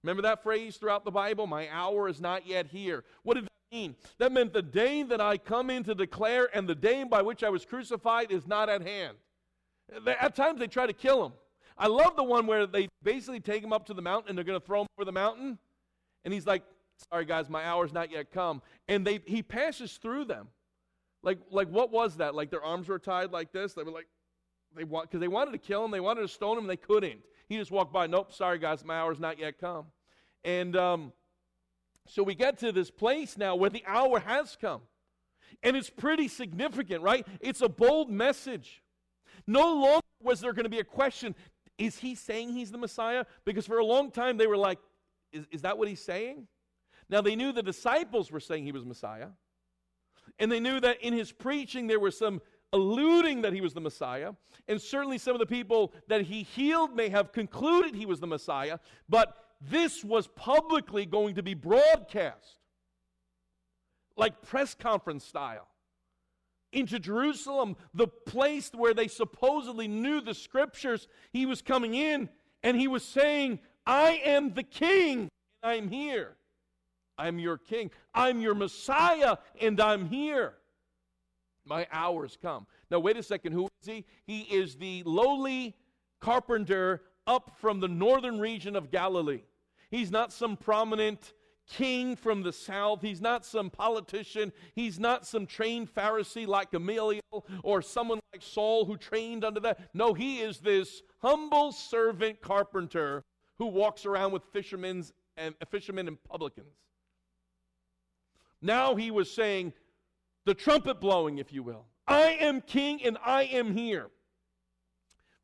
Remember 0.02 0.22
that 0.22 0.42
phrase 0.42 0.76
throughout 0.76 1.04
the 1.04 1.12
Bible? 1.12 1.46
My 1.46 1.68
hour 1.70 2.08
is 2.08 2.20
not 2.20 2.48
yet 2.48 2.66
here. 2.66 3.04
What 3.22 3.34
did 3.34 3.47
that 3.70 3.76
mean? 3.76 3.96
That 4.18 4.32
meant 4.32 4.52
the 4.52 4.62
day 4.62 5.02
that 5.02 5.20
I 5.20 5.38
come 5.38 5.70
in 5.70 5.84
to 5.84 5.94
declare 5.94 6.48
and 6.54 6.68
the 6.68 6.74
day 6.74 7.04
by 7.04 7.22
which 7.22 7.42
I 7.42 7.50
was 7.50 7.64
crucified 7.64 8.30
is 8.30 8.46
not 8.46 8.68
at 8.68 8.82
hand. 8.82 9.16
At 10.06 10.34
times 10.34 10.60
they 10.60 10.66
try 10.66 10.86
to 10.86 10.92
kill 10.92 11.24
him. 11.24 11.32
I 11.76 11.86
love 11.86 12.16
the 12.16 12.24
one 12.24 12.46
where 12.46 12.66
they 12.66 12.88
basically 13.02 13.40
take 13.40 13.62
him 13.62 13.72
up 13.72 13.86
to 13.86 13.94
the 13.94 14.02
mountain 14.02 14.30
and 14.30 14.36
they're 14.36 14.44
going 14.44 14.60
to 14.60 14.66
throw 14.66 14.82
him 14.82 14.86
over 14.98 15.04
the 15.04 15.12
mountain. 15.12 15.58
And 16.24 16.34
he's 16.34 16.46
like, 16.46 16.62
sorry 17.10 17.24
guys, 17.24 17.48
my 17.48 17.64
hour's 17.64 17.92
not 17.92 18.10
yet 18.10 18.32
come. 18.32 18.62
And 18.88 19.06
they, 19.06 19.20
he 19.24 19.42
passes 19.42 19.92
through 19.92 20.24
them. 20.24 20.48
Like, 21.22 21.38
like 21.50 21.68
what 21.68 21.90
was 21.90 22.16
that? 22.16 22.34
Like 22.34 22.50
their 22.50 22.62
arms 22.62 22.88
were 22.88 22.98
tied 22.98 23.30
like 23.32 23.52
this? 23.52 23.74
They 23.74 23.82
were 23.82 23.92
like, 23.92 24.08
they 24.76 24.84
want, 24.84 25.08
because 25.08 25.20
they 25.20 25.28
wanted 25.28 25.52
to 25.52 25.58
kill 25.58 25.84
him, 25.84 25.90
they 25.90 26.00
wanted 26.00 26.22
to 26.22 26.28
stone 26.28 26.58
him, 26.58 26.66
they 26.66 26.76
couldn't. 26.76 27.20
He 27.48 27.56
just 27.56 27.70
walked 27.70 27.92
by. 27.92 28.06
Nope, 28.06 28.32
sorry, 28.32 28.58
guys, 28.58 28.84
my 28.84 28.98
hour's 28.98 29.18
not 29.18 29.38
yet 29.38 29.58
come. 29.58 29.86
And 30.44 30.76
um, 30.76 31.12
so 32.08 32.22
we 32.22 32.34
get 32.34 32.58
to 32.58 32.72
this 32.72 32.90
place 32.90 33.36
now 33.36 33.54
where 33.54 33.70
the 33.70 33.84
hour 33.86 34.20
has 34.20 34.56
come. 34.60 34.82
And 35.62 35.76
it's 35.76 35.90
pretty 35.90 36.28
significant, 36.28 37.02
right? 37.02 37.26
It's 37.40 37.60
a 37.60 37.68
bold 37.68 38.10
message. 38.10 38.82
No 39.46 39.74
longer 39.74 40.06
was 40.22 40.40
there 40.40 40.52
going 40.52 40.64
to 40.64 40.70
be 40.70 40.80
a 40.80 40.84
question 40.84 41.34
is 41.78 41.98
he 41.98 42.16
saying 42.16 42.50
he's 42.50 42.72
the 42.72 42.78
Messiah? 42.78 43.24
Because 43.44 43.66
for 43.66 43.78
a 43.78 43.84
long 43.84 44.10
time 44.10 44.36
they 44.36 44.48
were 44.48 44.56
like, 44.56 44.78
is, 45.32 45.46
is 45.52 45.62
that 45.62 45.78
what 45.78 45.86
he's 45.86 46.02
saying? 46.02 46.48
Now 47.08 47.20
they 47.20 47.36
knew 47.36 47.52
the 47.52 47.62
disciples 47.62 48.32
were 48.32 48.40
saying 48.40 48.64
he 48.64 48.72
was 48.72 48.84
Messiah. 48.84 49.28
And 50.38 50.50
they 50.50 50.60
knew 50.60 50.80
that 50.80 51.00
in 51.02 51.12
his 51.14 51.30
preaching 51.30 51.86
there 51.86 52.00
was 52.00 52.18
some 52.18 52.40
alluding 52.72 53.42
that 53.42 53.52
he 53.52 53.60
was 53.60 53.74
the 53.74 53.80
Messiah. 53.80 54.32
And 54.66 54.80
certainly 54.80 55.18
some 55.18 55.34
of 55.34 55.38
the 55.38 55.46
people 55.46 55.92
that 56.08 56.22
he 56.22 56.42
healed 56.42 56.94
may 56.94 57.08
have 57.08 57.32
concluded 57.32 57.94
he 57.94 58.06
was 58.06 58.20
the 58.20 58.26
Messiah. 58.26 58.78
But 59.08 59.36
this 59.60 60.04
was 60.04 60.28
publicly 60.28 61.06
going 61.06 61.34
to 61.34 61.42
be 61.42 61.54
broadcast, 61.54 62.58
like 64.16 64.42
press 64.42 64.74
conference 64.74 65.24
style, 65.24 65.68
into 66.72 66.98
Jerusalem, 66.98 67.76
the 67.94 68.08
place 68.08 68.70
where 68.74 68.94
they 68.94 69.08
supposedly 69.08 69.88
knew 69.88 70.20
the 70.20 70.34
scriptures. 70.34 71.08
He 71.32 71.46
was 71.46 71.62
coming 71.62 71.94
in 71.94 72.28
and 72.62 72.76
he 72.76 72.88
was 72.88 73.04
saying, 73.04 73.60
I 73.86 74.20
am 74.24 74.52
the 74.52 74.62
king, 74.62 75.28
and 75.62 75.72
I'm 75.72 75.88
here. 75.88 76.36
I'm 77.16 77.38
your 77.38 77.58
king. 77.58 77.90
I'm 78.14 78.40
your 78.40 78.54
Messiah, 78.54 79.38
and 79.60 79.80
I'm 79.80 80.08
here. 80.08 80.54
My 81.64 81.86
hour's 81.90 82.38
come. 82.40 82.66
Now, 82.90 83.00
wait 83.00 83.16
a 83.16 83.22
second. 83.22 83.52
Who 83.52 83.68
is 83.82 83.88
he? 83.88 84.04
He 84.26 84.40
is 84.42 84.76
the 84.76 85.02
lowly 85.04 85.74
carpenter 86.20 87.02
up 87.28 87.52
from 87.60 87.78
the 87.78 87.86
northern 87.86 88.40
region 88.40 88.74
of 88.74 88.90
Galilee. 88.90 89.42
He's 89.90 90.10
not 90.10 90.32
some 90.32 90.56
prominent 90.56 91.34
king 91.68 92.16
from 92.16 92.42
the 92.42 92.52
south. 92.52 93.02
He's 93.02 93.20
not 93.20 93.44
some 93.44 93.70
politician. 93.70 94.52
He's 94.74 94.98
not 94.98 95.26
some 95.26 95.46
trained 95.46 95.94
Pharisee 95.94 96.46
like 96.46 96.72
Gamaliel 96.72 97.20
or 97.62 97.82
someone 97.82 98.20
like 98.32 98.42
Saul 98.42 98.86
who 98.86 98.96
trained 98.96 99.44
under 99.44 99.60
that. 99.60 99.94
No, 99.94 100.14
he 100.14 100.40
is 100.40 100.58
this 100.58 101.02
humble 101.20 101.70
servant 101.72 102.40
carpenter 102.40 103.24
who 103.58 103.66
walks 103.66 104.06
around 104.06 104.32
with 104.32 104.42
fishermen's 104.52 105.12
and 105.36 105.54
uh, 105.60 105.66
fishermen 105.66 106.08
and 106.08 106.22
publicans. 106.24 106.74
Now 108.60 108.96
he 108.96 109.10
was 109.10 109.30
saying, 109.30 109.72
the 110.46 110.54
trumpet 110.54 111.00
blowing, 111.00 111.38
if 111.38 111.52
you 111.52 111.62
will. 111.62 111.84
I 112.06 112.38
am 112.40 112.62
king 112.62 113.04
and 113.04 113.18
I 113.24 113.44
am 113.44 113.76
here. 113.76 114.08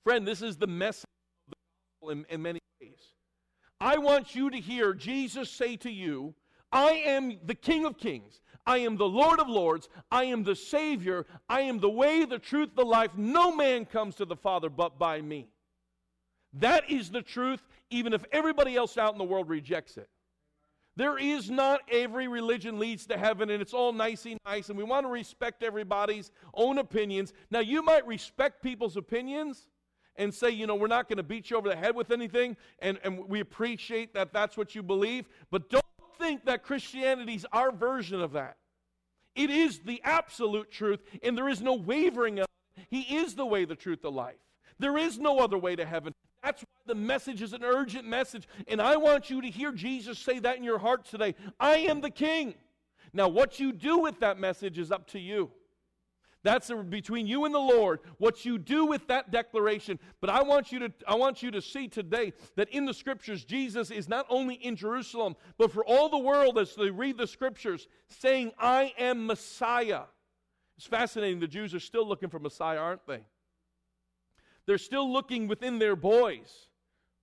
Friend, 0.03 0.27
this 0.27 0.43
is 0.43 0.57
the 0.57 0.67
message 0.67 1.05
in, 2.11 2.27
in 2.29 2.43
many 2.43 2.61
ways. 2.81 3.13
I 3.81 3.99
want 3.99 4.35
you 4.35 4.51
to 4.51 4.59
hear 4.59 4.95
Jesus 4.95 5.51
say 5.51 5.77
to 5.77 5.91
you, 5.91 6.35
I 6.73 6.93
am 6.93 7.39
the 7.45 7.55
King 7.55 7.85
of 7.85 7.99
Kings. 7.99 8.41
I 8.67 8.79
am 8.79 8.97
the 8.97 9.09
Lord 9.09 9.41
of 9.41 9.49
Lords. 9.49 9.89
I 10.11 10.25
am 10.25 10.43
the 10.43 10.57
Savior. 10.57 11.27
I 11.49 11.61
am 11.63 11.81
the 11.81 11.91
way, 11.91 12.25
the 12.25 12.39
truth, 12.39 12.71
the 12.75 12.85
life. 12.85 13.11
No 13.17 13.55
man 13.55 13.85
comes 13.85 14.15
to 14.17 14.25
the 14.25 14.37
Father 14.37 14.71
but 14.71 14.99
by 14.99 15.21
me. 15.21 15.49
That 16.55 16.89
is 16.89 17.11
the 17.11 17.23
truth, 17.23 17.63
even 17.91 18.13
if 18.13 18.25
everybody 18.33 18.77
else 18.77 18.97
out 18.97 19.13
in 19.13 19.19
the 19.19 19.25
world 19.25 19.49
rejects 19.49 19.97
it. 19.97 20.09
There 20.97 21.19
is 21.19 21.51
not 21.51 21.81
every 21.91 22.29
religion 22.29 22.79
leads 22.79 23.07
to 23.07 23.19
heaven 23.19 23.51
and 23.51 23.61
it's 23.61 23.75
all 23.75 23.93
nicey 23.93 24.39
nice, 24.47 24.69
and 24.69 24.79
we 24.79 24.85
want 24.85 25.05
to 25.05 25.11
respect 25.11 25.65
everybody's 25.65 26.31
own 26.55 26.79
opinions. 26.79 27.33
Now, 27.51 27.61
you 27.61 27.83
might 27.83 28.07
respect 28.07 28.63
people's 28.63 28.97
opinions 28.97 29.67
and 30.17 30.33
say, 30.33 30.51
you 30.51 30.67
know, 30.67 30.75
we're 30.75 30.87
not 30.87 31.09
going 31.09 31.17
to 31.17 31.23
beat 31.23 31.51
you 31.51 31.57
over 31.57 31.69
the 31.69 31.77
head 31.77 31.95
with 31.95 32.11
anything, 32.11 32.57
and, 32.81 32.99
and 33.03 33.29
we 33.29 33.41
appreciate 33.41 34.15
that 34.15 34.33
that's 34.33 34.57
what 34.57 34.75
you 34.75 34.83
believe, 34.83 35.29
but 35.51 35.71
don't 35.71 35.85
think 36.19 36.45
that 36.45 36.63
Christianity's 36.63 37.45
our 37.53 37.73
version 37.73 38.21
of 38.21 38.33
that. 38.33 38.57
It 39.35 39.51
is 39.51 39.81
the 39.81 40.01
absolute 40.05 40.71
truth, 40.71 41.01
and 41.23 41.37
there 41.37 41.49
is 41.49 41.61
no 41.61 41.75
wavering 41.75 42.39
of 42.39 42.47
it. 42.77 42.85
He 42.89 43.17
is 43.17 43.35
the 43.35 43.47
way, 43.47 43.65
the 43.65 43.75
truth, 43.75 44.03
the 44.03 44.11
life. 44.11 44.37
There 44.79 44.97
is 44.97 45.19
no 45.19 45.39
other 45.39 45.59
way 45.59 45.77
to 45.77 45.85
heaven. 45.85 46.13
That's 46.43 46.63
why 46.63 46.83
the 46.87 46.95
message 46.95 47.43
is 47.43 47.53
an 47.53 47.65
urgent 47.65 48.07
message. 48.07 48.47
And 48.69 48.81
I 48.81 48.97
want 48.97 49.31
you 49.31 49.41
to 49.41 49.49
hear 49.49 49.73
Jesus 49.73 50.19
say 50.19 50.39
that 50.41 50.59
in 50.59 50.65
your 50.65 50.79
heart 50.79 51.05
today. 51.05 51.35
I 51.59 51.77
am 51.77 52.01
the 52.01 52.11
king. 52.11 52.55
Now, 53.13 53.29
what 53.29 53.59
you 53.59 53.73
do 53.73 53.99
with 53.99 54.21
that 54.21 54.39
message 54.39 54.79
is 54.79 54.93
up 54.93 55.07
to 55.09 55.19
you. 55.19 55.51
That's 56.45 56.71
between 56.91 57.27
you 57.27 57.47
and 57.47 57.55
the 57.55 57.59
Lord, 57.59 58.01
what 58.19 58.45
you 58.45 58.59
do 58.59 58.85
with 58.85 59.07
that 59.07 59.31
declaration. 59.31 59.99
But 60.21 60.29
I 60.29 60.43
want 60.43 60.71
you 60.71 60.79
to 60.81 60.93
I 61.09 61.15
want 61.15 61.43
you 61.43 61.51
to 61.51 61.63
see 61.63 61.89
today 61.89 62.35
that 62.57 62.69
in 62.69 62.85
the 62.85 62.93
scriptures 62.93 63.45
Jesus 63.45 63.91
is 63.91 64.11
not 64.11 64.27
only 64.29 64.57
in 64.57 64.77
Jerusalem, 64.77 65.37
but 65.57 65.73
for 65.73 65.83
all 65.87 66.11
the 66.11 66.19
world 66.19 66.59
as 66.59 66.75
they 66.75 66.91
read 66.91 67.17
the 67.17 67.27
scriptures 67.27 67.89
saying 68.09 68.53
I 68.59 68.93
am 68.99 69.27
Messiah. 69.27 70.03
It's 70.77 70.87
fascinating 70.87 71.41
the 71.41 71.49
Jews 71.49 71.75
are 71.75 71.81
still 71.81 72.07
looking 72.07 72.29
for 72.29 72.39
Messiah, 72.39 72.79
aren't 72.79 73.07
they? 73.07 73.21
They're 74.67 74.77
still 74.77 75.11
looking 75.11 75.49
within 75.49 75.79
their 75.79 75.97
boys. 75.97 76.69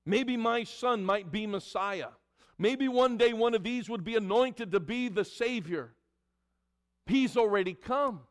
Maybe 0.04 0.36
my 0.36 0.64
son 0.64 1.04
might 1.06 1.32
be 1.32 1.46
Messiah. 1.46 2.10
Maybe 2.58 2.88
one 2.88 3.18
day 3.18 3.34
one 3.34 3.54
of 3.54 3.64
these 3.64 3.88
would 3.88 4.04
be 4.04 4.16
anointed 4.16 4.72
to 4.72 4.80
be 4.80 5.10
the 5.10 5.26
Savior. 5.26 5.94
He's 7.06 7.38
already 7.38 7.76
come. 7.76 8.22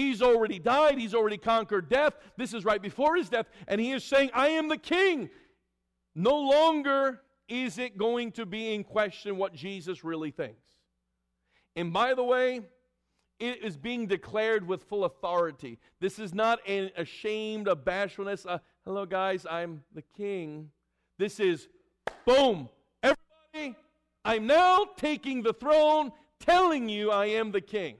He's 0.00 0.22
already 0.22 0.58
died. 0.58 0.96
He's 0.96 1.14
already 1.14 1.36
conquered 1.36 1.90
death. 1.90 2.14
This 2.38 2.54
is 2.54 2.64
right 2.64 2.80
before 2.80 3.16
his 3.16 3.28
death. 3.28 3.44
And 3.68 3.78
he 3.78 3.92
is 3.92 4.02
saying, 4.02 4.30
I 4.32 4.48
am 4.48 4.68
the 4.68 4.78
king. 4.78 5.28
No 6.14 6.38
longer 6.38 7.20
is 7.50 7.76
it 7.76 7.98
going 7.98 8.32
to 8.32 8.46
be 8.46 8.72
in 8.72 8.82
question 8.82 9.36
what 9.36 9.52
Jesus 9.52 10.02
really 10.02 10.30
thinks. 10.30 10.62
And 11.76 11.92
by 11.92 12.14
the 12.14 12.24
way, 12.24 12.62
it 13.38 13.62
is 13.62 13.76
being 13.76 14.06
declared 14.06 14.66
with 14.66 14.84
full 14.84 15.04
authority. 15.04 15.78
This 16.00 16.18
is 16.18 16.32
not 16.32 16.66
an 16.66 16.90
ashamed, 16.96 17.68
a 17.68 17.76
bashfulness. 17.76 18.46
Hello, 18.86 19.04
guys, 19.04 19.46
I'm 19.50 19.82
the 19.94 20.04
king. 20.16 20.70
This 21.18 21.38
is 21.40 21.68
boom. 22.24 22.70
Everybody, 23.02 23.76
I'm 24.24 24.46
now 24.46 24.86
taking 24.96 25.42
the 25.42 25.52
throne, 25.52 26.10
telling 26.38 26.88
you 26.88 27.10
I 27.10 27.26
am 27.26 27.52
the 27.52 27.60
king. 27.60 27.96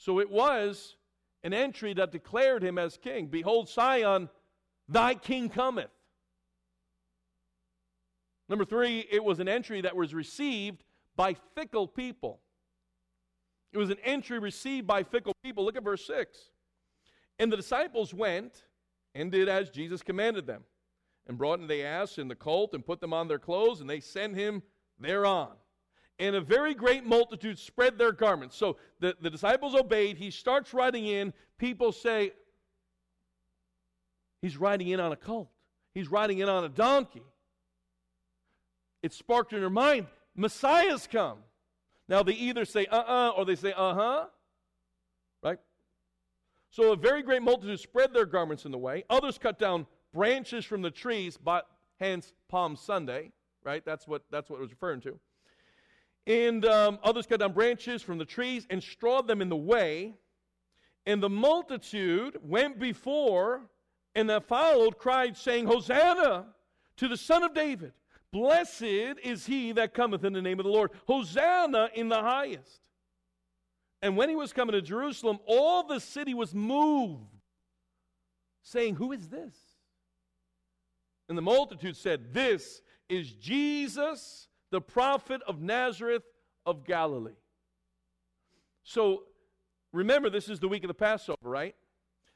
So 0.00 0.18
it 0.18 0.30
was 0.30 0.96
an 1.44 1.52
entry 1.52 1.92
that 1.92 2.10
declared 2.10 2.64
him 2.64 2.78
as 2.78 2.96
king. 2.96 3.26
Behold, 3.26 3.68
Sion, 3.68 4.30
thy 4.88 5.14
king 5.14 5.50
cometh. 5.50 5.90
Number 8.48 8.64
three, 8.64 9.06
it 9.10 9.22
was 9.22 9.40
an 9.40 9.48
entry 9.48 9.82
that 9.82 9.94
was 9.94 10.14
received 10.14 10.84
by 11.16 11.36
fickle 11.54 11.86
people. 11.86 12.40
It 13.74 13.78
was 13.78 13.90
an 13.90 13.98
entry 14.02 14.38
received 14.38 14.86
by 14.86 15.02
fickle 15.02 15.34
people. 15.42 15.66
Look 15.66 15.76
at 15.76 15.84
verse 15.84 16.06
6. 16.06 16.38
And 17.38 17.52
the 17.52 17.58
disciples 17.58 18.14
went 18.14 18.64
and 19.14 19.30
did 19.30 19.50
as 19.50 19.68
Jesus 19.68 20.00
commanded 20.00 20.46
them, 20.46 20.64
and 21.26 21.36
brought 21.36 21.60
in 21.60 21.66
the 21.66 21.84
ass 21.84 22.16
and 22.16 22.30
the 22.30 22.34
colt, 22.34 22.72
and 22.72 22.86
put 22.86 23.02
them 23.02 23.12
on 23.12 23.28
their 23.28 23.38
clothes, 23.38 23.82
and 23.82 23.90
they 23.90 24.00
sent 24.00 24.34
him 24.34 24.62
thereon. 24.98 25.50
And 26.20 26.36
a 26.36 26.40
very 26.40 26.74
great 26.74 27.04
multitude 27.04 27.58
spread 27.58 27.98
their 27.98 28.12
garments. 28.12 28.54
So 28.54 28.76
the, 29.00 29.16
the 29.20 29.30
disciples 29.30 29.74
obeyed. 29.74 30.16
He 30.16 30.30
starts 30.30 30.72
riding 30.72 31.06
in. 31.06 31.32
People 31.58 31.90
say, 31.90 32.32
He's 34.42 34.56
riding 34.56 34.88
in 34.88 35.00
on 35.00 35.12
a 35.12 35.16
colt, 35.16 35.48
he's 35.94 36.10
riding 36.10 36.38
in 36.38 36.48
on 36.48 36.64
a 36.64 36.68
donkey. 36.68 37.22
It 39.02 39.12
sparked 39.12 39.52
in 39.52 39.60
their 39.60 39.70
mind, 39.70 40.06
Messiah's 40.34 41.06
come. 41.06 41.38
Now 42.08 42.22
they 42.22 42.32
either 42.32 42.64
say 42.64 42.86
uh 42.86 42.96
uh-uh, 42.96 43.28
uh 43.28 43.30
or 43.30 43.44
they 43.44 43.54
say 43.54 43.72
uh 43.72 43.94
huh. 43.94 44.26
Right? 45.42 45.58
So 46.70 46.92
a 46.92 46.96
very 46.96 47.22
great 47.22 47.42
multitude 47.42 47.80
spread 47.80 48.12
their 48.12 48.26
garments 48.26 48.64
in 48.64 48.72
the 48.72 48.78
way. 48.78 49.04
Others 49.08 49.38
cut 49.38 49.58
down 49.58 49.86
branches 50.12 50.64
from 50.64 50.82
the 50.82 50.90
trees, 50.90 51.38
but 51.42 51.66
hence 51.98 52.32
Palm 52.48 52.76
Sunday. 52.76 53.32
Right? 53.64 53.84
That's 53.84 54.06
what 54.08 54.22
that's 54.30 54.50
what 54.50 54.56
it 54.56 54.62
was 54.62 54.70
referring 54.70 55.00
to. 55.02 55.18
And 56.30 56.64
um, 56.64 57.00
others 57.02 57.26
cut 57.26 57.40
down 57.40 57.54
branches 57.54 58.02
from 58.02 58.18
the 58.18 58.24
trees 58.24 58.64
and 58.70 58.80
strawed 58.80 59.26
them 59.26 59.42
in 59.42 59.48
the 59.48 59.56
way. 59.56 60.14
And 61.04 61.20
the 61.20 61.28
multitude 61.28 62.38
went 62.40 62.78
before 62.78 63.62
and 64.14 64.30
that 64.30 64.46
followed 64.46 64.96
cried, 64.96 65.36
saying, 65.36 65.66
Hosanna 65.66 66.46
to 66.98 67.08
the 67.08 67.16
Son 67.16 67.42
of 67.42 67.52
David. 67.52 67.92
Blessed 68.32 68.84
is 69.24 69.44
he 69.44 69.72
that 69.72 69.92
cometh 69.92 70.22
in 70.22 70.32
the 70.32 70.40
name 70.40 70.60
of 70.60 70.64
the 70.64 70.70
Lord. 70.70 70.92
Hosanna 71.08 71.90
in 71.96 72.08
the 72.08 72.20
highest. 72.20 72.80
And 74.00 74.16
when 74.16 74.28
he 74.28 74.36
was 74.36 74.52
coming 74.52 74.74
to 74.74 74.82
Jerusalem, 74.82 75.40
all 75.46 75.82
the 75.82 75.98
city 75.98 76.32
was 76.32 76.54
moved, 76.54 77.24
saying, 78.62 78.94
Who 78.94 79.10
is 79.10 79.26
this? 79.28 79.54
And 81.28 81.36
the 81.36 81.42
multitude 81.42 81.96
said, 81.96 82.32
This 82.32 82.82
is 83.08 83.32
Jesus, 83.32 84.46
the 84.70 84.80
prophet 84.80 85.40
of 85.46 85.60
Nazareth 85.60 86.22
of 86.66 86.84
Galilee. 86.84 87.32
So 88.82 89.24
remember, 89.92 90.30
this 90.30 90.48
is 90.48 90.60
the 90.60 90.68
week 90.68 90.84
of 90.84 90.88
the 90.88 90.94
Passover, 90.94 91.38
right? 91.42 91.74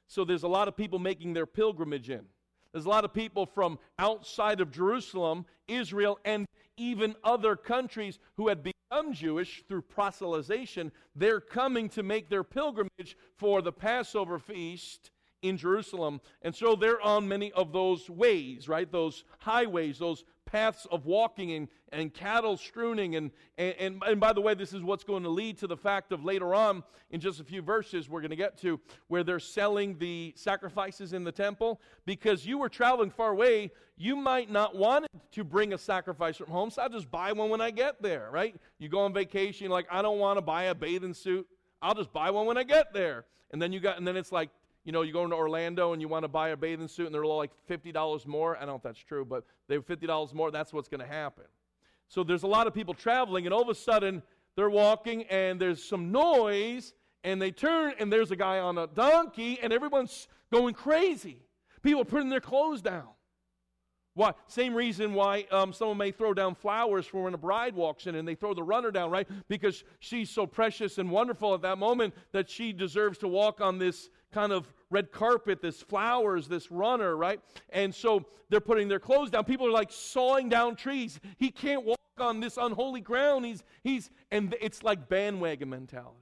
So 0.06 0.24
there's 0.24 0.42
a 0.42 0.48
lot 0.48 0.68
of 0.68 0.76
people 0.76 0.98
making 0.98 1.32
their 1.32 1.46
pilgrimage 1.46 2.10
in. 2.10 2.24
There's 2.72 2.86
a 2.86 2.90
lot 2.90 3.04
of 3.04 3.14
people 3.14 3.46
from 3.46 3.78
outside 3.98 4.60
of 4.60 4.70
Jerusalem, 4.70 5.46
Israel, 5.68 6.18
and 6.24 6.46
even 6.76 7.14
other 7.22 7.54
countries 7.54 8.18
who 8.36 8.48
had 8.48 8.62
become 8.62 9.12
Jewish 9.12 9.62
through 9.68 9.82
proselytization. 9.82 10.90
They're 11.14 11.40
coming 11.40 11.88
to 11.90 12.02
make 12.02 12.28
their 12.28 12.42
pilgrimage 12.42 13.16
for 13.36 13.62
the 13.62 13.72
Passover 13.72 14.38
feast 14.38 15.10
in 15.44 15.58
Jerusalem. 15.58 16.20
And 16.42 16.54
so 16.54 16.74
they're 16.74 17.00
on 17.00 17.28
many 17.28 17.52
of 17.52 17.72
those 17.72 18.08
ways, 18.08 18.66
right? 18.66 18.90
Those 18.90 19.24
highways, 19.38 19.98
those 19.98 20.24
paths 20.46 20.86
of 20.90 21.04
walking 21.04 21.52
and, 21.52 21.68
and 21.92 22.14
cattle 22.14 22.56
strewing. 22.56 23.14
And, 23.16 23.30
and, 23.58 24.02
and, 24.06 24.18
by 24.18 24.32
the 24.32 24.40
way, 24.40 24.54
this 24.54 24.72
is 24.72 24.82
what's 24.82 25.04
going 25.04 25.22
to 25.24 25.28
lead 25.28 25.58
to 25.58 25.66
the 25.66 25.76
fact 25.76 26.12
of 26.12 26.24
later 26.24 26.54
on, 26.54 26.82
in 27.10 27.20
just 27.20 27.40
a 27.40 27.44
few 27.44 27.60
verses, 27.60 28.08
we're 28.08 28.22
going 28.22 28.30
to 28.30 28.36
get 28.36 28.56
to 28.62 28.80
where 29.08 29.22
they're 29.22 29.38
selling 29.38 29.98
the 29.98 30.32
sacrifices 30.34 31.12
in 31.12 31.24
the 31.24 31.32
temple. 31.32 31.80
Because 32.06 32.46
you 32.46 32.56
were 32.56 32.70
traveling 32.70 33.10
far 33.10 33.30
away, 33.30 33.70
you 33.98 34.16
might 34.16 34.50
not 34.50 34.74
want 34.74 35.06
to 35.32 35.44
bring 35.44 35.74
a 35.74 35.78
sacrifice 35.78 36.38
from 36.38 36.48
home, 36.48 36.70
so 36.70 36.82
I'll 36.82 36.88
just 36.88 37.10
buy 37.10 37.32
one 37.32 37.50
when 37.50 37.60
I 37.60 37.70
get 37.70 38.00
there, 38.00 38.30
right? 38.32 38.56
You 38.78 38.88
go 38.88 39.00
on 39.00 39.12
vacation, 39.12 39.70
like, 39.70 39.86
I 39.90 40.00
don't 40.00 40.18
want 40.18 40.38
to 40.38 40.42
buy 40.42 40.64
a 40.64 40.74
bathing 40.74 41.14
suit. 41.14 41.46
I'll 41.82 41.94
just 41.94 42.12
buy 42.14 42.30
one 42.30 42.46
when 42.46 42.56
I 42.56 42.62
get 42.62 42.94
there. 42.94 43.26
And 43.50 43.60
then 43.60 43.72
you 43.72 43.78
got, 43.78 43.98
and 43.98 44.08
then 44.08 44.16
it's 44.16 44.32
like 44.32 44.50
you 44.84 44.92
know, 44.92 45.02
you 45.02 45.12
go 45.12 45.24
into 45.24 45.36
Orlando 45.36 45.92
and 45.92 46.02
you 46.02 46.08
want 46.08 46.24
to 46.24 46.28
buy 46.28 46.50
a 46.50 46.56
bathing 46.56 46.88
suit 46.88 47.06
and 47.06 47.14
they're 47.14 47.24
like 47.24 47.50
$50 47.68 48.26
more. 48.26 48.56
I 48.56 48.60
don't 48.60 48.68
know 48.68 48.74
if 48.76 48.82
that's 48.82 48.98
true, 48.98 49.24
but 49.24 49.44
they're 49.68 49.80
$50 49.80 50.34
more. 50.34 50.50
That's 50.50 50.72
what's 50.72 50.88
going 50.88 51.00
to 51.00 51.06
happen. 51.06 51.44
So 52.08 52.22
there's 52.22 52.42
a 52.42 52.48
lot 52.48 52.66
of 52.66 52.74
people 52.74 52.92
traveling, 52.92 53.46
and 53.46 53.54
all 53.54 53.62
of 53.62 53.68
a 53.68 53.74
sudden 53.74 54.22
they're 54.56 54.70
walking 54.70 55.24
and 55.24 55.60
there's 55.60 55.82
some 55.82 56.12
noise, 56.12 56.92
and 57.24 57.40
they 57.40 57.50
turn 57.50 57.94
and 57.98 58.12
there's 58.12 58.30
a 58.30 58.36
guy 58.36 58.58
on 58.58 58.76
a 58.78 58.86
donkey, 58.86 59.58
and 59.62 59.72
everyone's 59.72 60.28
going 60.52 60.74
crazy. 60.74 61.38
People 61.82 62.04
putting 62.04 62.28
their 62.28 62.40
clothes 62.40 62.82
down. 62.82 63.08
Why? 64.14 64.32
Same 64.46 64.74
reason 64.74 65.12
why 65.12 65.44
um, 65.50 65.72
someone 65.72 65.98
may 65.98 66.12
throw 66.12 66.34
down 66.34 66.54
flowers 66.54 67.04
for 67.04 67.24
when 67.24 67.34
a 67.34 67.38
bride 67.38 67.74
walks 67.74 68.06
in 68.06 68.14
and 68.14 68.26
they 68.26 68.36
throw 68.36 68.54
the 68.54 68.62
runner 68.62 68.92
down, 68.92 69.10
right? 69.10 69.28
Because 69.48 69.82
she's 69.98 70.30
so 70.30 70.46
precious 70.46 70.98
and 70.98 71.10
wonderful 71.10 71.52
at 71.52 71.62
that 71.62 71.78
moment 71.78 72.14
that 72.30 72.48
she 72.48 72.72
deserves 72.72 73.18
to 73.18 73.28
walk 73.28 73.60
on 73.60 73.78
this 73.78 74.10
kind 74.32 74.52
of 74.52 74.72
red 74.88 75.10
carpet, 75.10 75.60
this 75.60 75.82
flowers, 75.82 76.46
this 76.46 76.70
runner, 76.70 77.16
right? 77.16 77.40
And 77.70 77.92
so 77.92 78.24
they're 78.50 78.60
putting 78.60 78.86
their 78.86 79.00
clothes 79.00 79.30
down. 79.30 79.44
People 79.44 79.66
are 79.66 79.72
like 79.72 79.90
sawing 79.90 80.48
down 80.48 80.76
trees. 80.76 81.18
He 81.36 81.50
can't 81.50 81.84
walk 81.84 81.98
on 82.18 82.38
this 82.38 82.56
unholy 82.56 83.00
ground. 83.00 83.44
He's, 83.44 83.64
he's, 83.82 84.10
and 84.30 84.54
it's 84.60 84.84
like 84.84 85.08
bandwagon 85.08 85.70
mentality 85.70 86.20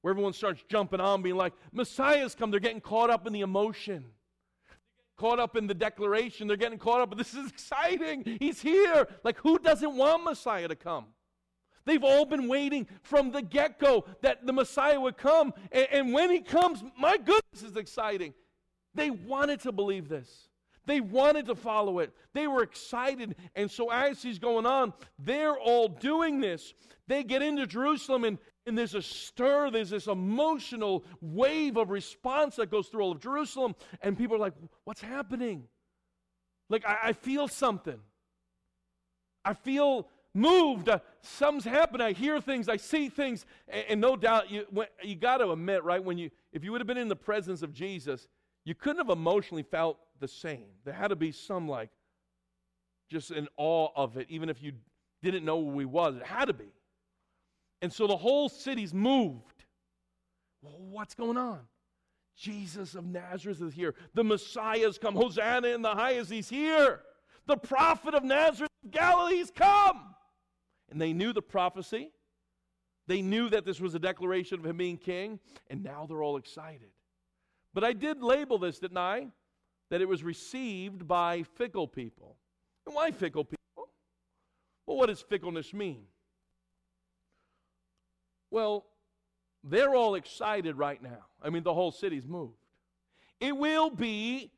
where 0.00 0.12
everyone 0.12 0.32
starts 0.32 0.62
jumping 0.68 1.00
on, 1.00 1.20
being 1.20 1.36
like, 1.36 1.52
Messiah's 1.72 2.34
come. 2.34 2.50
They're 2.50 2.60
getting 2.60 2.80
caught 2.80 3.10
up 3.10 3.26
in 3.26 3.34
the 3.34 3.40
emotion 3.40 4.04
caught 5.16 5.38
up 5.38 5.56
in 5.56 5.66
the 5.66 5.74
declaration. 5.74 6.46
They're 6.46 6.56
getting 6.56 6.78
caught 6.78 7.00
up. 7.00 7.10
But 7.10 7.18
this 7.18 7.34
is 7.34 7.48
exciting. 7.48 8.38
He's 8.40 8.60
here. 8.60 9.08
Like, 9.22 9.38
who 9.38 9.58
doesn't 9.58 9.96
want 9.96 10.24
Messiah 10.24 10.68
to 10.68 10.76
come? 10.76 11.06
They've 11.86 12.02
all 12.02 12.24
been 12.24 12.48
waiting 12.48 12.88
from 13.02 13.30
the 13.30 13.42
get 13.42 13.78
go 13.78 14.06
that 14.22 14.46
the 14.46 14.52
Messiah 14.52 15.00
would 15.00 15.16
come. 15.16 15.52
And, 15.70 15.86
and, 15.90 16.12
when 16.12 16.30
he 16.30 16.40
comes, 16.40 16.82
my 16.98 17.16
goodness, 17.16 17.62
is 17.62 17.76
exciting. 17.76 18.32
They 18.94 19.10
wanted 19.10 19.60
to 19.60 19.72
believe 19.72 20.08
this. 20.08 20.48
They 20.86 21.00
wanted 21.00 21.46
to 21.46 21.54
follow 21.54 21.98
it. 21.98 22.12
They 22.32 22.46
were 22.46 22.62
excited. 22.62 23.36
And 23.54 23.70
so, 23.70 23.90
as 23.90 24.22
he's 24.22 24.38
going 24.38 24.66
on, 24.66 24.92
they're 25.18 25.58
all 25.58 25.88
doing 25.88 26.40
this. 26.40 26.74
They 27.06 27.22
get 27.22 27.42
into 27.42 27.66
Jerusalem, 27.66 28.24
and, 28.24 28.38
and 28.66 28.76
there's 28.76 28.94
a 28.94 29.02
stir, 29.02 29.70
there's 29.70 29.90
this 29.90 30.06
emotional 30.06 31.04
wave 31.20 31.76
of 31.76 31.90
response 31.90 32.56
that 32.56 32.70
goes 32.70 32.88
through 32.88 33.02
all 33.02 33.12
of 33.12 33.20
Jerusalem. 33.20 33.74
And 34.00 34.16
people 34.16 34.36
are 34.36 34.40
like, 34.40 34.54
What's 34.84 35.00
happening? 35.00 35.64
Like, 36.70 36.86
I, 36.86 36.98
I 37.04 37.12
feel 37.12 37.46
something. 37.48 37.98
I 39.44 39.52
feel 39.52 40.08
moved. 40.32 40.88
Uh, 40.88 41.00
something's 41.20 41.64
happened. 41.64 42.02
I 42.02 42.12
hear 42.12 42.40
things. 42.40 42.68
I 42.68 42.78
see 42.78 43.08
things. 43.08 43.44
And, 43.68 43.84
and 43.90 44.00
no 44.00 44.16
doubt, 44.16 44.50
you, 44.50 44.66
you 45.02 45.14
got 45.14 45.38
to 45.38 45.50
admit, 45.50 45.84
right, 45.84 46.02
when 46.02 46.16
you, 46.16 46.30
if 46.52 46.64
you 46.64 46.72
would 46.72 46.80
have 46.80 46.88
been 46.88 46.96
in 46.96 47.08
the 47.08 47.16
presence 47.16 47.62
of 47.62 47.72
Jesus, 47.72 48.28
you 48.64 48.74
couldn't 48.74 48.98
have 48.98 49.10
emotionally 49.10 49.62
felt 49.62 49.98
the 50.20 50.28
same. 50.28 50.66
There 50.84 50.94
had 50.94 51.08
to 51.08 51.16
be 51.16 51.32
some, 51.32 51.68
like, 51.68 51.90
just 53.10 53.30
in 53.30 53.46
awe 53.58 53.88
of 53.94 54.16
it, 54.16 54.26
even 54.30 54.48
if 54.48 54.62
you 54.62 54.72
didn't 55.22 55.44
know 55.44 55.62
who 55.62 55.78
he 55.78 55.84
was. 55.84 56.16
It 56.16 56.24
had 56.24 56.46
to 56.46 56.54
be. 56.54 56.72
And 57.84 57.92
so 57.92 58.06
the 58.06 58.16
whole 58.16 58.48
city's 58.48 58.94
moved. 58.94 59.66
Well, 60.62 60.78
what's 60.78 61.14
going 61.14 61.36
on? 61.36 61.60
Jesus 62.34 62.94
of 62.94 63.04
Nazareth 63.04 63.60
is 63.60 63.74
here. 63.74 63.94
The 64.14 64.24
Messiah's 64.24 64.96
come. 64.96 65.14
Hosanna 65.14 65.68
in 65.68 65.82
the 65.82 65.90
highest. 65.90 66.30
He's 66.30 66.48
here. 66.48 67.02
The 67.46 67.58
prophet 67.58 68.14
of 68.14 68.24
Nazareth 68.24 68.70
of 68.82 68.90
Galilee's 68.90 69.50
come. 69.50 70.14
And 70.90 70.98
they 70.98 71.12
knew 71.12 71.34
the 71.34 71.42
prophecy. 71.42 72.10
They 73.06 73.20
knew 73.20 73.50
that 73.50 73.66
this 73.66 73.80
was 73.80 73.94
a 73.94 73.98
declaration 73.98 74.60
of 74.60 74.64
him 74.64 74.78
being 74.78 74.96
king. 74.96 75.38
And 75.68 75.82
now 75.82 76.06
they're 76.08 76.22
all 76.22 76.38
excited. 76.38 76.88
But 77.74 77.84
I 77.84 77.92
did 77.92 78.22
label 78.22 78.56
this, 78.56 78.78
didn't 78.78 78.96
I? 78.96 79.26
That 79.90 80.00
it 80.00 80.08
was 80.08 80.24
received 80.24 81.06
by 81.06 81.42
fickle 81.42 81.86
people. 81.86 82.38
And 82.86 82.94
why 82.94 83.10
fickle 83.10 83.44
people? 83.44 83.90
Well, 84.86 84.96
what 84.96 85.10
does 85.10 85.20
fickleness 85.20 85.74
mean? 85.74 86.06
Well, 88.54 88.86
they're 89.64 89.96
all 89.96 90.14
excited 90.14 90.78
right 90.78 91.02
now. 91.02 91.26
I 91.42 91.50
mean, 91.50 91.64
the 91.64 91.74
whole 91.74 91.90
city's 91.90 92.28
moved. 92.28 92.54
It 93.40 93.56
will 93.56 93.90
be, 93.90 94.52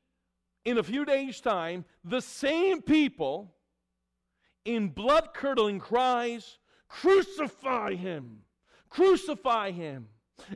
in 0.66 0.76
a 0.76 0.82
few 0.82 1.06
days' 1.06 1.40
time, 1.40 1.86
the 2.04 2.20
same 2.20 2.82
people 2.82 3.54
in 4.66 4.88
blood 4.88 5.30
curdling 5.32 5.78
cries, 5.78 6.58
Crucify 6.88 7.94
him! 7.94 8.40
Crucify 8.90 9.70
him! 9.70 10.08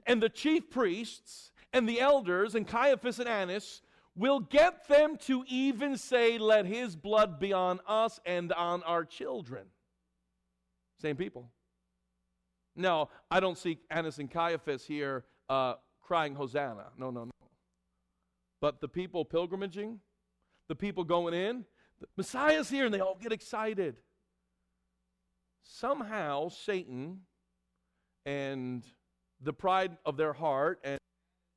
And 0.05 0.23
the 0.23 0.29
chief 0.29 0.69
priests 0.69 1.51
and 1.73 1.89
the 1.89 1.99
elders 1.99 2.55
and 2.55 2.69
Caiaphas 2.69 3.21
and 3.21 3.29
Annas 3.29 3.81
will 4.15 4.41
get 4.41 4.87
them 4.87 5.17
to 5.21 5.47
even 5.49 5.97
say, 5.97 6.37
Let 6.37 6.67
his 6.67 6.95
blood 6.95 7.41
be 7.41 7.55
on 7.55 7.81
us 7.87 8.21
and 8.27 8.53
on 8.53 8.83
our 8.83 9.07
children. 9.07 9.65
Same 11.01 11.17
people. 11.17 11.51
No, 12.81 13.11
I 13.31 13.41
don't 13.41 13.59
see 13.59 13.79
Annas 13.91 14.19
and 14.19 14.31
Caiaphas 14.31 14.87
here 14.87 15.25
uh, 15.51 15.75
crying 16.01 16.35
Hosanna. 16.35 16.87
No, 16.97 17.11
no, 17.11 17.25
no. 17.25 17.31
But 18.61 18.81
the 18.81 18.89
people 18.89 19.25
pilgrimaging, 19.25 19.99
the 20.69 20.75
people 20.75 21.05
going 21.05 21.35
in, 21.35 21.67
the 22.01 22.07
Messiah's 22.17 22.71
here, 22.71 22.87
and 22.87 22.95
they 22.95 23.01
all 23.01 23.19
get 23.21 23.33
excited. 23.33 23.97
Somehow, 25.63 26.49
Satan 26.49 27.21
and 28.25 28.83
the 29.43 29.53
pride 29.53 29.99
of 30.07 30.17
their 30.17 30.33
heart 30.33 30.81
and 30.83 30.99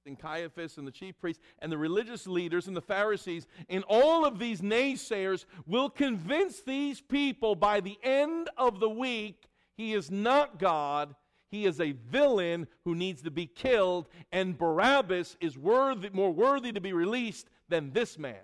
and 0.06 0.20
Caiaphas 0.20 0.78
and 0.78 0.86
the 0.86 0.92
chief 0.92 1.18
priests 1.18 1.42
and 1.60 1.72
the 1.72 1.78
religious 1.78 2.28
leaders 2.28 2.68
and 2.68 2.76
the 2.76 2.82
Pharisees 2.82 3.48
and 3.70 3.86
all 3.88 4.26
of 4.26 4.38
these 4.38 4.60
naysayers 4.60 5.46
will 5.66 5.90
convince 5.90 6.60
these 6.60 7.00
people 7.00 7.56
by 7.56 7.80
the 7.80 7.98
end 8.04 8.50
of 8.58 8.82
the 8.82 8.90
week 8.90 9.48
he 9.76 9.94
is 9.94 10.12
not 10.12 10.60
God. 10.60 11.16
He 11.50 11.66
is 11.66 11.80
a 11.80 11.92
villain 11.92 12.68
who 12.84 12.96
needs 12.96 13.22
to 13.24 13.32
be 13.32 13.46
killed, 13.46 14.08
and 14.32 14.58
Barabbas 14.58 15.38
is 15.40 15.58
worthy, 15.58 16.10
more 16.12 16.32
worthy 16.32 16.72
to 16.72 16.82
be 16.82 16.94
released 16.94 17.48
than 17.70 17.92
this 17.92 18.18
man. 18.18 18.42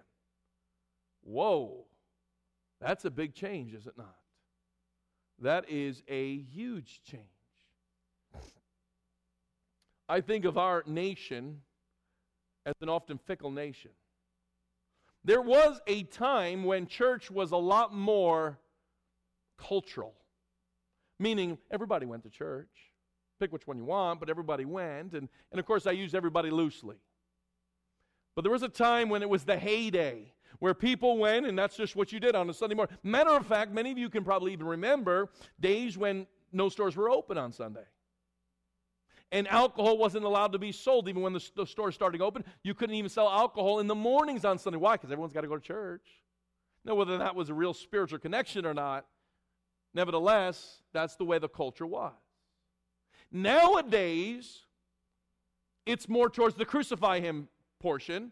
Whoa. 1.23 1.85
That's 2.79 3.05
a 3.05 3.11
big 3.11 3.33
change, 3.33 3.73
is 3.73 3.87
it 3.87 3.97
not? 3.97 4.15
That 5.41 5.69
is 5.69 6.03
a 6.07 6.37
huge 6.37 7.01
change. 7.03 7.23
I 10.07 10.21
think 10.21 10.45
of 10.45 10.57
our 10.57 10.83
nation 10.85 11.61
as 12.65 12.73
an 12.81 12.89
often 12.89 13.17
fickle 13.17 13.51
nation. 13.51 13.91
There 15.23 15.41
was 15.41 15.81
a 15.87 16.03
time 16.03 16.63
when 16.63 16.87
church 16.87 17.29
was 17.29 17.51
a 17.51 17.57
lot 17.57 17.93
more 17.93 18.59
cultural 19.57 20.15
meaning 21.19 21.58
everybody 21.69 22.05
went 22.05 22.23
to 22.23 22.29
church. 22.29 22.69
Pick 23.39 23.53
which 23.53 23.67
one 23.67 23.77
you 23.77 23.86
want, 23.86 24.19
but 24.19 24.29
everybody 24.29 24.65
went. 24.65 25.13
And, 25.13 25.29
and 25.51 25.60
of 25.60 25.65
course, 25.65 25.88
I 25.88 25.91
use 25.91 26.13
everybody 26.13 26.49
loosely. 26.49 26.97
But 28.36 28.43
there 28.43 28.51
was 28.51 28.63
a 28.63 28.69
time 28.69 29.10
when 29.10 29.21
it 29.21 29.29
was 29.29 29.43
the 29.43 29.58
heyday 29.58 30.34
where 30.60 30.73
people 30.73 31.17
went, 31.17 31.45
and 31.45 31.58
that's 31.58 31.77
just 31.77 31.95
what 31.95 32.12
you 32.12 32.19
did 32.19 32.36
on 32.36 32.49
a 32.49 32.53
Sunday 32.53 32.75
morning. 32.75 32.95
Matter 33.03 33.32
of 33.32 33.45
fact, 33.45 33.71
many 33.71 33.91
of 33.91 33.97
you 33.97 34.10
can 34.10 34.23
probably 34.23 34.53
even 34.53 34.65
remember 34.65 35.29
days 35.60 35.97
when 35.97 36.27
no 36.51 36.69
stores 36.69 36.95
were 36.95 37.10
open 37.10 37.38
on 37.38 37.51
Sunday. 37.51 37.86
And 39.32 39.47
alcohol 39.47 39.97
wasn't 39.97 40.25
allowed 40.25 40.53
to 40.53 40.60
be 40.60 40.71
sold 40.71 41.08
even 41.08 41.21
when 41.21 41.34
the, 41.34 41.65
stores 41.65 41.93
started 41.93 42.21
open. 42.21 42.43
You 42.63 42.73
couldn't 42.73 42.95
even 42.95 43.10
sell 43.10 43.29
alcohol 43.29 43.79
in 43.79 43.88
the 43.88 43.95
mornings 43.95 44.43
on 44.43 44.58
Sunday. 44.58 44.79
Why? 44.79 44.95
Because 44.95 45.12
everyone's 45.12 45.34
got 45.34 45.41
to 45.41 45.47
go 45.47 45.55
to 45.55 45.62
church. 45.62 46.08
Now, 46.84 46.95
whether 46.95 47.17
that 47.19 47.36
was 47.36 47.49
a 47.49 47.53
real 47.53 47.73
spiritual 47.73 48.19
connection 48.19 48.65
or 48.65 48.73
not, 48.73 49.05
Nevertheless, 49.93 50.82
that's 50.93 51.15
the 51.15 51.25
way 51.25 51.39
the 51.39 51.49
culture 51.49 51.88
was. 51.88 52.13
Nowadays, 53.32 54.65
it's 55.86 56.08
more 56.08 56.30
towards 56.30 56.56
the 56.56 56.65
crucify 56.65 57.19
him 57.19 57.47
portion, 57.80 58.32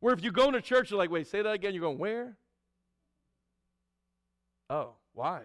where 0.00 0.14
if 0.14 0.22
you 0.22 0.30
go 0.30 0.50
to 0.50 0.60
church, 0.60 0.90
you're 0.90 0.98
like, 0.98 1.10
wait, 1.10 1.26
say 1.26 1.42
that 1.42 1.52
again. 1.52 1.74
You're 1.74 1.82
going, 1.82 1.98
where? 1.98 2.36
Oh, 4.68 4.92
why? 5.12 5.42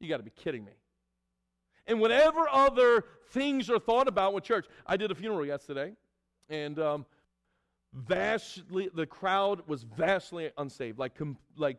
You 0.00 0.08
got 0.08 0.18
to 0.18 0.22
be 0.22 0.30
kidding 0.30 0.64
me. 0.64 0.72
And 1.86 2.00
whatever 2.00 2.48
other 2.50 3.04
things 3.30 3.68
are 3.68 3.78
thought 3.78 4.08
about 4.08 4.34
with 4.34 4.44
church, 4.44 4.66
I 4.86 4.96
did 4.96 5.10
a 5.10 5.14
funeral 5.14 5.44
yesterday, 5.44 5.92
and 6.48 6.78
um, 6.78 7.06
vastly, 7.92 8.88
the 8.94 9.06
crowd 9.06 9.62
was 9.66 9.82
vastly 9.82 10.50
unsaved, 10.56 10.98
like, 10.98 11.16
com- 11.16 11.38
like 11.56 11.78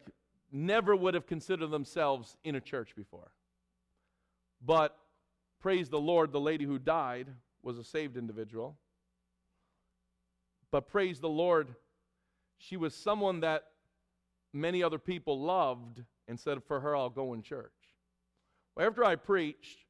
never 0.54 0.96
would 0.96 1.16
have 1.16 1.26
considered 1.26 1.72
themselves 1.72 2.38
in 2.44 2.56
a 2.56 2.62
church 2.62 2.96
before. 2.96 3.32
But 4.64 4.96
praise 5.60 5.90
the 5.90 6.00
Lord, 6.00 6.32
the 6.32 6.40
lady 6.40 6.64
who 6.64 6.78
died 6.78 7.28
was 7.64 7.78
a 7.78 7.84
saved 7.84 8.16
individual. 8.16 8.78
But 10.72 10.88
praise 10.88 11.20
the 11.20 11.30
Lord, 11.30 11.76
she 12.58 12.78
was 12.78 12.96
someone 12.96 13.42
that 13.42 13.64
many 14.54 14.84
other 14.84 15.00
people 15.00 15.42
loved 15.42 16.04
and 16.28 16.40
said, 16.40 16.64
For 16.64 16.80
her, 16.80 16.96
I'll 16.96 17.10
go 17.10 17.34
in 17.34 17.42
church. 17.42 17.72
Well, 18.76 18.88
after 18.88 19.04
I 19.04 19.16
preached, 19.16 19.86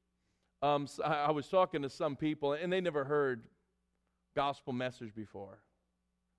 um, 0.61 0.87
I 1.03 1.31
was 1.31 1.47
talking 1.47 1.81
to 1.81 1.89
some 1.89 2.15
people, 2.15 2.53
and 2.53 2.71
they 2.71 2.81
never 2.81 3.03
heard 3.03 3.43
gospel 4.35 4.73
message 4.73 5.13
before. 5.13 5.59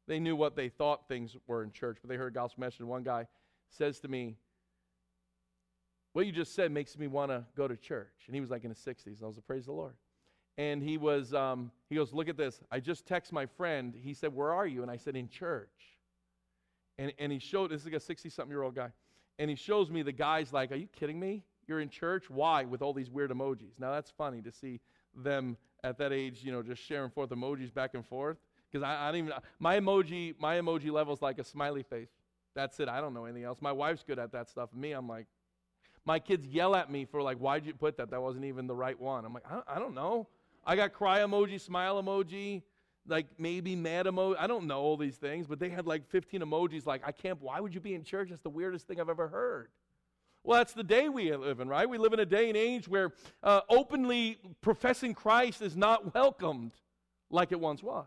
They 0.07 0.19
knew 0.19 0.37
what 0.37 0.57
they 0.57 0.69
thought 0.69 1.09
things 1.09 1.37
were 1.47 1.63
in 1.63 1.73
church, 1.73 1.99
but 2.01 2.09
they 2.09 2.17
heard 2.17 2.35
gospel 2.35 2.63
message. 2.63 2.81
One 2.81 3.03
guy 3.03 3.27
says 3.71 4.01
to 4.01 4.09
me, 4.09 4.37
What 6.13 6.27
you 6.27 6.33
just 6.33 6.55
said 6.55 6.73
makes 6.73 6.97
me 6.99 7.07
want 7.07 7.31
to 7.31 7.45
go 7.57 7.69
to 7.69 7.77
church. 7.77 8.25
And 8.27 8.35
he 8.35 8.41
was 8.41 8.51
like 8.51 8.65
in 8.65 8.71
his 8.71 8.79
60s. 8.79 9.07
And 9.07 9.19
I 9.23 9.27
was 9.27 9.37
like, 9.37 9.47
Praise 9.47 9.67
the 9.67 9.73
Lord. 9.73 9.95
And 10.57 10.83
he 10.83 10.99
was, 10.99 11.35
um, 11.35 11.71
he 11.89 11.97
goes, 11.97 12.13
Look 12.13 12.29
at 12.29 12.37
this. 12.37 12.61
I 12.71 12.81
just 12.81 13.07
text 13.07 13.33
my 13.33 13.47
friend. 13.47 13.95
He 13.97 14.15
said, 14.15 14.35
Where 14.35 14.53
are 14.53 14.67
you? 14.67 14.83
And 14.83 14.91
I 14.91 14.97
said, 14.97 15.17
In 15.17 15.29
church. 15.29 15.69
And, 16.99 17.13
and 17.19 17.33
he 17.33 17.41
showed, 17.41 17.71
this 17.71 17.81
is 17.81 17.87
like 17.87 17.95
a 17.95 18.01
60 18.01 18.29
something 18.31 18.51
year 18.51 18.63
old 18.63 18.77
guy. 18.77 18.91
And 19.39 19.51
he 19.51 19.57
shows 19.57 19.91
me 19.91 20.03
the 20.03 20.13
guy's 20.13 20.53
like, 20.53 20.71
Are 20.71 20.77
you 20.77 20.87
kidding 20.87 21.19
me? 21.19 21.43
You're 21.67 21.81
in 21.81 21.89
church? 21.89 22.31
Why? 22.31 22.65
With 22.65 22.83
all 22.83 22.93
these 22.93 23.11
weird 23.11 23.31
emojis. 23.31 23.79
Now 23.79 23.93
that's 23.93 24.11
funny 24.11 24.43
to 24.43 24.53
see 24.53 24.81
them 25.15 25.57
at 25.83 25.99
that 25.99 26.13
age, 26.13 26.41
you 26.43 26.53
know, 26.53 26.63
just 26.63 26.83
sharing 26.83 27.11
forth 27.11 27.31
emojis 27.31 27.73
back 27.73 27.95
and 27.95 28.07
forth. 28.07 28.37
Because 28.71 28.85
I, 28.85 29.09
I 29.09 29.13
don't 29.13 29.27
even, 29.27 29.33
my 29.59 29.79
emoji, 29.79 30.35
my 30.39 30.57
emoji 30.59 30.91
level 30.91 31.15
is 31.15 31.23
like 31.23 31.39
a 31.39 31.45
smiley 31.45 31.83
face. 31.83 32.11
That's 32.55 32.79
it. 32.81 32.89
I 32.89 33.01
don't 33.01 33.15
know 33.15 33.25
anything 33.25 33.45
else. 33.45 33.59
My 33.61 33.73
wife's 33.73 34.05
good 34.05 34.19
at 34.19 34.33
that 34.33 34.49
stuff. 34.49 34.73
Me, 34.73 34.93
I'm 34.93 35.09
like, 35.09 35.27
my 36.05 36.19
kids 36.19 36.47
yell 36.47 36.77
at 36.77 36.91
me 36.91 37.05
for 37.05 37.23
like, 37.23 37.39
why'd 37.39 37.67
you 37.67 37.75
put 37.75 37.97
that? 37.97 38.11
That 38.11 38.23
wasn't 38.23 38.45
even 38.45 38.67
the 38.67 38.75
right 38.75 38.99
one. 38.99 39.25
I'm 39.25 39.33
like, 39.33 39.45
I, 39.51 39.77
I 39.77 39.79
don't 39.79 39.95
know. 39.95 40.29
I 40.65 40.77
got 40.77 40.93
cry 40.93 41.21
emoji, 41.21 41.61
smile 41.61 42.03
emoji, 42.03 42.63
like 43.07 43.27
maybe 43.39 43.75
mad 43.75 44.07
emoji. 44.07 44.37
I 44.39 44.47
don't 44.47 44.67
know 44.67 44.81
all 44.81 44.97
these 44.97 45.17
things, 45.17 45.47
but 45.47 45.59
they 45.59 45.69
had 45.69 45.87
like 45.87 46.07
15 46.09 46.41
emojis. 46.41 46.87
Like, 46.87 47.03
I 47.05 47.13
can't, 47.13 47.41
why 47.43 47.61
would 47.61 47.75
you 47.75 47.81
be 47.81 47.95
in 47.95 48.05
church? 48.05 48.29
That's 48.31 48.43
the 48.43 48.51
weirdest 48.51 48.87
thing 48.87 49.01
I've 49.01 49.09
ever 49.09 49.29
heard. 49.29 49.69
Well, 50.43 50.59
that's 50.59 50.75
the 50.75 50.85
day 50.85 51.09
we 51.09 51.35
live 51.35 51.61
in, 51.61 51.69
right? 51.69 51.89
We 51.89 51.97
live 51.97 52.13
in 52.13 52.21
a 52.21 52.27
day 52.27 52.49
and 52.49 52.57
age 52.57 52.87
where 52.87 53.13
uh, 53.43 53.63
openly 53.71 54.39
professing 54.61 55.15
Christ 55.15 55.63
is 55.63 55.75
not 55.75 56.15
welcomed 56.15 56.73
like 57.31 57.51
it 57.51 57.59
once 57.59 57.83
was. 57.83 58.05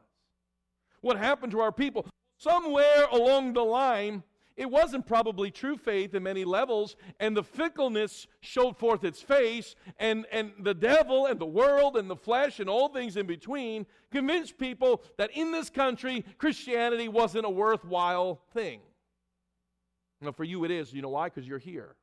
What 1.01 1.17
happened 1.17 1.51
to 1.53 1.59
our 1.61 1.71
people? 1.71 2.05
Somewhere 2.37 3.05
along 3.11 3.53
the 3.53 3.63
line, 3.63 4.21
it 4.57 4.69
wasn't 4.69 5.05
probably 5.05 5.51
true 5.51 5.77
faith 5.77 6.15
in 6.15 6.23
many 6.23 6.43
levels, 6.43 6.95
and 7.19 7.37
the 7.37 7.43
fickleness 7.43 8.25
showed 8.41 8.75
forth 8.75 9.03
its 9.03 9.21
face, 9.21 9.75
and, 9.99 10.25
and 10.31 10.51
the 10.59 10.73
devil 10.73 11.27
and 11.27 11.39
the 11.39 11.45
world 11.45 11.95
and 11.95 12.09
the 12.09 12.15
flesh 12.15 12.59
and 12.59 12.67
all 12.67 12.89
things 12.89 13.15
in 13.17 13.27
between 13.27 13.85
convinced 14.11 14.57
people 14.57 15.03
that 15.17 15.29
in 15.35 15.51
this 15.51 15.69
country, 15.69 16.25
Christianity 16.39 17.07
wasn't 17.07 17.45
a 17.45 17.49
worthwhile 17.49 18.41
thing. 18.53 18.81
Now, 20.21 20.31
for 20.31 20.43
you, 20.43 20.63
it 20.63 20.71
is. 20.71 20.91
You 20.91 21.03
know 21.03 21.09
why? 21.09 21.29
Because 21.29 21.47
you're 21.47 21.59
here. 21.59 21.95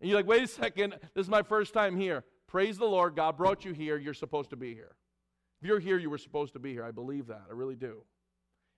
And 0.00 0.08
you're 0.08 0.18
like, 0.18 0.26
wait 0.26 0.42
a 0.42 0.48
second, 0.48 0.94
this 1.14 1.24
is 1.26 1.30
my 1.30 1.42
first 1.42 1.74
time 1.74 1.96
here. 1.96 2.24
Praise 2.46 2.78
the 2.78 2.86
Lord, 2.86 3.14
God 3.14 3.36
brought 3.36 3.64
you 3.64 3.74
here. 3.74 3.98
You're 3.98 4.14
supposed 4.14 4.50
to 4.50 4.56
be 4.56 4.74
here. 4.74 4.96
If 5.60 5.68
you're 5.68 5.80
here, 5.80 5.98
you 5.98 6.08
were 6.08 6.18
supposed 6.18 6.54
to 6.54 6.58
be 6.58 6.72
here. 6.72 6.84
I 6.84 6.92
believe 6.92 7.26
that. 7.26 7.42
I 7.50 7.52
really 7.52 7.76
do. 7.76 8.02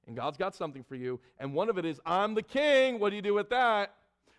And 0.07 0.16
God's 0.16 0.37
got 0.37 0.55
something 0.55 0.85
for 0.85 0.95
you. 0.95 1.21
And 1.38 1.53
one 1.53 1.69
of 1.69 1.79
it 1.79 1.85
is, 1.85 2.01
I'm 2.07 2.35
the 2.35 2.42
king. 2.42 2.99
What 3.01 3.11
do 3.11 3.16
you 3.16 3.23
do 3.23 3.35
with 3.35 3.51
that? 3.51 3.95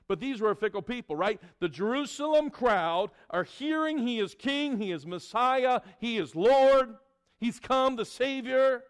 But 0.07 0.21
these 0.21 0.39
were 0.39 0.51
a 0.51 0.55
fickle 0.55 0.81
people, 0.81 1.15
right? 1.15 1.39
The 1.59 1.67
Jerusalem 1.67 2.49
crowd 2.49 3.11
are 3.29 3.43
hearing 3.43 3.97
he 3.97 4.19
is 4.19 4.33
king, 4.33 4.77
he 4.77 4.91
is 4.91 5.05
Messiah, 5.05 5.81
he 5.99 6.17
is 6.17 6.33
Lord, 6.33 6.95
he's 7.39 7.59
come, 7.59 7.97
the 7.97 8.05
Savior, 8.05 8.83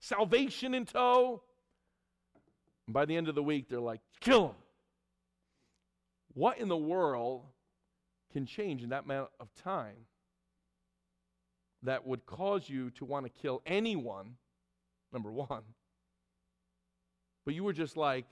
salvation 0.00 0.74
in 0.74 0.84
tow. 0.84 1.42
And 2.88 2.94
by 2.94 3.04
the 3.04 3.16
end 3.16 3.28
of 3.28 3.36
the 3.36 3.42
week, 3.42 3.68
they're 3.68 3.78
like, 3.78 4.00
kill 4.20 4.48
him. 4.48 4.54
What 6.34 6.58
in 6.58 6.66
the 6.66 6.76
world 6.76 7.44
can 8.32 8.44
change 8.44 8.82
in 8.82 8.88
that 8.88 9.04
amount 9.04 9.30
of 9.38 9.54
time 9.54 9.94
that 11.84 12.04
would 12.04 12.26
cause 12.26 12.68
you 12.68 12.90
to 12.90 13.04
want 13.04 13.26
to 13.26 13.30
kill 13.30 13.62
anyone, 13.64 14.34
number 15.12 15.30
one? 15.30 15.62
But 17.44 17.54
you 17.54 17.64
were 17.64 17.72
just 17.72 17.96
like, 17.96 18.26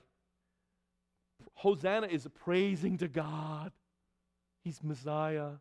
Hosanna 1.55 2.07
is 2.07 2.27
praising 2.43 2.97
to 2.97 3.07
God. 3.07 3.71
He's 4.63 4.81
Messiah. 4.83 5.51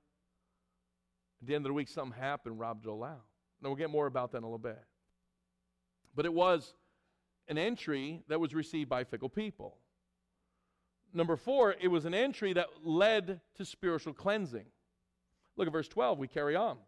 At 1.41 1.49
the 1.49 1.55
end 1.55 1.67
of 1.67 1.71
the 1.71 1.75
week, 1.75 1.88
something 1.88 2.19
happened, 2.19 2.59
robbed 2.59 2.87
out. 2.87 3.01
Now, 3.61 3.69
we'll 3.69 3.77
get 3.77 3.91
more 3.91 4.07
about 4.07 4.33
that 4.33 4.38
in 4.38 4.45
a 4.45 4.47
little 4.47 4.59
bit. 4.59 4.83
But 6.15 6.25
it 6.25 6.33
was 6.33 6.75
an 7.49 7.59
entry 7.59 8.23
that 8.29 8.41
was 8.41 8.55
received 8.55 8.88
by 8.88 9.05
fickle 9.05 9.29
people. 9.29 9.77
Number 11.15 11.37
four, 11.37 11.75
it 11.81 11.88
was 11.88 12.05
an 12.05 12.15
entry 12.15 12.53
that 12.55 12.69
led 12.85 13.41
to 13.57 13.65
spiritual 13.65 14.15
cleansing. 14.15 14.67
Look 15.57 15.67
at 15.67 15.73
verse 15.73 15.88
12. 15.88 16.19
We 16.19 16.29
carry 16.29 16.57
on. 16.57 16.79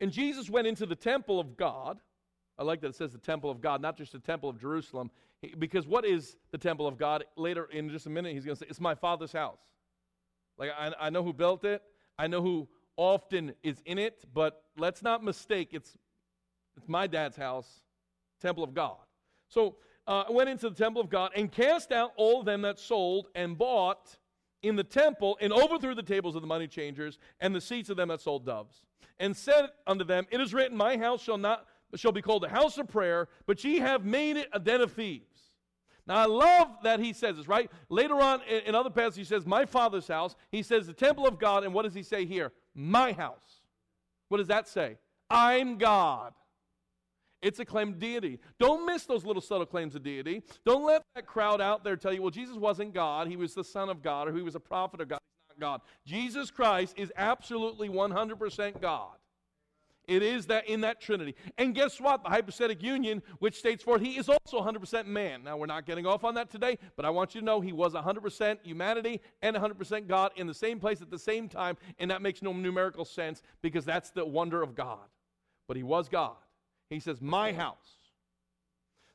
And 0.00 0.12
Jesus 0.12 0.50
went 0.50 0.66
into 0.66 0.86
the 0.86 0.94
temple 0.94 1.40
of 1.40 1.56
God 1.56 1.98
I 2.58 2.64
like 2.64 2.80
that 2.80 2.88
it 2.88 2.96
says 2.96 3.12
the 3.12 3.18
temple 3.18 3.50
of 3.50 3.60
God, 3.60 3.80
not 3.80 3.96
just 3.96 4.12
the 4.12 4.18
temple 4.18 4.48
of 4.48 4.60
Jerusalem. 4.60 5.10
Because 5.58 5.86
what 5.86 6.04
is 6.04 6.36
the 6.50 6.58
temple 6.58 6.86
of 6.86 6.98
God? 6.98 7.24
Later, 7.36 7.68
in 7.70 7.88
just 7.88 8.06
a 8.06 8.10
minute, 8.10 8.32
he's 8.32 8.44
going 8.44 8.56
to 8.56 8.60
say, 8.60 8.66
It's 8.68 8.80
my 8.80 8.94
Father's 8.94 9.32
house. 9.32 9.60
Like, 10.58 10.70
I, 10.76 10.92
I 11.00 11.10
know 11.10 11.22
who 11.22 11.32
built 11.32 11.64
it, 11.64 11.82
I 12.18 12.26
know 12.26 12.42
who 12.42 12.68
often 12.96 13.54
is 13.62 13.80
in 13.86 13.96
it, 13.96 14.24
but 14.34 14.64
let's 14.76 15.02
not 15.02 15.22
mistake 15.22 15.68
it's, 15.70 15.96
it's 16.76 16.88
my 16.88 17.06
dad's 17.06 17.36
house, 17.36 17.82
temple 18.42 18.64
of 18.64 18.74
God. 18.74 18.96
So 19.48 19.76
uh, 20.08 20.24
I 20.28 20.32
went 20.32 20.50
into 20.50 20.68
the 20.68 20.74
temple 20.74 21.00
of 21.00 21.08
God 21.08 21.30
and 21.36 21.50
cast 21.52 21.92
out 21.92 22.12
all 22.16 22.42
them 22.42 22.62
that 22.62 22.80
sold 22.80 23.28
and 23.36 23.56
bought 23.56 24.18
in 24.62 24.74
the 24.74 24.82
temple 24.82 25.38
and 25.40 25.52
overthrew 25.52 25.94
the 25.94 26.02
tables 26.02 26.34
of 26.34 26.42
the 26.42 26.48
money 26.48 26.66
changers 26.66 27.18
and 27.40 27.54
the 27.54 27.60
seats 27.60 27.88
of 27.88 27.96
them 27.96 28.08
that 28.08 28.20
sold 28.20 28.44
doves 28.44 28.82
and 29.20 29.36
said 29.36 29.68
unto 29.86 30.04
them, 30.04 30.26
It 30.30 30.40
is 30.40 30.54
written, 30.54 30.76
My 30.76 30.96
house 30.96 31.22
shall 31.22 31.38
not 31.38 31.66
shall 31.96 32.12
be 32.12 32.22
called 32.22 32.42
the 32.42 32.48
house 32.48 32.78
of 32.78 32.88
prayer, 32.88 33.28
but 33.46 33.62
ye 33.64 33.78
have 33.78 34.04
made 34.04 34.36
it 34.36 34.48
a 34.52 34.60
den 34.60 34.80
of 34.80 34.92
thieves. 34.92 35.38
Now, 36.08 36.16
I 36.16 36.24
love 36.24 36.68
that 36.84 37.00
he 37.00 37.12
says 37.12 37.36
this, 37.36 37.46
right? 37.46 37.70
Later 37.90 38.14
on 38.14 38.40
in, 38.48 38.60
in 38.62 38.74
other 38.74 38.88
passages, 38.88 39.16
he 39.16 39.24
says, 39.24 39.44
My 39.44 39.66
father's 39.66 40.08
house. 40.08 40.34
He 40.50 40.62
says, 40.62 40.86
the 40.86 40.94
temple 40.94 41.26
of 41.26 41.38
God. 41.38 41.64
And 41.64 41.74
what 41.74 41.84
does 41.84 41.92
he 41.92 42.02
say 42.02 42.24
here? 42.24 42.50
My 42.74 43.12
house. 43.12 43.60
What 44.28 44.38
does 44.38 44.46
that 44.48 44.66
say? 44.66 44.96
I'm 45.28 45.76
God. 45.76 46.32
It's 47.42 47.60
a 47.60 47.64
claim 47.64 47.90
of 47.90 47.98
deity. 47.98 48.40
Don't 48.58 48.86
miss 48.86 49.04
those 49.04 49.24
little 49.24 49.42
subtle 49.42 49.66
claims 49.66 49.94
of 49.94 50.02
deity. 50.02 50.42
Don't 50.64 50.84
let 50.84 51.02
that 51.14 51.26
crowd 51.26 51.60
out 51.60 51.84
there 51.84 51.96
tell 51.96 52.12
you, 52.12 52.22
well, 52.22 52.30
Jesus 52.30 52.56
wasn't 52.56 52.94
God. 52.94 53.28
He 53.28 53.36
was 53.36 53.54
the 53.54 53.62
Son 53.62 53.88
of 53.88 54.02
God, 54.02 54.28
or 54.28 54.34
he 54.34 54.42
was 54.42 54.54
a 54.54 54.60
prophet 54.60 55.00
of 55.00 55.08
God. 55.08 55.20
He's 55.20 55.60
not 55.60 55.60
God. 55.60 55.80
Jesus 56.04 56.50
Christ 56.50 56.94
is 56.96 57.12
absolutely 57.16 57.88
100% 57.88 58.80
God. 58.80 59.16
It 60.08 60.22
is 60.22 60.46
that 60.46 60.66
in 60.66 60.80
that 60.80 61.02
Trinity. 61.02 61.34
And 61.58 61.74
guess 61.74 62.00
what? 62.00 62.24
The 62.24 62.30
hypostatic 62.30 62.82
union, 62.82 63.22
which 63.40 63.58
states 63.58 63.84
forth 63.84 64.00
he 64.00 64.16
is 64.16 64.30
also 64.30 64.58
100% 64.58 65.04
man. 65.06 65.44
Now, 65.44 65.58
we're 65.58 65.66
not 65.66 65.84
getting 65.84 66.06
off 66.06 66.24
on 66.24 66.34
that 66.34 66.50
today, 66.50 66.78
but 66.96 67.04
I 67.04 67.10
want 67.10 67.34
you 67.34 67.42
to 67.42 67.44
know 67.44 67.60
he 67.60 67.74
was 67.74 67.92
100% 67.92 68.56
humanity 68.64 69.20
and 69.42 69.54
100% 69.54 70.08
God 70.08 70.32
in 70.36 70.46
the 70.46 70.54
same 70.54 70.80
place 70.80 71.02
at 71.02 71.10
the 71.10 71.18
same 71.18 71.46
time, 71.46 71.76
and 71.98 72.10
that 72.10 72.22
makes 72.22 72.40
no 72.40 72.54
numerical 72.54 73.04
sense 73.04 73.42
because 73.60 73.84
that's 73.84 74.10
the 74.10 74.24
wonder 74.24 74.62
of 74.62 74.74
God. 74.74 75.06
But 75.68 75.76
he 75.76 75.82
was 75.82 76.08
God. 76.08 76.36
He 76.88 77.00
says, 77.00 77.20
My 77.20 77.52
house. 77.52 77.98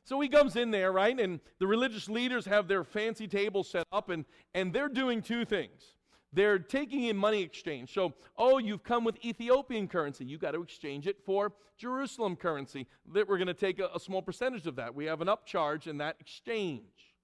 So 0.04 0.20
he 0.20 0.28
comes 0.28 0.54
in 0.54 0.70
there, 0.70 0.92
right? 0.92 1.18
And 1.18 1.40
the 1.58 1.66
religious 1.66 2.08
leaders 2.08 2.44
have 2.44 2.68
their 2.68 2.84
fancy 2.84 3.26
table 3.26 3.64
set 3.64 3.84
up, 3.90 4.10
and, 4.10 4.24
and 4.54 4.72
they're 4.72 4.88
doing 4.88 5.22
two 5.22 5.44
things. 5.44 5.93
They're 6.34 6.58
taking 6.58 7.04
in 7.04 7.16
money 7.16 7.42
exchange. 7.42 7.94
So, 7.94 8.12
oh, 8.36 8.58
you've 8.58 8.82
come 8.82 9.04
with 9.04 9.24
Ethiopian 9.24 9.86
currency. 9.86 10.24
You've 10.24 10.40
got 10.40 10.50
to 10.52 10.62
exchange 10.62 11.06
it 11.06 11.16
for 11.24 11.52
Jerusalem 11.78 12.34
currency. 12.34 12.86
That 13.14 13.28
we're 13.28 13.38
going 13.38 13.46
to 13.46 13.54
take 13.54 13.78
a, 13.78 13.88
a 13.94 14.00
small 14.00 14.20
percentage 14.20 14.66
of 14.66 14.76
that. 14.76 14.94
We 14.94 15.04
have 15.04 15.20
an 15.20 15.28
upcharge 15.28 15.86
in 15.86 15.98
that 15.98 16.16
exchange. 16.18 17.14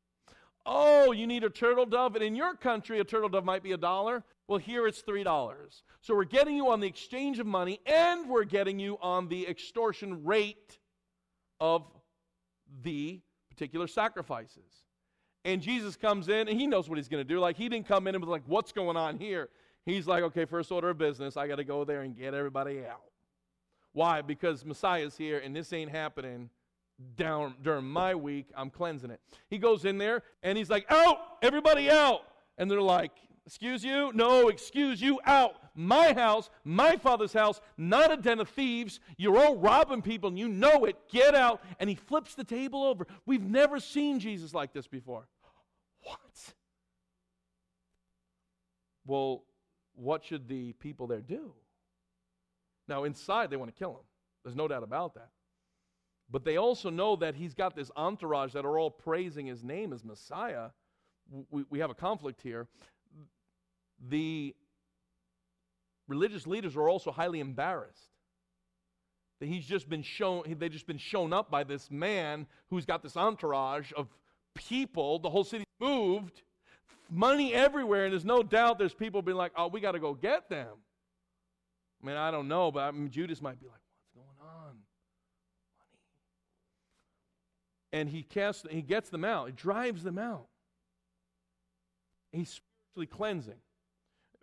Oh, 0.64 1.11
you 1.11 1.27
need 1.27 1.42
a 1.42 1.51
turtle 1.51 1.87
dove, 1.87 2.14
and 2.14 2.23
in 2.23 2.37
your 2.37 2.55
country, 2.55 3.01
a 3.01 3.05
turtle 3.05 3.29
dove 3.31 3.44
might 3.44 3.62
be 3.62 3.73
a 3.73 3.79
dollar. 3.79 4.23
Well, 4.46 4.59
here 4.59 4.87
it's 4.87 5.03
$3. 5.03 5.59
So 6.03 6.14
we're 6.14 6.25
getting 6.25 6.57
you 6.57 6.70
on 6.70 6.81
the 6.81 6.87
exchange 6.87 7.38
of 7.38 7.46
money, 7.46 7.81
and 7.87 8.29
we're 8.29 8.44
getting 8.44 8.79
you 8.79 8.99
on 9.01 9.29
the 9.29 9.49
extortion 9.49 10.25
rate 10.25 10.79
of 11.61 11.83
the 12.83 13.20
particular 13.49 13.87
sacrifices. 13.87 14.85
And 15.44 15.62
Jesus 15.62 15.96
comes 15.96 16.29
in 16.29 16.48
and 16.48 16.61
he 16.61 16.66
knows 16.66 16.88
what 16.88 16.98
he's 16.98 17.09
going 17.09 17.22
to 17.22 17.29
do. 17.29 17.40
Like, 17.40 17.57
he 17.57 17.68
didn't 17.68 17.88
come 17.88 18.07
in 18.07 18.14
and 18.14 18.22
was 18.22 18.31
like, 18.31 18.42
what's 18.46 18.72
going 18.72 18.96
on 18.96 19.18
here? 19.18 19.48
He's 19.87 20.07
like, 20.07 20.22
okay, 20.24 20.44
first 20.44 20.70
order 20.70 20.90
of 20.90 20.98
business, 20.98 21.37
I 21.37 21.48
got 21.48 21.57
to 21.57 21.64
go 21.64 21.85
there 21.85 22.03
and 22.03 22.14
get 22.16 22.35
everybody 22.35 22.85
out. 22.85 23.03
Why? 23.92 24.20
Because 24.22 24.64
Messiah's 24.64 25.16
here 25.16 25.38
and 25.38 25.57
this 25.57 25.72
ain't 25.72 25.90
happening 25.90 26.50
down 27.16 27.55
during 27.62 27.87
my 27.87 28.14
week. 28.14 28.48
I'm 28.55 28.70
cleansing 28.70 29.11
it. 29.11 29.20
He 29.48 29.59
goes 29.59 29.85
in 29.85 29.96
there 29.98 30.22
and 30.42 30.59
he's 30.59 30.70
like, 30.70 30.85
out, 30.90 31.18
everybody 31.42 31.90
out. 31.90 32.20
And 32.59 32.70
they're 32.70 32.83
like, 32.83 33.12
excuse 33.51 33.83
you? 33.83 34.13
No, 34.15 34.47
excuse 34.47 35.03
you, 35.03 35.19
out. 35.27 35.57
My 35.75 36.13
house, 36.13 36.49
my 36.63 36.97
father's 36.97 37.33
house, 37.33 37.61
not 37.77 38.13
a 38.13 38.17
den 38.17 38.39
of 38.39 38.49
thieves. 38.49 39.01
You're 39.17 39.37
all 39.39 39.57
robbing 39.57 40.03
people 40.03 40.29
and 40.29 40.39
you 40.39 40.47
know 40.47 40.85
it. 40.85 40.95
Get 41.11 41.35
out. 41.35 41.61
And 41.81 41.91
he 41.91 41.97
flips 41.97 42.37
the 42.37 42.45
table 42.45 42.85
over. 42.85 43.09
We've 43.27 43.43
never 43.43 43.81
seen 43.81 44.21
Jesus 44.21 44.55
like 44.55 44.73
this 44.73 44.87
before. 44.87 45.27
What? 46.05 46.55
Well, 49.05 49.43
what 49.97 50.25
should 50.25 50.47
the 50.47 50.73
people 50.75 51.09
there 51.09 51.21
do? 51.21 51.53
Now, 52.87 53.03
inside, 53.03 53.51
they 53.51 53.57
want 53.57 53.75
to 53.75 53.77
kill 53.77 53.91
him. 53.91 54.07
There's 54.45 54.57
no 54.57 54.69
doubt 54.69 54.85
about 54.85 55.15
that. 55.15 55.31
But 56.31 56.45
they 56.45 56.57
also 56.57 56.89
know 56.89 57.17
that 57.17 57.35
he's 57.35 57.55
got 57.55 57.75
this 57.75 57.91
entourage 57.97 58.53
that 58.53 58.65
are 58.65 58.79
all 58.79 58.93
praising 58.93 59.47
his 59.47 59.65
name 59.65 59.93
as 59.93 60.05
Messiah. 60.05 60.69
We, 61.51 61.65
we 61.69 61.81
have 61.81 61.91
a 61.91 61.95
conflict 61.95 62.43
here. 62.43 62.69
The 64.09 64.55
religious 66.09 66.47
leaders 66.47 66.77
are 66.77 66.89
also 66.89 67.11
highly 67.11 67.41
embarrassed 67.41 68.11
that 69.41 69.49
he's 69.49 69.65
just 69.65 69.89
been 69.89 70.03
shown, 70.03 70.45
they've 70.59 70.71
just 70.71 70.87
been 70.87 70.99
shown 70.99 71.33
up 71.33 71.51
by 71.51 71.65
this 71.65 71.91
man 71.91 72.47
who's 72.69 72.85
got 72.85 73.03
this 73.03 73.17
entourage 73.17 73.91
of 73.97 74.09
people. 74.55 75.19
The 75.19 75.31
whole 75.31 75.45
city 75.45 75.65
moved. 75.81 76.43
Money 77.11 77.53
everywhere, 77.53 78.05
and 78.05 78.13
there's 78.13 78.25
no 78.25 78.43
doubt 78.43 78.79
there's 78.79 78.95
people 78.95 79.21
being 79.23 79.37
like, 79.37 79.53
oh, 79.57 79.67
we 79.67 79.81
got 79.81 79.93
to 79.93 79.99
go 79.99 80.15
get 80.15 80.49
them. 80.49 80.69
I 82.03 82.07
mean, 82.07 82.17
I 82.17 82.31
don't 82.31 82.49
know, 82.49 82.71
but 82.71 82.81
I 82.81 82.91
mean, 82.93 83.11
Judas 83.11 83.43
might 83.43 83.59
be 83.59 83.67
like, 83.67 83.81
what's 84.15 84.15
going 84.15 84.49
on? 84.49 84.67
Money. 84.73 84.79
And 87.93 88.09
he 88.09 88.23
casts, 88.23 88.65
he 88.71 88.83
gets 88.83 89.11
them 89.11 89.25
out. 89.25 89.47
He 89.47 89.53
drives 89.53 90.05
them 90.05 90.19
out. 90.19 90.47
He's 92.31 92.61
spiritually 92.95 93.07
cleansing. 93.07 93.61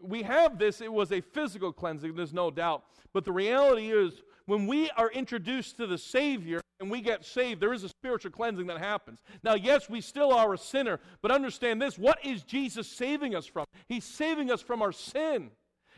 We 0.01 0.23
have 0.23 0.57
this, 0.57 0.81
it 0.81 0.91
was 0.91 1.11
a 1.11 1.21
physical 1.21 1.73
cleansing, 1.73 2.15
there's 2.15 2.33
no 2.33 2.51
doubt. 2.51 2.83
But 3.13 3.25
the 3.25 3.31
reality 3.31 3.91
is, 3.91 4.21
when 4.45 4.65
we 4.65 4.89
are 4.91 5.11
introduced 5.11 5.77
to 5.77 5.87
the 5.87 5.97
Savior 5.97 6.61
and 6.79 6.89
we 6.89 7.01
get 7.01 7.25
saved, 7.25 7.59
there 7.59 7.73
is 7.73 7.83
a 7.83 7.89
spiritual 7.89 8.31
cleansing 8.31 8.67
that 8.67 8.77
happens. 8.77 9.19
Now, 9.43 9.55
yes, 9.55 9.89
we 9.89 9.99
still 9.99 10.31
are 10.31 10.53
a 10.53 10.57
sinner, 10.57 10.99
but 11.21 11.31
understand 11.31 11.81
this 11.81 11.97
what 11.97 12.23
is 12.23 12.43
Jesus 12.43 12.87
saving 12.87 13.35
us 13.35 13.45
from? 13.45 13.65
He's 13.89 14.05
saving 14.05 14.51
us 14.51 14.61
from 14.61 14.81
our 14.81 14.91
sin. 14.91 15.51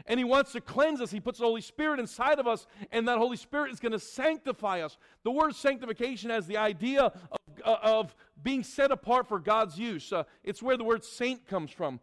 And 0.06 0.18
He 0.18 0.24
wants 0.24 0.54
to 0.54 0.62
cleanse 0.62 1.02
us. 1.02 1.12
He 1.12 1.20
puts 1.20 1.40
the 1.40 1.46
Holy 1.46 1.62
Spirit 1.62 2.00
inside 2.00 2.40
of 2.40 2.48
us, 2.48 2.66
and 2.92 3.08
that 3.08 3.18
Holy 3.18 3.38
Spirit 3.38 3.72
is 3.72 3.80
going 3.80 3.92
to 3.92 4.00
sanctify 4.00 4.82
us. 4.82 4.98
The 5.24 5.32
word 5.32 5.56
sanctification 5.56 6.30
has 6.30 6.48
the 6.48 6.58
idea 6.58 7.04
of, 7.04 7.40
uh, 7.66 7.76
of 7.84 8.16
being 8.42 8.64
set 8.64 8.92
apart 8.92 9.28
for 9.28 9.40
God's 9.40 9.78
use. 9.78 10.12
Uh, 10.14 10.24
it's 10.44 10.64
where 10.64 10.78
the 10.78 10.84
word 10.84 11.04
saint 11.04 11.46
comes 11.46 11.70
from. 11.70 12.00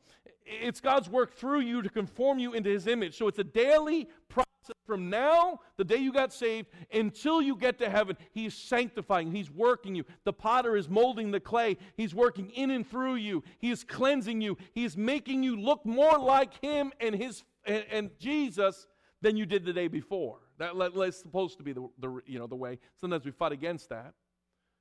It's 0.46 0.80
God's 0.80 1.09
work 1.09 1.35
through 1.35 1.61
you 1.61 1.82
to 1.82 1.88
conform 1.88 2.38
you 2.38 2.54
into 2.54 2.70
His 2.70 2.87
image. 2.87 3.16
So 3.18 3.28
it's 3.28 3.38
a 3.38 3.44
daily 3.44 4.09
process 4.28 4.46
from 4.87 5.11
now, 5.11 5.61
the 5.76 5.85
day 5.85 5.96
you 5.96 6.12
got 6.12 6.32
saved, 6.32 6.68
until 6.92 7.42
you 7.42 7.56
get 7.56 7.78
to 7.78 7.90
heaven. 7.90 8.16
He's 8.32 8.54
sanctifying, 8.54 9.32
He's 9.32 9.50
working 9.50 9.94
you. 9.94 10.04
The 10.24 10.32
potter 10.32 10.76
is 10.76 10.88
molding 10.88 11.30
the 11.30 11.40
clay, 11.40 11.76
He's 11.96 12.14
working 12.14 12.50
in 12.50 12.70
and 12.70 12.88
through 12.88 13.16
you. 13.16 13.42
He 13.59 13.70
is 13.70 13.85
cleansing 13.85 14.40
you, 14.40 14.56
He 14.74 14.85
is 14.85 14.96
making 14.96 15.42
you 15.42 15.56
look 15.56 15.85
more 15.85 16.18
like 16.18 16.62
Him 16.62 16.92
and 17.00 17.14
His 17.14 17.44
and, 17.64 17.85
and 17.90 18.11
Jesus 18.18 18.87
than 19.22 19.37
you 19.37 19.46
did 19.46 19.64
the 19.64 19.72
day 19.72 19.88
before. 19.88 20.38
That, 20.59 20.72
that's 20.94 21.18
supposed 21.18 21.59
to 21.59 21.64
be 21.64 21.72
the, 21.72 21.88
the, 21.98 22.20
you 22.26 22.38
know, 22.38 22.46
the 22.46 22.56
way. 22.56 22.78
Sometimes 23.00 23.24
we 23.24 23.32
fight 23.32 23.52
against 23.52 23.88
that. 23.90 24.14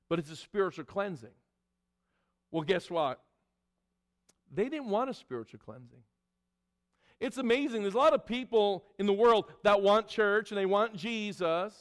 But 0.08 0.18
it's 0.18 0.30
a 0.30 0.36
spiritual 0.36 0.84
cleansing. 0.84 1.34
Well, 2.50 2.62
guess 2.62 2.90
what? 2.90 3.20
They 4.52 4.68
didn't 4.68 4.88
want 4.88 5.10
a 5.10 5.14
spiritual 5.14 5.60
cleansing. 5.64 6.02
It's 7.18 7.38
amazing. 7.38 7.82
There's 7.82 7.94
a 7.94 7.98
lot 7.98 8.12
of 8.12 8.26
people 8.26 8.84
in 8.98 9.06
the 9.06 9.12
world 9.12 9.46
that 9.64 9.80
want 9.82 10.06
church 10.06 10.50
and 10.50 10.58
they 10.58 10.66
want 10.66 10.94
Jesus. 10.94 11.74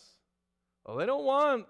Well, 0.85 0.95
they 0.97 1.05
don't 1.05 1.25
want 1.25 1.65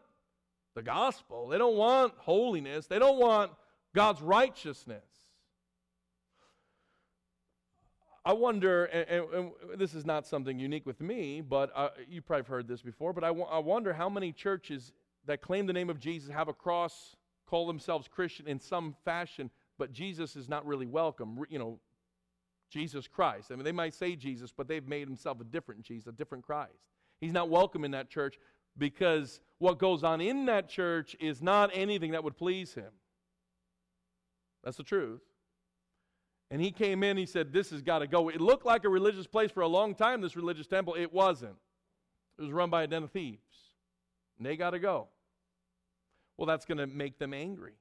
the 0.75 0.83
gospel. 0.83 1.47
They 1.47 1.57
don't 1.57 1.75
want 1.75 2.13
holiness. 2.17 2.85
They 2.85 2.99
don't 2.99 3.17
want 3.17 3.51
God's 3.93 4.21
righteousness. 4.21 5.03
I 8.23 8.33
wonder, 8.33 8.85
and, 8.85 9.07
and, 9.07 9.33
and, 9.33 9.79
this 9.79 9.93
is 9.93 10.03
not 10.03 10.25
something 10.25 10.57
unique 10.57 10.85
with 10.85 10.99
me, 10.99 11.41
but 11.41 11.71
uh, 11.75 11.89
you 12.09 12.23
probably 12.23 12.41
have 12.41 12.47
heard 12.47 12.67
this 12.67 12.81
before, 12.81 13.13
but 13.13 13.23
I, 13.23 13.27
w- 13.27 13.45
I 13.45 13.59
wonder 13.59 13.93
how 13.93 14.09
many 14.09 14.31
churches 14.31 14.93
that 15.27 15.41
claim 15.41 15.67
the 15.67 15.73
name 15.73 15.91
of 15.91 15.99
Jesus 15.99 16.31
have 16.31 16.47
a 16.47 16.53
cross, 16.53 17.15
call 17.45 17.67
themselves 17.67 18.07
Christian 18.07 18.47
in 18.47 18.59
some 18.59 18.95
fashion, 19.05 19.51
but 19.77 19.91
Jesus 19.91 20.35
is 20.35 20.47
not 20.47 20.65
really 20.65 20.85
welcome. 20.85 21.43
You 21.49 21.59
know, 21.59 21.79
Jesus 22.69 23.07
Christ. 23.07 23.51
I 23.51 23.55
mean, 23.55 23.63
they 23.63 23.71
might 23.71 23.93
say 23.93 24.15
Jesus, 24.15 24.51
but 24.55 24.67
they've 24.67 24.87
made 24.87 25.07
himself 25.07 25.39
a 25.39 25.43
different 25.43 25.81
Jesus, 25.81 26.07
a 26.07 26.11
different 26.11 26.43
Christ. 26.43 26.73
He's 27.21 27.33
not 27.33 27.49
welcome 27.49 27.85
in 27.85 27.91
that 27.91 28.09
church 28.09 28.37
because 28.77 29.39
what 29.59 29.79
goes 29.79 30.03
on 30.03 30.21
in 30.21 30.45
that 30.47 30.69
church 30.69 31.15
is 31.19 31.41
not 31.41 31.69
anything 31.73 32.11
that 32.11 32.23
would 32.23 32.37
please 32.37 32.73
him. 32.73 32.91
That's 34.63 34.77
the 34.77 34.83
truth. 34.83 35.21
And 36.51 36.61
he 36.61 36.71
came 36.71 37.03
in, 37.03 37.17
he 37.17 37.25
said, 37.25 37.53
This 37.53 37.69
has 37.71 37.81
got 37.81 37.99
to 37.99 38.07
go. 38.07 38.29
It 38.29 38.41
looked 38.41 38.65
like 38.65 38.83
a 38.83 38.89
religious 38.89 39.27
place 39.27 39.51
for 39.51 39.61
a 39.61 39.67
long 39.67 39.95
time, 39.95 40.21
this 40.21 40.35
religious 40.35 40.67
temple. 40.67 40.95
It 40.95 41.13
wasn't. 41.13 41.55
It 42.37 42.41
was 42.41 42.51
run 42.51 42.69
by 42.69 42.83
a 42.83 42.87
den 42.87 43.03
of 43.03 43.11
thieves. 43.11 43.39
And 44.37 44.45
they 44.45 44.57
got 44.57 44.71
to 44.71 44.79
go. 44.79 45.07
Well, 46.37 46.45
that's 46.45 46.65
going 46.65 46.77
to 46.79 46.87
make 46.87 47.17
them 47.17 47.33
angry. 47.33 47.73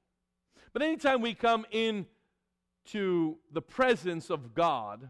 But 0.73 0.81
anytime 0.81 1.21
we 1.21 1.33
come 1.33 1.65
in 1.71 2.05
to 2.87 3.37
the 3.51 3.61
presence 3.61 4.29
of 4.29 4.53
God, 4.53 5.09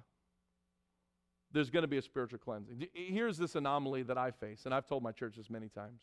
there's 1.51 1.69
going 1.69 1.83
to 1.83 1.87
be 1.87 1.97
a 1.97 2.01
spiritual 2.01 2.39
cleansing. 2.39 2.87
Here's 2.93 3.37
this 3.37 3.55
anomaly 3.55 4.03
that 4.03 4.17
I 4.17 4.31
face, 4.31 4.65
and 4.65 4.73
I've 4.73 4.85
told 4.85 5.03
my 5.03 5.11
church 5.11 5.35
this 5.37 5.49
many 5.49 5.69
times. 5.69 6.01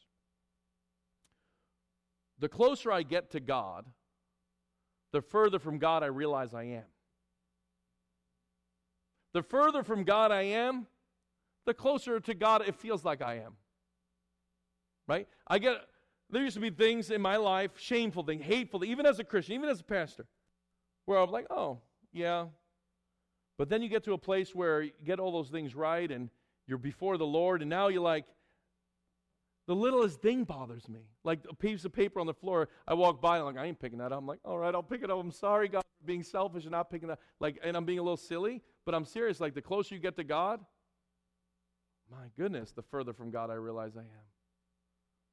The 2.39 2.49
closer 2.49 2.91
I 2.91 3.03
get 3.03 3.31
to 3.33 3.41
God, 3.41 3.87
the 5.13 5.21
further 5.21 5.59
from 5.59 5.79
God 5.79 6.03
I 6.03 6.07
realize 6.07 6.55
I 6.55 6.65
am. 6.65 6.85
The 9.33 9.43
further 9.43 9.83
from 9.83 10.05
God 10.05 10.33
I 10.33 10.43
am, 10.43 10.87
the 11.65 11.75
closer 11.75 12.19
to 12.19 12.35
God 12.35 12.63
it 12.67 12.75
feels 12.75 13.05
like 13.05 13.23
I 13.23 13.37
am. 13.37 13.57
Right? 15.07 15.29
I 15.47 15.59
get 15.59 15.77
there 16.33 16.43
used 16.43 16.55
to 16.55 16.61
be 16.61 16.71
things 16.71 17.11
in 17.11 17.21
my 17.21 17.37
life, 17.37 17.73
shameful 17.79 18.25
things, 18.25 18.43
hateful, 18.43 18.85
even 18.85 19.07
as 19.07 19.19
a 19.19 19.25
Christian, 19.25 19.55
even 19.55 19.69
as 19.69 19.81
a 19.81 19.85
pastor, 19.85 20.27
where 21.05 21.19
I'm 21.19 21.31
like, 21.31 21.47
oh, 21.51 21.79
yeah. 22.13 22.47
But 23.59 23.69
then 23.69 23.83
you 23.83 23.89
get 23.89 24.03
to 24.05 24.15
a 24.15 24.19
place 24.19 24.55
where 24.55 24.83
you 24.83 24.93
get 25.05 25.21
all 25.21 25.31
those 25.31 25.51
things 25.51 25.75
right 25.75 26.11
and 26.11 26.31
you're 26.67 26.79
before 26.79 27.19
the 27.19 27.27
Lord, 27.27 27.61
and 27.61 27.69
now 27.69 27.89
you're 27.89 28.01
like, 28.01 28.25
the 29.67 29.75
littlest 29.75 30.21
thing 30.21 30.45
bothers 30.45 30.89
me. 30.89 31.01
Like 31.23 31.41
a 31.49 31.55
piece 31.55 31.85
of 31.85 31.93
paper 31.93 32.19
on 32.19 32.27
the 32.27 32.35
floor, 32.35 32.69
I 32.89 32.95
walk 32.95 33.21
by 33.21 33.39
I'm 33.39 33.45
like, 33.45 33.59
I 33.59 33.67
ain't 33.67 33.79
picking 33.79 33.99
that 33.99 34.11
up. 34.11 34.19
I'm 34.19 34.27
like, 34.27 34.41
all 34.45 34.59
right, 34.59 34.75
I'll 34.75 34.83
pick 34.83 35.03
it 35.03 35.11
up. 35.11 35.19
I'm 35.19 35.31
sorry, 35.31 35.69
God, 35.69 35.83
for 35.83 36.07
being 36.07 36.23
selfish 36.23 36.65
and 36.65 36.73
not 36.73 36.91
picking 36.91 37.11
up. 37.11 37.21
Like, 37.41 37.59
and 37.63 37.77
I'm 37.77 37.85
being 37.85 37.99
a 37.99 38.03
little 38.03 38.17
silly, 38.17 38.63
but 38.85 38.95
I'm 38.95 39.05
serious. 39.05 39.39
Like 39.41 39.55
the 39.55 39.63
closer 39.63 39.95
you 39.95 40.01
get 40.01 40.17
to 40.17 40.25
God, 40.25 40.61
my 42.11 42.27
goodness, 42.37 42.73
the 42.73 42.83
further 42.83 43.13
from 43.13 43.31
God 43.31 43.51
I 43.51 43.55
realize 43.55 43.97
I 43.97 44.01
am. 44.01 44.32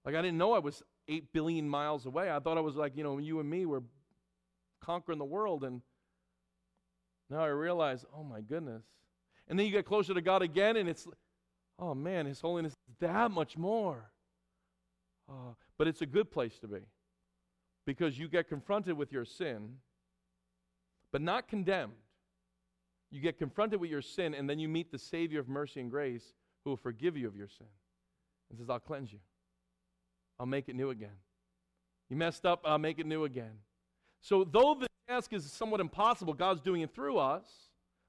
Like, 0.05 0.15
I 0.15 0.21
didn't 0.21 0.37
know 0.37 0.53
I 0.53 0.59
was 0.59 0.81
8 1.07 1.33
billion 1.33 1.69
miles 1.69 2.05
away. 2.05 2.31
I 2.31 2.39
thought 2.39 2.57
I 2.57 2.61
was 2.61 2.75
like, 2.75 2.95
you 2.95 3.03
know, 3.03 3.17
you 3.17 3.39
and 3.39 3.49
me 3.49 3.65
were 3.65 3.83
conquering 4.81 5.19
the 5.19 5.25
world. 5.25 5.63
And 5.63 5.81
now 7.29 7.41
I 7.41 7.47
realize, 7.47 8.05
oh 8.15 8.23
my 8.23 8.41
goodness. 8.41 8.83
And 9.47 9.57
then 9.57 9.65
you 9.65 9.71
get 9.71 9.85
closer 9.85 10.13
to 10.13 10.21
God 10.21 10.41
again, 10.41 10.77
and 10.77 10.87
it's, 10.87 11.07
oh 11.79 11.95
man, 11.95 12.25
His 12.25 12.39
holiness 12.39 12.73
is 12.73 12.95
that 12.99 13.31
much 13.31 13.57
more. 13.57 14.11
Oh, 15.29 15.55
but 15.77 15.87
it's 15.87 16.01
a 16.01 16.05
good 16.05 16.31
place 16.31 16.57
to 16.59 16.67
be 16.67 16.79
because 17.85 18.17
you 18.17 18.27
get 18.27 18.47
confronted 18.47 18.97
with 18.97 19.11
your 19.11 19.25
sin, 19.25 19.75
but 21.11 21.21
not 21.21 21.47
condemned. 21.47 21.93
You 23.11 23.21
get 23.21 23.37
confronted 23.37 23.79
with 23.79 23.89
your 23.89 24.01
sin, 24.01 24.33
and 24.35 24.49
then 24.49 24.59
you 24.59 24.67
meet 24.67 24.91
the 24.91 24.99
Savior 24.99 25.39
of 25.39 25.47
mercy 25.47 25.79
and 25.81 25.89
grace 25.89 26.33
who 26.63 26.71
will 26.71 26.77
forgive 26.77 27.17
you 27.17 27.27
of 27.27 27.35
your 27.35 27.47
sin 27.47 27.67
and 28.49 28.59
says, 28.59 28.69
I'll 28.69 28.79
cleanse 28.79 29.11
you. 29.11 29.19
I'll 30.39 30.45
make 30.45 30.69
it 30.69 30.75
new 30.75 30.89
again. 30.89 31.17
You 32.09 32.15
messed 32.15 32.45
up, 32.45 32.61
I'll 32.65 32.77
make 32.77 32.99
it 32.99 33.05
new 33.05 33.25
again. 33.25 33.51
So, 34.21 34.43
though 34.43 34.75
the 34.79 34.87
task 35.07 35.33
is 35.33 35.51
somewhat 35.51 35.79
impossible, 35.79 36.33
God's 36.33 36.61
doing 36.61 36.81
it 36.81 36.93
through 36.93 37.17
us 37.17 37.45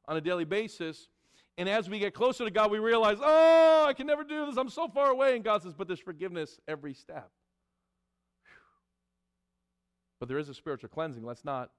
on 0.07 0.17
a 0.17 0.21
daily 0.21 0.45
basis. 0.45 1.09
And 1.59 1.69
as 1.69 1.91
we 1.91 1.99
get 1.99 2.15
closer 2.15 2.45
to 2.45 2.51
God, 2.51 2.71
we 2.71 2.79
realize, 2.79 3.19
oh, 3.21 3.85
I 3.87 3.93
can 3.93 4.07
never 4.07 4.25
do 4.25 4.47
this. 4.47 4.57
I'm 4.57 4.71
so 4.71 4.89
far 4.89 5.11
away. 5.11 5.35
And 5.35 5.45
God 5.45 5.63
says, 5.63 5.75
but 5.75 5.89
there's 5.89 6.01
forgiveness 6.01 6.59
every 6.67 6.95
step. 6.95 7.31
But 10.19 10.29
there 10.29 10.39
is 10.39 10.49
a 10.49 10.55
spiritual 10.55 10.89
cleansing. 10.89 11.25
Let's 11.25 11.45
not 11.45 11.71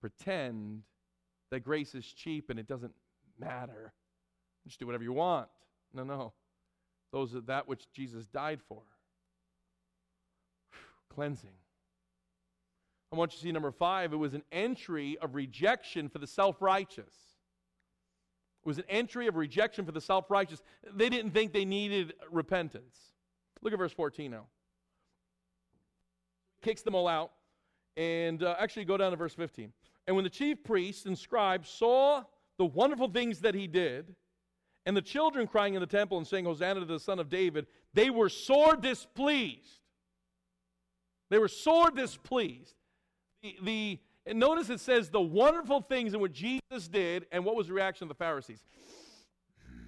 pretend 0.00 0.82
that 1.50 1.60
grace 1.60 1.94
is 1.94 2.04
cheap 2.04 2.50
and 2.50 2.58
it 2.58 2.66
doesn't 2.66 2.92
matter. 3.38 3.92
Just 4.66 4.78
do 4.78 4.86
whatever 4.86 5.04
you 5.04 5.12
want. 5.12 5.48
No, 5.92 6.04
no. 6.04 6.32
Those 7.12 7.34
are 7.34 7.40
that 7.42 7.68
which 7.68 7.84
Jesus 7.92 8.26
died 8.26 8.60
for 8.68 8.82
cleansing. 11.14 11.50
I 13.12 13.16
want 13.16 13.32
you 13.32 13.38
to 13.38 13.42
see 13.44 13.52
number 13.52 13.70
five, 13.70 14.12
it 14.12 14.16
was 14.16 14.34
an 14.34 14.42
entry 14.50 15.16
of 15.22 15.34
rejection 15.34 16.08
for 16.08 16.18
the 16.18 16.26
self 16.26 16.60
righteous. 16.60 17.14
It 18.64 18.68
was 18.68 18.78
an 18.78 18.84
entry 18.88 19.28
of 19.28 19.36
rejection 19.36 19.84
for 19.84 19.92
the 19.92 20.00
self 20.00 20.30
righteous. 20.30 20.62
They 20.94 21.08
didn't 21.08 21.30
think 21.30 21.52
they 21.52 21.64
needed 21.64 22.14
repentance. 22.30 22.96
Look 23.62 23.72
at 23.72 23.78
verse 23.78 23.92
14 23.92 24.30
now. 24.30 24.46
Kicks 26.62 26.82
them 26.82 26.94
all 26.94 27.06
out. 27.06 27.30
And 27.96 28.42
uh, 28.42 28.56
actually, 28.58 28.84
go 28.84 28.96
down 28.96 29.12
to 29.12 29.16
verse 29.16 29.34
15. 29.34 29.72
And 30.06 30.16
when 30.16 30.24
the 30.24 30.30
chief 30.30 30.64
priests 30.64 31.06
and 31.06 31.16
scribes 31.16 31.68
saw 31.68 32.24
the 32.58 32.64
wonderful 32.64 33.08
things 33.08 33.40
that 33.40 33.54
he 33.54 33.68
did, 33.68 34.14
and 34.86 34.96
the 34.96 35.02
children 35.02 35.46
crying 35.46 35.74
in 35.74 35.80
the 35.80 35.86
temple 35.86 36.18
and 36.18 36.26
saying, 36.26 36.44
Hosanna 36.44 36.80
to 36.80 36.86
the 36.86 36.98
Son 36.98 37.18
of 37.18 37.28
David, 37.28 37.66
they 37.94 38.10
were 38.10 38.28
sore 38.28 38.76
displeased 38.76 39.83
they 41.30 41.38
were 41.38 41.48
sore 41.48 41.90
displeased. 41.90 42.74
The, 43.42 43.56
the, 43.62 43.98
and 44.26 44.38
notice 44.38 44.70
it 44.70 44.80
says 44.80 45.10
the 45.10 45.20
wonderful 45.20 45.80
things 45.82 46.14
in 46.14 46.20
what 46.20 46.32
Jesus 46.32 46.88
did, 46.90 47.26
and 47.32 47.44
what 47.44 47.56
was 47.56 47.66
the 47.68 47.72
reaction 47.72 48.04
of 48.04 48.08
the 48.08 48.14
Pharisees? 48.14 48.64
Hmm. 49.66 49.78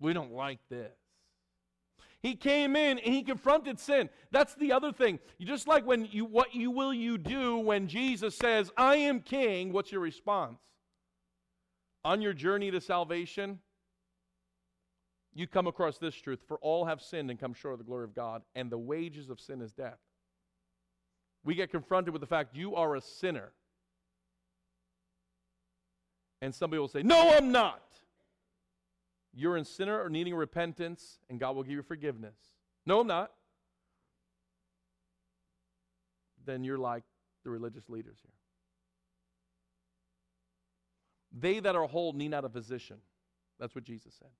We 0.00 0.12
don't 0.12 0.32
like 0.32 0.60
this. 0.70 0.92
He 2.20 2.34
came 2.34 2.74
in 2.74 2.98
and 2.98 3.14
he 3.14 3.22
confronted 3.22 3.78
sin. 3.78 4.10
That's 4.32 4.54
the 4.54 4.72
other 4.72 4.92
thing. 4.92 5.20
You 5.38 5.46
just 5.46 5.68
like 5.68 5.86
when 5.86 6.06
you 6.06 6.24
what 6.24 6.54
you 6.54 6.70
will 6.70 6.92
you 6.92 7.16
do 7.16 7.58
when 7.58 7.86
Jesus 7.86 8.36
says, 8.36 8.72
"I 8.76 8.96
am 8.96 9.20
king," 9.20 9.72
what's 9.72 9.92
your 9.92 10.00
response? 10.00 10.58
On 12.04 12.20
your 12.20 12.32
journey 12.32 12.70
to 12.72 12.80
salvation, 12.80 13.60
you 15.38 15.46
come 15.46 15.68
across 15.68 15.98
this 15.98 16.16
truth, 16.16 16.40
for 16.48 16.58
all 16.58 16.86
have 16.86 17.00
sinned 17.00 17.30
and 17.30 17.38
come 17.38 17.54
short 17.54 17.74
of 17.74 17.78
the 17.78 17.84
glory 17.84 18.04
of 18.04 18.14
God, 18.14 18.42
and 18.56 18.70
the 18.70 18.78
wages 18.78 19.30
of 19.30 19.38
sin 19.38 19.62
is 19.62 19.72
death. 19.72 19.98
We 21.44 21.54
get 21.54 21.70
confronted 21.70 22.12
with 22.12 22.20
the 22.20 22.26
fact 22.26 22.56
you 22.56 22.74
are 22.74 22.96
a 22.96 23.00
sinner. 23.00 23.52
And 26.40 26.54
somebody 26.54 26.80
will 26.80 26.88
say, 26.88 27.02
"No, 27.02 27.30
I'm 27.36 27.52
not." 27.52 27.82
You're 29.32 29.56
a 29.56 29.64
sinner 29.64 30.02
or 30.02 30.10
needing 30.10 30.34
repentance, 30.34 31.20
and 31.28 31.38
God 31.38 31.54
will 31.54 31.62
give 31.62 31.72
you 31.72 31.82
forgiveness. 31.82 32.36
No, 32.84 33.00
I'm 33.00 33.06
not. 33.06 33.32
Then 36.44 36.64
you're 36.64 36.78
like 36.78 37.04
the 37.44 37.50
religious 37.50 37.88
leaders 37.88 38.18
here. 38.22 38.32
They 41.30 41.60
that 41.60 41.76
are 41.76 41.86
whole 41.86 42.12
need 42.12 42.30
not 42.30 42.44
a 42.44 42.48
physician. 42.48 43.00
That's 43.58 43.74
what 43.74 43.84
Jesus 43.84 44.14
said. 44.14 44.30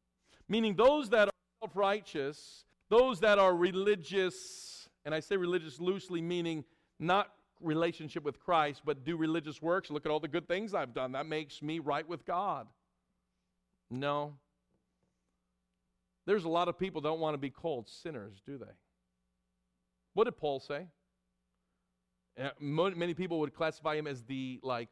Meaning 0.48 0.74
those 0.76 1.10
that 1.10 1.28
are 1.28 1.32
self 1.60 1.76
righteous, 1.76 2.64
those 2.88 3.20
that 3.20 3.38
are 3.38 3.54
religious, 3.54 4.88
and 5.04 5.14
I 5.14 5.20
say 5.20 5.36
religious 5.36 5.78
loosely, 5.78 6.22
meaning 6.22 6.64
not 6.98 7.28
relationship 7.60 8.24
with 8.24 8.38
Christ, 8.38 8.82
but 8.84 9.04
do 9.04 9.16
religious 9.16 9.60
works. 9.60 9.90
Look 9.90 10.06
at 10.06 10.12
all 10.12 10.20
the 10.20 10.28
good 10.28 10.48
things 10.48 10.74
I've 10.74 10.94
done. 10.94 11.12
That 11.12 11.26
makes 11.26 11.60
me 11.60 11.80
right 11.80 12.08
with 12.08 12.24
God. 12.24 12.66
No, 13.90 14.34
there's 16.26 16.44
a 16.44 16.48
lot 16.48 16.68
of 16.68 16.78
people 16.78 17.00
don't 17.00 17.20
want 17.20 17.34
to 17.34 17.38
be 17.38 17.48
called 17.48 17.88
sinners, 17.88 18.42
do 18.44 18.58
they? 18.58 18.72
What 20.12 20.24
did 20.24 20.36
Paul 20.36 20.60
say? 20.60 20.86
Uh, 22.38 22.50
many 22.60 23.14
people 23.14 23.40
would 23.40 23.54
classify 23.54 23.96
him 23.96 24.06
as 24.06 24.22
the 24.24 24.60
like 24.62 24.88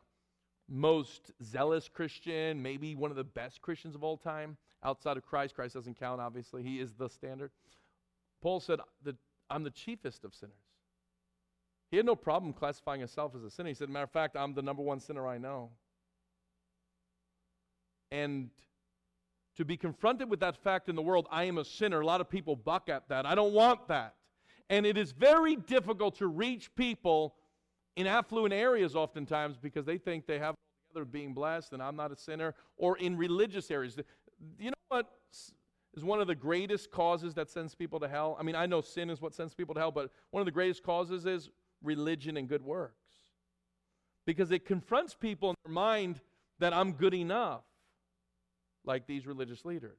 most 0.69 1.31
zealous 1.45 1.89
Christian, 1.89 2.63
maybe 2.63 2.95
one 2.95 3.11
of 3.11 3.17
the 3.17 3.25
best 3.25 3.61
Christians 3.61 3.95
of 3.95 4.03
all 4.03 4.17
time 4.17 4.57
outside 4.83 5.17
of 5.17 5.25
Christ. 5.25 5.55
Christ 5.55 5.75
doesn't 5.75 5.99
count, 5.99 6.21
obviously. 6.21 6.63
He 6.63 6.81
is 6.81 6.95
the 6.95 7.09
standard. 7.09 7.51
Paul 8.43 8.61
said 8.61 8.81
I'm 9.51 9.63
the 9.63 9.71
chiefest 9.71 10.25
of 10.25 10.35
sinners. 10.35 10.55
He 11.91 11.97
had 11.97 12.07
no 12.07 12.17
problem 12.17 12.53
classifying 12.53 13.01
himself 13.01 13.35
as 13.37 13.45
a 13.45 13.51
sinner. 13.51 13.69
He 13.69 13.75
said, 13.75 13.89
matter 13.89 14.05
of 14.05 14.11
fact, 14.11 14.37
I'm 14.37 14.55
the 14.55 14.63
number 14.63 14.83
one 14.83 14.99
sinner 14.99 15.27
I 15.27 15.39
know. 15.39 15.71
And 18.11 18.51
to 19.57 19.65
be 19.65 19.77
confronted 19.77 20.29
with 20.29 20.41
that 20.41 20.57
fact 20.57 20.89
in 20.89 20.97
the 20.97 21.03
world, 21.03 21.29
I 21.31 21.45
am 21.45 21.59
a 21.59 21.65
sinner. 21.65 22.01
A 22.01 22.07
lot 22.07 22.21
of 22.21 22.29
people 22.29 22.57
buck 22.57 22.89
at 22.89 23.09
that. 23.09 23.25
I 23.25 23.35
don't 23.35 23.53
want 23.53 23.89
that. 23.89 24.15
And 24.69 24.85
it 24.85 24.99
is 24.99 25.13
very 25.13 25.57
difficult 25.57 26.17
to 26.17 26.27
reach 26.27 26.75
people 26.75 27.37
in 27.95 28.07
affluent 28.07 28.53
areas 28.53 28.97
oftentimes 28.97 29.57
because 29.57 29.87
they 29.87 29.97
think 29.97 30.27
they 30.27 30.39
have 30.39 30.55
it 30.95 31.13
being 31.13 31.35
blessed 31.35 31.73
and 31.73 31.83
I'm 31.83 31.95
not 31.95 32.11
a 32.11 32.17
sinner, 32.17 32.55
or 32.79 32.97
in 32.97 33.17
religious 33.19 33.71
areas. 33.71 33.97
You 34.59 34.71
know 34.71 34.77
what 34.89 35.07
is 35.95 36.05
one 36.05 36.21
of 36.21 36.27
the 36.27 36.35
greatest 36.35 36.91
causes 36.91 37.35
that 37.35 37.51
sends 37.51 37.75
people 37.75 38.01
to 38.01 38.09
hell? 38.09 38.37
I 38.39 38.43
mean, 38.43 38.55
I 38.55 38.67
know 38.67 38.81
sin 38.81 39.11
is 39.11 39.21
what 39.21 39.35
sends 39.35 39.55
people 39.55 39.75
to 39.75 39.81
hell, 39.81 39.91
but 39.91 40.11
one 40.31 40.41
of 40.41 40.47
the 40.47 40.53
greatest 40.53 40.83
causes 40.83 41.27
is 41.27 41.51
religion 41.83 42.37
and 42.37 42.49
good 42.49 42.63
works. 42.63 42.95
Because 44.27 44.51
it 44.51 44.67
confronts 44.67 45.15
people 45.15 45.51
in 45.51 45.57
their 45.65 45.73
mind 45.73 46.21
that 46.59 46.73
I'm 46.73 46.93
good 46.93 47.15
enough 47.15 47.63
like 48.85 49.07
these 49.07 49.27
religious 49.27 49.65
leaders. 49.65 49.99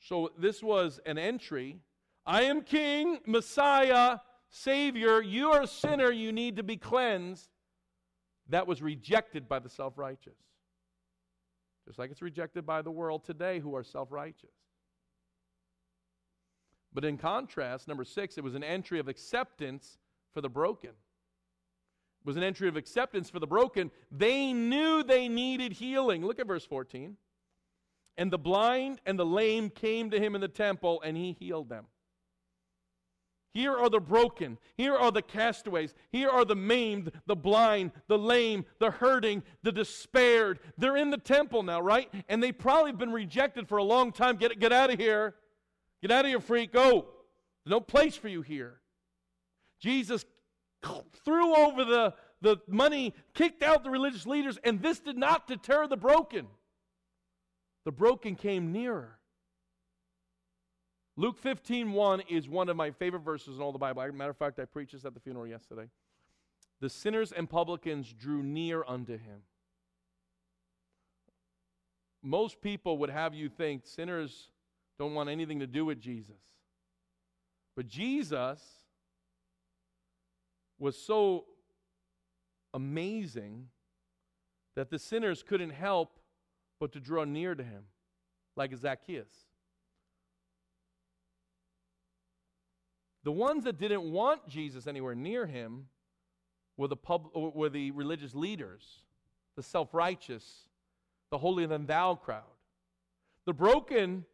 So 0.00 0.30
this 0.38 0.62
was 0.62 1.00
an 1.06 1.18
entry. 1.18 1.78
I 2.26 2.42
am 2.42 2.62
king, 2.62 3.18
Messiah, 3.26 4.18
Savior. 4.48 5.22
You 5.22 5.52
are 5.52 5.62
a 5.62 5.66
sinner. 5.66 6.10
You 6.10 6.32
need 6.32 6.56
to 6.56 6.62
be 6.62 6.76
cleansed. 6.76 7.48
That 8.48 8.66
was 8.66 8.82
rejected 8.82 9.48
by 9.48 9.60
the 9.60 9.68
self 9.68 9.96
righteous. 9.96 10.38
Just 11.90 11.98
like 11.98 12.12
it's 12.12 12.22
rejected 12.22 12.64
by 12.64 12.82
the 12.82 12.90
world 12.92 13.24
today 13.24 13.58
who 13.58 13.74
are 13.74 13.82
self 13.82 14.12
righteous. 14.12 14.54
But 16.94 17.04
in 17.04 17.18
contrast, 17.18 17.88
number 17.88 18.04
six, 18.04 18.38
it 18.38 18.44
was 18.44 18.54
an 18.54 18.62
entry 18.62 19.00
of 19.00 19.08
acceptance 19.08 19.98
for 20.32 20.40
the 20.40 20.48
broken 20.48 20.90
It 20.90 22.26
was 22.26 22.36
an 22.36 22.44
entry 22.44 22.68
of 22.68 22.76
acceptance 22.76 23.28
for 23.28 23.40
the 23.40 23.48
broken. 23.48 23.90
They 24.08 24.52
knew 24.52 25.02
they 25.02 25.26
needed 25.26 25.72
healing. 25.72 26.24
Look 26.24 26.38
at 26.38 26.46
verse 26.46 26.64
14. 26.64 27.16
And 28.16 28.32
the 28.32 28.38
blind 28.38 29.00
and 29.04 29.18
the 29.18 29.26
lame 29.26 29.68
came 29.68 30.10
to 30.10 30.20
him 30.20 30.36
in 30.36 30.40
the 30.40 30.46
temple, 30.46 31.02
and 31.04 31.16
he 31.16 31.32
healed 31.32 31.68
them. 31.68 31.86
Here 33.52 33.76
are 33.76 33.88
the 33.88 34.00
broken. 34.00 34.58
Here 34.76 34.94
are 34.94 35.10
the 35.10 35.22
castaways. 35.22 35.94
Here 36.12 36.30
are 36.30 36.44
the 36.44 36.54
maimed, 36.54 37.10
the 37.26 37.34
blind, 37.34 37.90
the 38.06 38.18
lame, 38.18 38.64
the 38.78 38.92
hurting, 38.92 39.42
the 39.62 39.72
despaired. 39.72 40.60
They're 40.78 40.96
in 40.96 41.10
the 41.10 41.18
temple 41.18 41.64
now, 41.64 41.80
right? 41.80 42.08
And 42.28 42.42
they've 42.42 42.56
probably 42.56 42.92
been 42.92 43.12
rejected 43.12 43.68
for 43.68 43.78
a 43.78 43.82
long 43.84 44.12
time. 44.12 44.36
Get, 44.36 44.58
get 44.60 44.72
out 44.72 44.92
of 44.92 45.00
here. 45.00 45.34
Get 46.00 46.12
out 46.12 46.24
of 46.24 46.28
here, 46.28 46.40
freak. 46.40 46.72
Go. 46.72 47.08
There's 47.64 47.72
no 47.72 47.80
place 47.80 48.16
for 48.16 48.28
you 48.28 48.42
here. 48.42 48.80
Jesus 49.80 50.24
threw 51.24 51.54
over 51.54 51.84
the, 51.84 52.14
the 52.40 52.58
money, 52.68 53.14
kicked 53.34 53.62
out 53.62 53.84
the 53.84 53.90
religious 53.90 54.26
leaders, 54.26 54.58
and 54.64 54.80
this 54.80 55.00
did 55.00 55.16
not 55.16 55.46
deter 55.46 55.86
the 55.86 55.96
broken. 55.96 56.46
The 57.84 57.92
broken 57.92 58.36
came 58.36 58.72
nearer. 58.72 59.19
Luke 61.20 61.36
15 61.36 61.92
1 61.92 62.20
is 62.30 62.48
one 62.48 62.70
of 62.70 62.76
my 62.76 62.90
favorite 62.90 63.20
verses 63.20 63.56
in 63.56 63.62
all 63.62 63.72
the 63.72 63.78
Bible. 63.78 64.10
Matter 64.10 64.30
of 64.30 64.38
fact, 64.38 64.58
I 64.58 64.64
preached 64.64 64.92
this 64.92 65.04
at 65.04 65.12
the 65.12 65.20
funeral 65.20 65.46
yesterday. 65.46 65.90
The 66.80 66.88
sinners 66.88 67.30
and 67.30 67.48
publicans 67.48 68.10
drew 68.10 68.42
near 68.42 68.82
unto 68.88 69.18
him. 69.18 69.42
Most 72.22 72.62
people 72.62 72.96
would 72.96 73.10
have 73.10 73.34
you 73.34 73.50
think 73.50 73.86
sinners 73.86 74.48
don't 74.98 75.12
want 75.12 75.28
anything 75.28 75.60
to 75.60 75.66
do 75.66 75.84
with 75.84 76.00
Jesus. 76.00 76.40
But 77.76 77.86
Jesus 77.86 78.62
was 80.78 80.96
so 80.96 81.44
amazing 82.72 83.66
that 84.74 84.88
the 84.88 84.98
sinners 84.98 85.42
couldn't 85.42 85.68
help 85.68 86.18
but 86.80 86.92
to 86.92 86.98
draw 86.98 87.24
near 87.24 87.54
to 87.54 87.62
him, 87.62 87.82
like 88.56 88.74
Zacchaeus. 88.74 89.49
The 93.24 93.32
ones 93.32 93.64
that 93.64 93.78
didn't 93.78 94.02
want 94.02 94.48
Jesus 94.48 94.86
anywhere 94.86 95.14
near 95.14 95.46
him 95.46 95.86
were 96.76 96.88
the, 96.88 96.96
pub, 96.96 97.28
were 97.34 97.68
the 97.68 97.90
religious 97.90 98.34
leaders, 98.34 99.02
the 99.56 99.62
self 99.62 99.92
righteous, 99.92 100.68
the 101.30 101.38
holier 101.38 101.66
than 101.66 101.86
thou 101.86 102.14
crowd. 102.14 102.42
The 103.46 103.52
broken, 103.52 104.24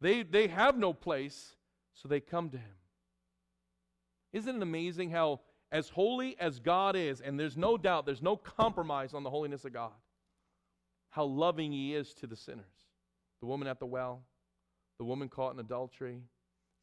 they, 0.00 0.22
they 0.22 0.46
have 0.48 0.76
no 0.76 0.92
place, 0.92 1.56
so 1.94 2.08
they 2.08 2.20
come 2.20 2.50
to 2.50 2.58
him. 2.58 2.74
Isn't 4.32 4.56
it 4.56 4.62
amazing 4.62 5.10
how, 5.10 5.40
as 5.70 5.88
holy 5.88 6.36
as 6.40 6.58
God 6.58 6.96
is, 6.96 7.20
and 7.20 7.38
there's 7.38 7.56
no 7.56 7.76
doubt, 7.76 8.06
there's 8.06 8.22
no 8.22 8.36
compromise 8.36 9.14
on 9.14 9.22
the 9.22 9.30
holiness 9.30 9.64
of 9.64 9.72
God, 9.72 9.92
how 11.10 11.24
loving 11.24 11.72
He 11.72 11.94
is 11.94 12.14
to 12.14 12.26
the 12.26 12.36
sinners? 12.36 12.64
The 13.40 13.46
woman 13.46 13.68
at 13.68 13.78
the 13.78 13.86
well, 13.86 14.22
the 14.98 15.04
woman 15.04 15.28
caught 15.28 15.52
in 15.52 15.60
adultery, 15.60 16.22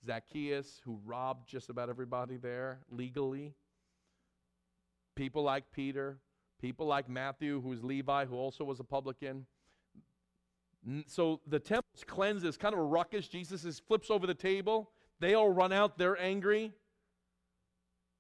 Zacchaeus, 0.06 0.82
who 0.86 1.00
robbed 1.06 1.47
just 1.47 1.70
about 1.70 1.89
everybody 1.89 2.38
there 2.38 2.80
legally, 2.89 3.54
people 5.16 5.43
like 5.43 5.66
Peter, 5.72 6.20
people 6.62 6.86
like 6.86 7.10
Matthew, 7.10 7.62
who 7.62 7.70
was 7.70 7.84
Levi, 7.84 8.26
who 8.26 8.36
also 8.36 8.64
was 8.64 8.80
a 8.80 8.84
publican. 8.84 9.45
So 11.08 11.41
the 11.45 11.60
temple's 11.60 12.04
cleansed 12.06 12.45
is 12.45 12.58
kind 12.58 12.74
of 12.74 12.80
a 12.80 12.84
ruckus. 12.84 13.28
Jesus 13.28 13.66
is, 13.66 13.80
flips 13.80 14.10
over 14.10 14.26
the 14.26 14.34
table. 14.34 14.91
They 15.20 15.34
all 15.34 15.50
run 15.50 15.74
out. 15.74 15.97
They're 15.97 16.20
angry. 16.20 16.72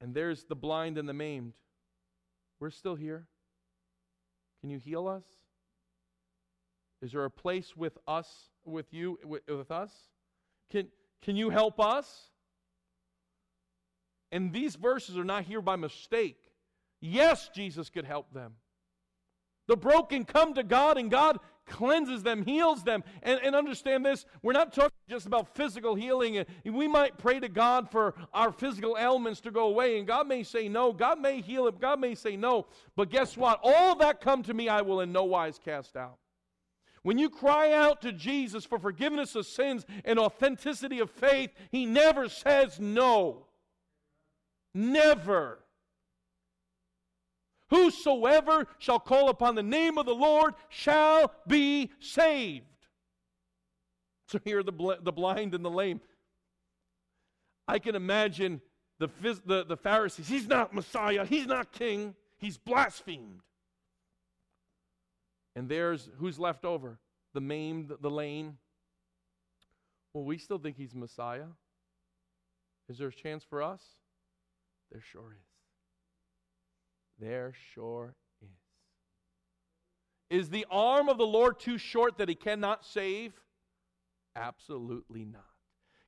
And 0.01 0.13
there's 0.13 0.43
the 0.43 0.55
blind 0.55 0.97
and 0.97 1.07
the 1.07 1.13
maimed. 1.13 1.53
We're 2.59 2.69
still 2.69 2.95
here. 2.95 3.27
Can 4.59 4.69
you 4.69 4.77
heal 4.77 5.07
us? 5.07 5.23
Is 7.01 7.13
there 7.13 7.23
a 7.23 7.31
place 7.31 7.77
with 7.77 7.97
us, 8.07 8.49
with 8.65 8.93
you, 8.93 9.17
with, 9.23 9.41
with 9.47 9.71
us? 9.71 9.91
Can, 10.69 10.89
can 11.21 11.35
you 11.35 11.49
help 11.49 11.79
us? 11.79 12.29
And 14.31 14.53
these 14.53 14.75
verses 14.75 15.17
are 15.17 15.23
not 15.23 15.43
here 15.43 15.61
by 15.61 15.75
mistake. 15.75 16.37
Yes, 17.01 17.49
Jesus 17.53 17.89
could 17.89 18.05
help 18.05 18.33
them. 18.33 18.53
The 19.67 19.77
broken 19.77 20.25
come 20.25 20.55
to 20.55 20.63
God, 20.63 20.97
and 20.97 21.11
God 21.11 21.39
cleanses 21.67 22.23
them, 22.23 22.43
heals 22.43 22.83
them. 22.83 23.03
And, 23.21 23.39
and 23.43 23.55
understand 23.55 24.05
this 24.05 24.25
we're 24.41 24.53
not 24.53 24.73
talking 24.73 24.97
just 25.07 25.25
about 25.25 25.55
physical 25.55 25.95
healing. 25.95 26.43
We 26.65 26.87
might 26.87 27.17
pray 27.17 27.39
to 27.39 27.49
God 27.49 27.89
for 27.91 28.15
our 28.33 28.51
physical 28.51 28.97
ailments 28.99 29.41
to 29.41 29.51
go 29.51 29.67
away, 29.67 29.97
and 29.97 30.07
God 30.07 30.27
may 30.27 30.43
say 30.43 30.67
no. 30.67 30.91
God 30.91 31.19
may 31.19 31.41
heal 31.41 31.67
it, 31.67 31.79
God 31.79 31.99
may 31.99 32.15
say 32.15 32.35
no. 32.35 32.67
But 32.95 33.09
guess 33.09 33.37
what? 33.37 33.59
All 33.63 33.95
that 33.97 34.21
come 34.21 34.43
to 34.43 34.53
me, 34.53 34.69
I 34.69 34.81
will 34.81 35.01
in 35.01 35.11
no 35.11 35.23
wise 35.23 35.59
cast 35.63 35.95
out. 35.95 36.17
When 37.03 37.17
you 37.17 37.29
cry 37.29 37.71
out 37.71 38.01
to 38.01 38.11
Jesus 38.11 38.65
for 38.65 38.79
forgiveness 38.79 39.35
of 39.35 39.45
sins 39.45 39.85
and 40.03 40.19
authenticity 40.19 40.99
of 40.99 41.09
faith, 41.09 41.51
He 41.71 41.85
never 41.85 42.27
says 42.29 42.79
no. 42.79 43.45
Never. 44.73 45.59
Whosoever 47.69 48.67
shall 48.79 48.99
call 48.99 49.29
upon 49.29 49.55
the 49.55 49.63
name 49.63 49.97
of 49.97 50.05
the 50.05 50.15
Lord 50.15 50.55
shall 50.69 51.31
be 51.47 51.91
saved. 51.99 52.65
So 54.27 54.39
here 54.43 54.59
are 54.59 54.63
the, 54.63 54.71
bl- 54.71 54.93
the 55.01 55.11
blind 55.11 55.53
and 55.53 55.63
the 55.63 55.69
lame. 55.69 56.01
I 57.67 57.79
can 57.79 57.95
imagine 57.95 58.61
the, 58.97 59.07
phys- 59.07 59.41
the, 59.45 59.63
the 59.63 59.77
Pharisees. 59.77 60.27
He's 60.27 60.47
not 60.47 60.73
Messiah. 60.73 61.25
He's 61.25 61.47
not 61.47 61.71
king. 61.71 62.15
He's 62.37 62.57
blasphemed. 62.57 63.41
And 65.59 65.67
there's 65.67 66.09
who's 66.19 66.39
left 66.39 66.63
over? 66.63 66.99
The 67.33 67.41
maimed, 67.41 67.91
the 67.99 68.09
lame. 68.09 68.59
Well, 70.13 70.23
we 70.23 70.37
still 70.37 70.57
think 70.57 70.77
he's 70.77 70.95
Messiah. 70.95 71.47
Is 72.87 72.97
there 72.97 73.09
a 73.09 73.13
chance 73.13 73.43
for 73.43 73.61
us? 73.61 73.81
There 74.89 75.01
sure 75.01 75.33
is. 75.33 75.49
There 77.19 77.53
sure 77.73 78.15
is. 78.41 80.39
Is 80.39 80.49
the 80.49 80.65
arm 80.71 81.09
of 81.09 81.17
the 81.17 81.27
Lord 81.27 81.59
too 81.59 81.77
short 81.77 82.19
that 82.19 82.29
he 82.29 82.35
cannot 82.35 82.85
save? 82.85 83.33
Absolutely 84.37 85.25
not. 85.25 85.43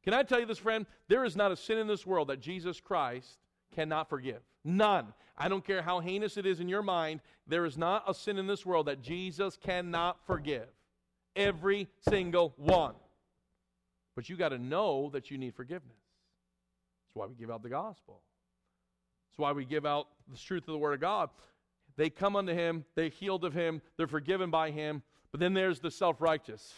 Can 0.05 0.13
I 0.13 0.23
tell 0.23 0.39
you 0.39 0.45
this, 0.45 0.59
friend? 0.59 0.85
There 1.09 1.25
is 1.25 1.35
not 1.35 1.51
a 1.51 1.57
sin 1.57 1.77
in 1.77 1.87
this 1.87 2.05
world 2.05 2.29
that 2.29 2.39
Jesus 2.39 2.79
Christ 2.79 3.37
cannot 3.73 4.09
forgive. 4.09 4.41
None. 4.63 5.13
I 5.37 5.49
don't 5.49 5.65
care 5.65 5.81
how 5.81 5.99
heinous 5.99 6.37
it 6.37 6.45
is 6.45 6.59
in 6.59 6.69
your 6.69 6.83
mind, 6.83 7.21
there 7.47 7.65
is 7.65 7.77
not 7.77 8.03
a 8.07 8.13
sin 8.13 8.37
in 8.37 8.47
this 8.47 8.65
world 8.65 8.85
that 8.87 9.01
Jesus 9.01 9.57
cannot 9.57 10.17
forgive. 10.25 10.67
Every 11.35 11.87
single 12.07 12.53
one. 12.57 12.93
But 14.15 14.29
you 14.29 14.35
got 14.35 14.49
to 14.49 14.57
know 14.57 15.09
that 15.13 15.31
you 15.31 15.37
need 15.37 15.55
forgiveness. 15.55 15.97
That's 17.05 17.15
why 17.15 17.25
we 17.25 17.35
give 17.35 17.49
out 17.49 17.63
the 17.63 17.69
gospel. 17.69 18.21
That's 19.29 19.39
why 19.39 19.51
we 19.53 19.65
give 19.65 19.85
out 19.85 20.07
the 20.31 20.37
truth 20.37 20.67
of 20.67 20.73
the 20.73 20.77
Word 20.77 20.93
of 20.93 21.01
God. 21.01 21.29
They 21.97 22.09
come 22.09 22.35
unto 22.35 22.53
Him, 22.53 22.85
they 22.95 23.09
healed 23.09 23.43
of 23.43 23.53
Him, 23.53 23.81
they're 23.97 24.07
forgiven 24.07 24.49
by 24.51 24.71
Him. 24.71 25.01
But 25.31 25.39
then 25.39 25.53
there's 25.53 25.79
the 25.79 25.91
self 25.91 26.21
righteous. 26.21 26.73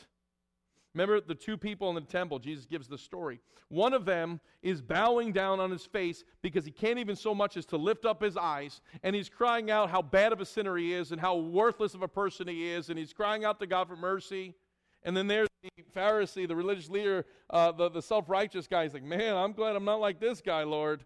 Remember 0.94 1.20
the 1.20 1.36
two 1.36 1.58
people 1.58 1.90
in 1.90 1.96
the 1.96 2.02
temple, 2.02 2.38
Jesus 2.38 2.66
gives 2.66 2.88
the 2.88 2.98
story. 2.98 3.40
One 3.70 3.94
of 3.94 4.06
them 4.06 4.40
is 4.62 4.82
bowing 4.82 5.32
down 5.32 5.60
on 5.60 5.72
his 5.72 5.86
face 5.86 6.24
because 6.44 6.66
he 6.66 6.72
can't 6.72 7.00
even 7.00 7.16
so 7.16 7.34
much 7.34 7.58
as 7.58 7.66
to 7.68 7.78
lift 7.78 8.06
up 8.06 8.22
his 8.22 8.38
eyes, 8.38 8.82
and 9.02 9.16
he's 9.16 9.30
crying 9.30 9.72
out 9.72 9.90
how 9.90 10.04
bad 10.04 10.32
of 10.32 10.40
a 10.40 10.46
sinner 10.46 10.78
he 10.78 10.94
is 10.94 11.12
and 11.12 11.20
how 11.20 11.36
worthless 11.36 11.96
of 11.96 12.04
a 12.04 12.08
person 12.08 12.48
he 12.48 12.70
is, 12.70 12.90
and 12.90 13.00
he's 13.00 13.12
crying 13.12 13.44
out 13.44 13.60
to 13.60 13.66
God 13.66 13.88
for 13.88 13.96
mercy. 13.96 14.54
And 15.02 15.18
then 15.18 15.28
there's 15.28 15.50
the 15.64 15.84
Pharisee, 15.96 16.48
the 16.48 16.56
religious 16.56 16.90
leader, 16.90 17.26
uh, 17.50 17.72
the, 17.72 17.90
the 17.90 18.02
self 18.02 18.30
righteous 18.30 18.68
guy. 18.68 18.84
He's 18.84 18.94
like, 18.94 19.04
Man, 19.04 19.36
I'm 19.36 19.54
glad 19.54 19.76
I'm 19.76 19.86
not 19.86 20.00
like 20.00 20.20
this 20.20 20.42
guy, 20.42 20.64
Lord. 20.64 21.04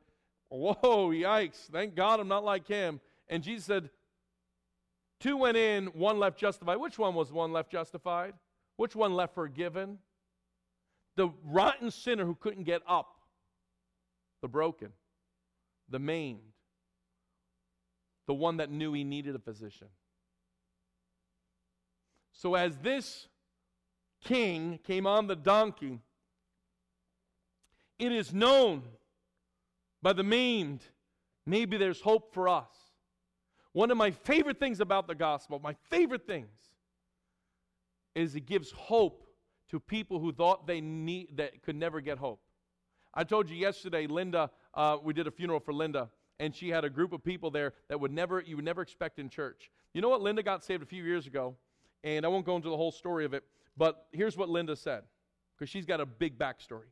Whoa, 0.50 1.10
yikes. 1.12 1.70
Thank 1.72 1.96
God 1.96 2.20
I'm 2.20 2.28
not 2.28 2.44
like 2.44 2.68
him. 2.68 3.00
And 3.28 3.44
Jesus 3.44 3.66
said, 3.66 3.90
Two 5.20 5.38
went 5.38 5.58
in, 5.58 5.88
one 5.88 6.20
left 6.20 6.38
justified. 6.38 6.78
Which 6.78 7.00
one 7.00 7.16
was 7.16 7.32
one 7.32 7.52
left 7.52 7.72
justified? 7.72 8.34
Which 8.78 8.96
one 8.96 9.16
left 9.16 9.36
forgiven? 9.36 9.98
The 11.16 11.30
rotten 11.44 11.92
sinner 11.92 12.26
who 12.26 12.36
couldn't 12.36 12.64
get 12.64 12.82
up, 12.88 13.20
the 14.42 14.48
broken, 14.48 14.90
the 15.90 16.00
maimed, 16.00 16.54
the 18.28 18.36
one 18.36 18.58
that 18.58 18.70
knew 18.70 18.94
he 18.94 19.04
needed 19.04 19.36
a 19.36 19.40
physician. 19.40 19.88
So, 22.32 22.54
as 22.54 22.78
this 22.78 23.28
king 24.24 24.80
came 24.86 25.08
on 25.08 25.26
the 25.26 25.36
donkey, 25.36 26.00
it 27.98 28.12
is 28.12 28.32
known 28.32 28.84
by 30.04 30.14
the 30.14 30.24
maimed, 30.24 30.84
maybe 31.48 31.78
there's 31.78 32.02
hope 32.02 32.32
for 32.32 32.48
us. 32.48 32.70
One 33.74 33.90
of 33.90 33.98
my 33.98 34.12
favorite 34.12 34.60
things 34.60 34.80
about 34.80 35.08
the 35.08 35.16
gospel, 35.16 35.60
my 35.60 35.76
favorite 35.90 36.28
things, 36.28 36.48
is 38.18 38.36
it 38.36 38.48
gives 38.48 38.72
hope 38.72 39.24
to 39.70 39.80
people 39.80 40.20
who 40.20 40.34
thought 40.34 40.66
they 40.66 40.82
need 40.82 41.38
that 41.38 41.62
could 41.62 41.76
never 41.76 42.02
get 42.02 42.18
hope. 42.18 42.42
I 43.14 43.24
told 43.24 43.48
you 43.48 43.56
yesterday, 43.56 44.08
Linda, 44.08 44.50
uh, 44.74 44.98
we 45.02 45.14
did 45.14 45.28
a 45.28 45.32
funeral 45.32 45.60
for 45.60 45.72
Linda, 45.72 46.10
and 46.40 46.56
she 46.56 46.70
had 46.70 46.84
a 46.84 46.90
group 46.90 47.14
of 47.14 47.24
people 47.24 47.52
there 47.52 47.74
that 47.90 48.00
would 48.00 48.12
never 48.12 48.42
you 48.42 48.56
would 48.56 48.66
never 48.66 48.82
expect 48.82 49.20
in 49.20 49.30
church. 49.30 49.70
You 49.94 50.02
know 50.02 50.10
what? 50.10 50.22
Linda 50.22 50.42
got 50.42 50.64
saved 50.64 50.82
a 50.82 50.86
few 50.86 51.04
years 51.04 51.28
ago, 51.28 51.56
and 52.04 52.26
I 52.26 52.28
won't 52.28 52.46
go 52.46 52.56
into 52.56 52.70
the 52.70 52.76
whole 52.76 52.92
story 52.92 53.24
of 53.24 53.36
it, 53.36 53.44
but 53.78 54.08
here's 54.12 54.36
what 54.36 54.50
Linda 54.50 54.76
said, 54.76 55.04
because 55.56 55.70
she's 55.70 55.86
got 55.86 56.02
a 56.02 56.06
big 56.06 56.40
backstory. 56.40 56.90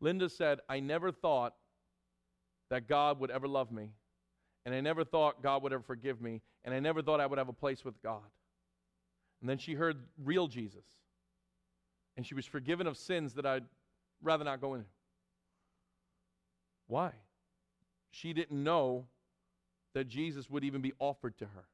Linda 0.00 0.28
said, 0.28 0.60
I 0.68 0.80
never 0.80 1.10
thought 1.10 1.54
that 2.68 2.86
God 2.86 3.20
would 3.20 3.30
ever 3.30 3.48
love 3.48 3.72
me, 3.72 3.88
and 4.66 4.74
I 4.74 4.82
never 4.82 5.02
thought 5.02 5.42
God 5.42 5.62
would 5.62 5.72
ever 5.72 5.82
forgive 5.82 6.20
me, 6.20 6.42
and 6.62 6.74
I 6.74 6.80
never 6.80 7.00
thought 7.00 7.20
I 7.20 7.26
would 7.26 7.38
have 7.38 7.48
a 7.48 7.54
place 7.54 7.86
with 7.86 8.00
God. 8.02 8.20
And 9.40 9.48
then 9.48 9.58
she 9.58 9.74
heard 9.74 9.98
real 10.22 10.48
Jesus. 10.48 10.84
And 12.16 12.26
she 12.26 12.34
was 12.34 12.46
forgiven 12.46 12.86
of 12.86 12.96
sins 12.96 13.34
that 13.34 13.46
I'd 13.46 13.64
rather 14.22 14.44
not 14.44 14.60
go 14.60 14.74
into. 14.74 14.88
Why? 16.88 17.12
She 18.10 18.32
didn't 18.32 18.62
know 18.62 19.06
that 19.94 20.08
Jesus 20.08 20.50
would 20.50 20.64
even 20.64 20.80
be 20.80 20.92
offered 20.98 21.36
to 21.38 21.44
her. 21.44 21.64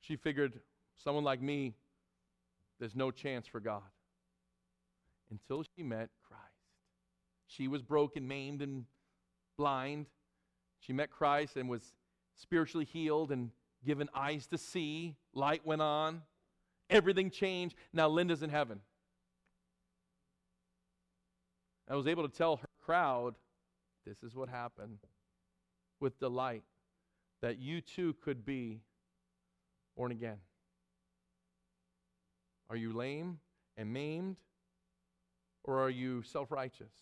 She 0.00 0.16
figured, 0.16 0.60
someone 0.96 1.24
like 1.24 1.42
me, 1.42 1.74
there's 2.80 2.96
no 2.96 3.10
chance 3.10 3.46
for 3.46 3.60
God. 3.60 3.82
Until 5.30 5.64
she 5.76 5.82
met 5.82 6.08
Christ. 6.26 6.42
She 7.46 7.68
was 7.68 7.82
broken, 7.82 8.26
maimed, 8.26 8.62
and 8.62 8.84
blind. 9.56 10.06
She 10.80 10.92
met 10.92 11.10
Christ 11.10 11.56
and 11.56 11.68
was 11.68 11.94
spiritually 12.34 12.84
healed 12.84 13.30
and 13.30 13.50
given 13.84 14.08
eyes 14.14 14.46
to 14.48 14.58
see. 14.58 15.16
Light 15.34 15.66
went 15.66 15.82
on. 15.82 16.22
Everything 16.90 17.30
changed. 17.30 17.76
Now 17.92 18.08
Linda's 18.08 18.42
in 18.42 18.50
heaven. 18.50 18.80
I 21.88 21.96
was 21.96 22.06
able 22.06 22.28
to 22.28 22.34
tell 22.34 22.56
her 22.56 22.68
crowd 22.84 23.34
this 24.06 24.22
is 24.22 24.34
what 24.34 24.48
happened 24.48 24.98
with 26.00 26.18
delight 26.18 26.62
that 27.40 27.58
you 27.58 27.80
too 27.80 28.14
could 28.22 28.44
be 28.44 28.80
born 29.96 30.12
again. 30.12 30.38
Are 32.70 32.76
you 32.76 32.92
lame 32.92 33.38
and 33.76 33.92
maimed, 33.92 34.36
or 35.64 35.80
are 35.80 35.90
you 35.90 36.22
self 36.22 36.50
righteous? 36.50 36.92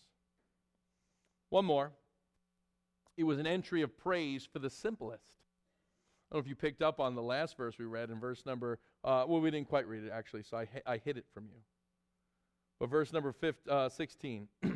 One 1.49 1.65
more. 1.65 1.91
It 3.17 3.23
was 3.23 3.39
an 3.39 3.47
entry 3.47 3.81
of 3.81 3.97
praise 3.97 4.47
for 4.51 4.59
the 4.59 4.69
simplest. 4.69 5.40
I 6.31 6.35
don't 6.35 6.45
know 6.45 6.45
if 6.45 6.49
you 6.49 6.55
picked 6.55 6.81
up 6.81 7.01
on 7.01 7.13
the 7.13 7.21
last 7.21 7.57
verse 7.57 7.77
we 7.77 7.83
read 7.83 8.09
in 8.09 8.17
verse 8.17 8.45
number, 8.45 8.79
uh, 9.03 9.25
well, 9.27 9.41
we 9.41 9.51
didn't 9.51 9.67
quite 9.67 9.85
read 9.85 10.05
it 10.05 10.11
actually, 10.13 10.43
so 10.43 10.55
I, 10.55 10.67
I 10.85 10.95
hid 10.95 11.17
it 11.17 11.25
from 11.33 11.43
you. 11.43 11.59
But 12.79 12.89
verse 12.89 13.11
number 13.11 13.33
15, 13.33 13.71
uh, 13.71 13.89
16. 13.89 14.47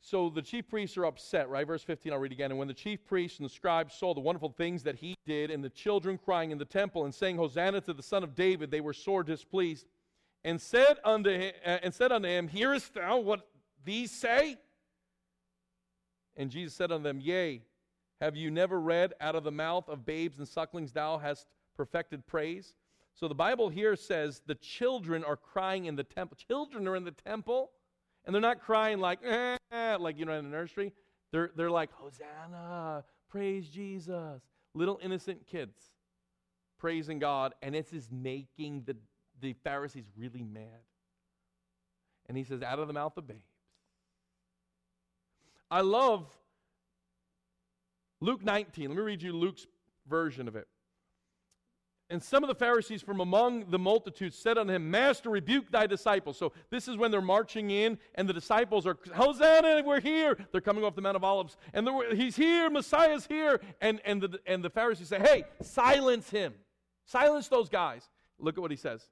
so 0.00 0.28
the 0.28 0.42
chief 0.42 0.68
priests 0.68 0.96
are 0.96 1.06
upset, 1.06 1.48
right? 1.48 1.64
Verse 1.64 1.84
15, 1.84 2.12
I'll 2.12 2.18
read 2.18 2.32
again. 2.32 2.50
And 2.50 2.58
when 2.58 2.66
the 2.66 2.74
chief 2.74 3.06
priests 3.06 3.38
and 3.38 3.48
the 3.48 3.52
scribes 3.52 3.94
saw 3.94 4.12
the 4.12 4.18
wonderful 4.18 4.50
things 4.50 4.82
that 4.82 4.96
he 4.96 5.14
did, 5.24 5.52
and 5.52 5.62
the 5.62 5.70
children 5.70 6.18
crying 6.18 6.50
in 6.50 6.58
the 6.58 6.64
temple 6.64 7.04
and 7.04 7.14
saying, 7.14 7.36
Hosanna 7.36 7.80
to 7.82 7.94
the 7.94 8.02
Son 8.02 8.24
of 8.24 8.34
David, 8.34 8.72
they 8.72 8.80
were 8.80 8.92
sore 8.92 9.22
displeased, 9.22 9.86
and 10.42 10.60
said 10.60 10.96
unto 11.04 11.30
him, 11.30 11.52
uh, 11.64 11.78
and 11.84 11.94
said 11.94 12.10
unto 12.10 12.28
him 12.28 12.48
Hearest 12.48 12.94
thou 12.94 13.18
what 13.18 13.46
these 13.84 14.10
say? 14.10 14.56
And 16.36 16.50
Jesus 16.50 16.74
said 16.74 16.92
unto 16.92 17.04
them, 17.04 17.20
Yea, 17.20 17.62
have 18.20 18.36
you 18.36 18.50
never 18.50 18.80
read, 18.80 19.14
out 19.20 19.34
of 19.34 19.44
the 19.44 19.50
mouth 19.50 19.88
of 19.88 20.04
babes 20.04 20.38
and 20.38 20.48
sucklings 20.48 20.92
thou 20.92 21.18
hast 21.18 21.46
perfected 21.76 22.26
praise? 22.26 22.74
So 23.14 23.28
the 23.28 23.34
Bible 23.34 23.68
here 23.68 23.96
says 23.96 24.42
the 24.46 24.54
children 24.56 25.24
are 25.24 25.36
crying 25.36 25.86
in 25.86 25.96
the 25.96 26.04
temple. 26.04 26.36
Children 26.36 26.86
are 26.88 26.96
in 26.96 27.04
the 27.04 27.10
temple, 27.10 27.70
and 28.24 28.34
they're 28.34 28.42
not 28.42 28.60
crying 28.60 28.98
like, 28.98 29.20
eh, 29.24 29.56
like 29.98 30.18
you 30.18 30.24
know, 30.24 30.32
in 30.32 30.44
the 30.44 30.50
nursery. 30.50 30.92
They're, 31.32 31.50
they're 31.56 31.70
like, 31.70 31.90
Hosanna, 31.92 33.04
praise 33.28 33.68
Jesus. 33.68 34.42
Little 34.74 34.98
innocent 35.02 35.46
kids 35.46 35.76
praising 36.78 37.18
God, 37.18 37.54
and 37.60 37.74
this 37.74 37.92
is 37.92 38.08
making 38.10 38.84
the, 38.86 38.96
the 39.40 39.52
Pharisees 39.64 40.04
really 40.16 40.42
mad. 40.42 40.84
And 42.28 42.36
he 42.36 42.44
says, 42.44 42.62
out 42.62 42.78
of 42.78 42.86
the 42.86 42.92
mouth 42.92 43.16
of 43.16 43.26
babes. 43.26 43.40
I 45.70 45.80
love 45.80 46.26
Luke 48.20 48.44
19. 48.44 48.88
Let 48.88 48.96
me 48.96 49.02
read 49.02 49.22
you 49.22 49.32
Luke's 49.32 49.66
version 50.08 50.48
of 50.48 50.56
it. 50.56 50.66
And 52.10 52.22
some 52.22 52.42
of 52.42 52.48
the 52.48 52.54
Pharisees 52.54 53.02
from 53.02 53.20
among 53.20 53.70
the 53.70 53.78
multitude 53.78 54.32
said 54.32 54.56
unto 54.56 54.72
him, 54.72 54.90
Master, 54.90 55.28
rebuke 55.28 55.70
thy 55.70 55.86
disciples. 55.86 56.38
So 56.38 56.54
this 56.70 56.88
is 56.88 56.96
when 56.96 57.10
they're 57.10 57.20
marching 57.20 57.70
in, 57.70 57.98
and 58.14 58.26
the 58.26 58.32
disciples 58.32 58.86
are, 58.86 58.96
Hosanna, 59.14 59.82
we're 59.84 60.00
here. 60.00 60.38
They're 60.50 60.62
coming 60.62 60.84
off 60.84 60.94
the 60.94 61.02
Mount 61.02 61.16
of 61.16 61.24
Olives, 61.24 61.58
and 61.74 61.86
he's 62.14 62.34
here, 62.34 62.70
Messiah's 62.70 63.26
here. 63.26 63.60
And, 63.82 64.00
and, 64.06 64.22
the, 64.22 64.40
and 64.46 64.64
the 64.64 64.70
Pharisees 64.70 65.08
say, 65.08 65.18
Hey, 65.18 65.44
silence 65.60 66.30
him. 66.30 66.54
Silence 67.04 67.48
those 67.48 67.68
guys. 67.68 68.08
Look 68.38 68.56
at 68.56 68.62
what 68.62 68.70
he 68.70 68.76
says. 68.78 69.02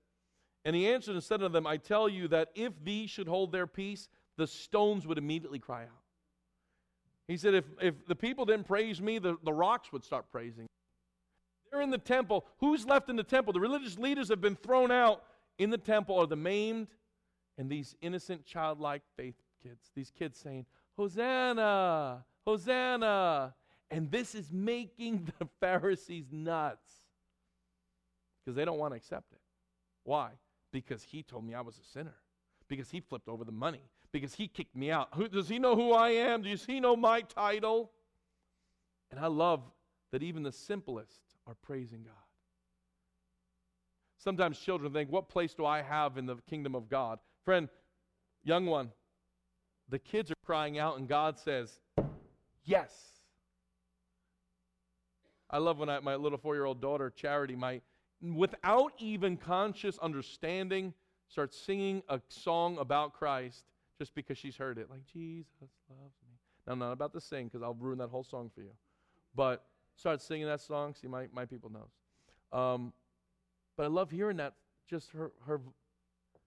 And 0.65 0.75
he 0.75 0.89
answered 0.89 1.15
and 1.15 1.23
said 1.23 1.43
unto 1.43 1.53
them, 1.53 1.67
I 1.67 1.77
tell 1.77 2.09
you 2.09 2.29
that 2.29 2.49
if 2.55 2.73
these 2.83 3.11
should 3.11 3.29
hold 3.29 3.53
their 3.53 3.67
peace, 3.67 4.09
the 4.39 4.47
stones 4.47 5.07
would 5.07 5.19
immediately 5.19 5.59
cry 5.59 5.83
out. 5.83 6.06
He 7.29 7.37
said, 7.37 7.55
if, 7.55 7.65
if 7.81 8.07
the 8.07 8.15
people 8.15 8.45
didn't 8.45 8.67
praise 8.67 9.01
me, 9.01 9.19
the, 9.19 9.37
the 9.45 9.53
rocks 9.53 9.93
would 9.93 10.05
start 10.05 10.31
praising. 10.31 10.67
They're 11.71 11.83
in 11.83 11.91
the 11.91 11.99
temple. 11.99 12.47
Who's 12.59 12.87
left 12.87 13.09
in 13.11 13.17
the 13.17 13.25
temple? 13.25 13.53
The 13.53 13.61
religious 13.61 13.99
leaders 13.99 14.29
have 14.29 14.41
been 14.41 14.57
thrown 14.57 14.91
out. 14.91 15.23
In 15.59 15.71
the 15.71 15.79
temple 15.79 16.19
are 16.19 16.27
the 16.27 16.37
maimed 16.37 16.89
and 17.59 17.71
these 17.71 17.97
innocent, 18.01 18.45
childlike 18.45 19.03
faith 19.17 19.35
kids. 19.63 19.91
These 19.95 20.11
kids 20.11 20.39
saying, 20.39 20.67
Hosanna, 20.97 22.25
Hosanna. 22.47 23.55
And 23.91 24.11
this 24.11 24.35
is 24.35 24.53
making 24.53 25.33
the 25.39 25.49
Pharisees 25.61 26.27
nuts 26.33 26.91
because 28.45 28.57
they 28.57 28.65
don't 28.65 28.79
want 28.79 28.93
to 28.93 28.97
accept 28.97 29.33
it. 29.33 29.41
Why? 30.05 30.31
Because 30.73 31.03
he 31.03 31.23
told 31.23 31.45
me 31.45 31.55
I 31.55 31.61
was 31.61 31.79
a 31.79 31.85
sinner, 31.85 32.15
because 32.69 32.91
he 32.91 33.01
flipped 33.01 33.29
over 33.29 33.45
the 33.45 33.53
money, 33.53 33.83
because 34.13 34.35
he 34.35 34.49
kicked 34.49 34.77
me 34.77 34.91
out. 34.91 35.09
Who, 35.15 35.29
does 35.29 35.49
he 35.49 35.59
know 35.59 35.75
who 35.77 35.93
I 35.93 36.11
am? 36.11 36.43
Does 36.43 36.65
he 36.65 36.81
know 36.81 36.97
my 36.97 37.23
title? 37.23 37.91
And 39.11 39.21
I 39.21 39.27
love 39.27 39.63
that 40.13 40.23
even 40.23 40.43
the 40.43 40.53
simplest 40.53 41.21
are 41.47 41.55
praising 41.55 42.03
God. 42.03 42.15
Sometimes 44.19 44.59
children 44.59 44.93
think, 44.93 45.11
What 45.11 45.29
place 45.29 45.55
do 45.55 45.65
I 45.65 45.83
have 45.83 46.19
in 46.19 46.27
the 46.27 46.37
kingdom 46.49 46.75
of 46.75 46.89
God? 46.89 47.19
Friend, 47.45 47.69
young 48.43 48.67
one, 48.67 48.91
the 49.89 49.99
kids 49.99 50.31
are 50.31 50.37
crying 50.45 50.79
out, 50.79 50.99
and 50.99 51.09
God 51.09 51.39
says, 51.39 51.79
Yes. 52.65 52.93
I 55.49 55.59
love 55.59 55.79
when 55.79 55.89
I, 55.89 56.01
my 56.01 56.17
little 56.17 56.39
four 56.39 56.55
year 56.55 56.65
old 56.65 56.81
daughter, 56.81 57.09
Charity, 57.09 57.55
my, 57.55 57.81
without 58.21 58.93
even 58.99 59.37
conscious 59.37 59.97
understanding, 59.99 60.93
starts 61.29 61.57
singing 61.57 62.03
a 62.09 62.21
song 62.29 62.79
about 62.79 63.13
Christ 63.13 63.65
just 63.99 64.15
because 64.15 64.39
she's 64.39 64.57
heard 64.57 64.79
it. 64.79 64.91
Like, 64.91 65.05
Jesus 65.13 65.71
loves 65.89 66.15
me. 66.29 66.35
Now, 66.67 66.75
not 66.75 66.93
about 66.93 67.13
to 67.15 67.21
sing 67.21 67.47
because 67.47 67.63
I'll 67.63 67.75
ruin 67.75 67.99
that 67.99 68.09
whole 68.09 68.25
song 68.25 68.51
for 68.55 68.61
you. 68.61 68.73
But 69.35 69.65
start 69.95 70.21
singing 70.21 70.47
that 70.47 70.61
song. 70.61 70.95
See, 71.01 71.07
my, 71.07 71.27
my 71.33 71.45
people 71.45 71.71
knows. 71.71 71.91
Um, 72.53 72.93
but 73.77 73.85
I 73.85 73.87
love 73.87 74.11
hearing 74.11 74.39
that. 74.39 74.55
Just 74.89 75.11
her, 75.13 75.33
her, 75.47 75.61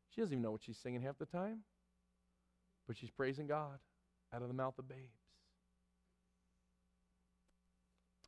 she 0.09 0.21
doesn't 0.21 0.33
even 0.33 0.41
know 0.41 0.51
what 0.51 0.63
she's 0.63 0.77
singing 0.77 1.01
half 1.01 1.17
the 1.17 1.25
time. 1.25 1.59
But 2.87 2.97
she's 2.97 3.09
praising 3.09 3.47
God 3.47 3.79
out 4.33 4.41
of 4.41 4.47
the 4.47 4.53
mouth 4.53 4.77
of 4.79 4.87
babes. 4.87 5.19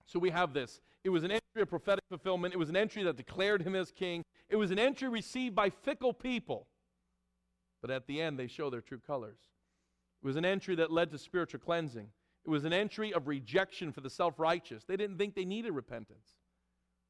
So 0.06 0.20
we 0.20 0.30
have 0.30 0.54
this. 0.54 0.82
It 1.04 1.10
was 1.10 1.24
an 1.24 1.32
entry 1.32 1.62
of 1.62 1.70
prophetic 1.70 2.04
fulfillment. 2.10 2.54
It 2.54 2.58
was 2.58 2.70
an 2.70 2.76
entry 2.76 3.04
that 3.04 3.16
declared 3.16 3.62
him 3.62 3.76
as 3.76 3.92
king. 3.92 4.24
It 4.50 4.58
was 4.58 4.70
an 4.70 4.78
entry 4.78 5.08
received 5.08 5.56
by 5.56 5.70
fickle 5.70 6.14
people. 6.14 6.68
But 7.82 7.92
at 7.92 8.08
the 8.08 8.22
end, 8.22 8.38
they 8.38 8.48
show 8.48 8.70
their 8.70 8.82
true 8.82 9.02
colors. 9.06 9.40
It 10.24 10.28
was 10.28 10.36
an 10.36 10.46
entry 10.46 10.76
that 10.76 10.92
led 10.92 11.12
to 11.12 11.18
spiritual 11.18 11.60
cleansing. 11.60 12.08
It 12.46 12.50
was 12.50 12.66
an 12.66 12.74
entry 12.74 13.14
of 13.14 13.28
rejection 13.28 13.92
for 13.92 14.02
the 14.02 14.10
self 14.10 14.40
righteous. 14.40 14.84
They 14.84 14.98
didn't 14.98 15.18
think 15.18 15.36
they 15.36 15.46
needed 15.46 15.72
repentance. 15.72 16.38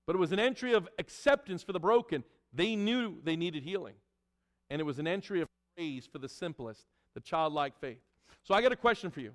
But 0.05 0.15
it 0.15 0.19
was 0.19 0.31
an 0.31 0.39
entry 0.39 0.73
of 0.73 0.87
acceptance 0.97 1.63
for 1.63 1.73
the 1.73 1.79
broken. 1.79 2.23
They 2.53 2.75
knew 2.75 3.21
they 3.23 3.35
needed 3.35 3.63
healing. 3.63 3.95
And 4.69 4.79
it 4.79 4.83
was 4.83 4.99
an 4.99 5.07
entry 5.07 5.41
of 5.41 5.47
praise 5.75 6.07
for 6.11 6.17
the 6.17 6.29
simplest, 6.29 6.85
the 7.13 7.21
childlike 7.21 7.79
faith. 7.79 8.01
So 8.43 8.53
I 8.53 8.61
got 8.61 8.71
a 8.71 8.77
question 8.77 9.11
for 9.11 9.19
you. 9.19 9.33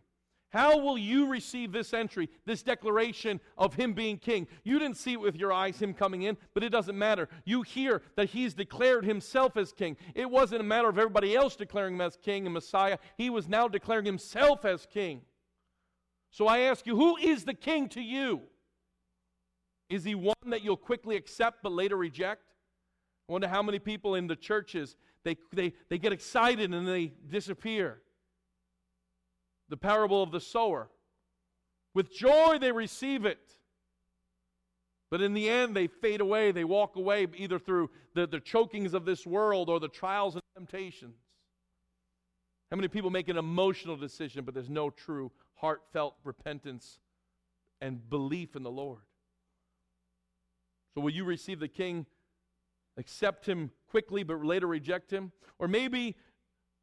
How 0.50 0.78
will 0.78 0.96
you 0.96 1.26
receive 1.26 1.72
this 1.72 1.92
entry, 1.92 2.30
this 2.44 2.62
declaration 2.62 3.40
of 3.58 3.74
him 3.74 3.92
being 3.94 4.16
king? 4.16 4.46
You 4.62 4.78
didn't 4.78 4.96
see 4.96 5.14
it 5.14 5.20
with 5.20 5.36
your 5.36 5.52
eyes, 5.52 5.80
him 5.80 5.92
coming 5.92 6.22
in, 6.22 6.36
but 6.54 6.62
it 6.62 6.70
doesn't 6.70 6.96
matter. 6.96 7.28
You 7.44 7.62
hear 7.62 8.00
that 8.14 8.30
he's 8.30 8.54
declared 8.54 9.04
himself 9.04 9.56
as 9.56 9.72
king. 9.72 9.96
It 10.14 10.30
wasn't 10.30 10.60
a 10.60 10.64
matter 10.64 10.88
of 10.88 10.98
everybody 10.98 11.34
else 11.34 11.56
declaring 11.56 11.94
him 11.94 12.00
as 12.00 12.16
king 12.16 12.46
and 12.46 12.54
Messiah. 12.54 12.98
He 13.18 13.28
was 13.28 13.48
now 13.48 13.66
declaring 13.66 14.06
himself 14.06 14.64
as 14.64 14.86
king. 14.86 15.22
So 16.30 16.46
I 16.46 16.60
ask 16.60 16.86
you, 16.86 16.94
who 16.94 17.16
is 17.16 17.44
the 17.44 17.54
king 17.54 17.88
to 17.90 18.00
you? 18.00 18.42
Is 19.88 20.04
he 20.04 20.14
one 20.14 20.34
that 20.46 20.62
you'll 20.62 20.76
quickly 20.76 21.16
accept 21.16 21.62
but 21.62 21.72
later 21.72 21.96
reject? 21.96 22.42
I 23.28 23.32
wonder 23.32 23.48
how 23.48 23.62
many 23.62 23.80
people 23.80 24.14
in 24.14 24.28
the 24.28 24.36
churches 24.36 24.96
they, 25.24 25.36
they, 25.52 25.72
they 25.88 25.98
get 25.98 26.12
excited 26.12 26.72
and 26.72 26.86
they 26.86 27.12
disappear 27.28 28.00
the 29.68 29.76
parable 29.76 30.22
of 30.22 30.30
the 30.30 30.40
sower. 30.40 30.88
With 31.94 32.12
joy 32.12 32.58
they 32.60 32.72
receive 32.72 33.24
it. 33.24 33.38
But 35.10 35.20
in 35.20 35.34
the 35.34 35.48
end, 35.48 35.76
they 35.76 35.86
fade 35.86 36.20
away. 36.20 36.50
They 36.50 36.64
walk 36.64 36.96
away 36.96 37.26
either 37.36 37.58
through 37.58 37.90
the, 38.14 38.26
the 38.26 38.40
chokings 38.40 38.92
of 38.92 39.04
this 39.04 39.24
world 39.24 39.68
or 39.68 39.78
the 39.78 39.88
trials 39.88 40.34
and 40.34 40.42
temptations. 40.56 41.16
How 42.70 42.76
many 42.76 42.88
people 42.88 43.10
make 43.10 43.28
an 43.28 43.36
emotional 43.36 43.96
decision, 43.96 44.44
but 44.44 44.52
there's 44.52 44.68
no 44.68 44.90
true 44.90 45.30
heartfelt 45.54 46.16
repentance 46.24 46.98
and 47.80 48.08
belief 48.10 48.56
in 48.56 48.64
the 48.64 48.70
Lord? 48.70 49.02
So, 50.94 51.00
will 51.00 51.12
you 51.12 51.24
receive 51.24 51.60
the 51.60 51.68
King, 51.68 52.06
accept 52.96 53.46
him 53.46 53.70
quickly, 53.88 54.24
but 54.24 54.44
later 54.44 54.66
reject 54.66 55.12
him? 55.12 55.30
Or 55.58 55.68
maybe 55.68 56.16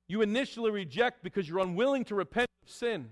you 0.08 0.22
initially 0.22 0.72
reject 0.72 1.24
because 1.24 1.50
you're 1.50 1.60
unwilling 1.60 2.06
to 2.06 2.16
repent 2.16 2.48
sin. 2.66 3.10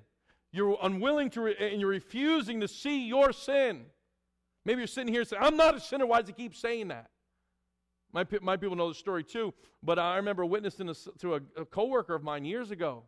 You're 0.51 0.77
unwilling 0.81 1.29
to, 1.31 1.41
re- 1.41 1.55
and 1.59 1.79
you're 1.79 1.89
refusing 1.89 2.59
to 2.61 2.67
see 2.67 3.07
your 3.07 3.31
sin. 3.31 3.85
Maybe 4.65 4.79
you're 4.79 4.87
sitting 4.87 5.13
here 5.13 5.23
saying, 5.23 5.41
I'm 5.41 5.57
not 5.57 5.75
a 5.75 5.79
sinner. 5.79 6.05
Why 6.05 6.19
does 6.19 6.27
he 6.27 6.33
keep 6.33 6.55
saying 6.55 6.89
that? 6.89 7.09
My, 8.13 8.25
my 8.41 8.57
people 8.57 8.75
know 8.75 8.89
the 8.89 8.95
story 8.95 9.23
too, 9.23 9.53
but 9.81 9.97
I 9.97 10.17
remember 10.17 10.45
witnessing 10.45 10.87
this 10.87 11.07
to 11.19 11.35
a, 11.35 11.41
a 11.57 11.65
coworker 11.65 12.13
of 12.13 12.23
mine 12.23 12.43
years 12.43 12.69
ago. 12.71 13.03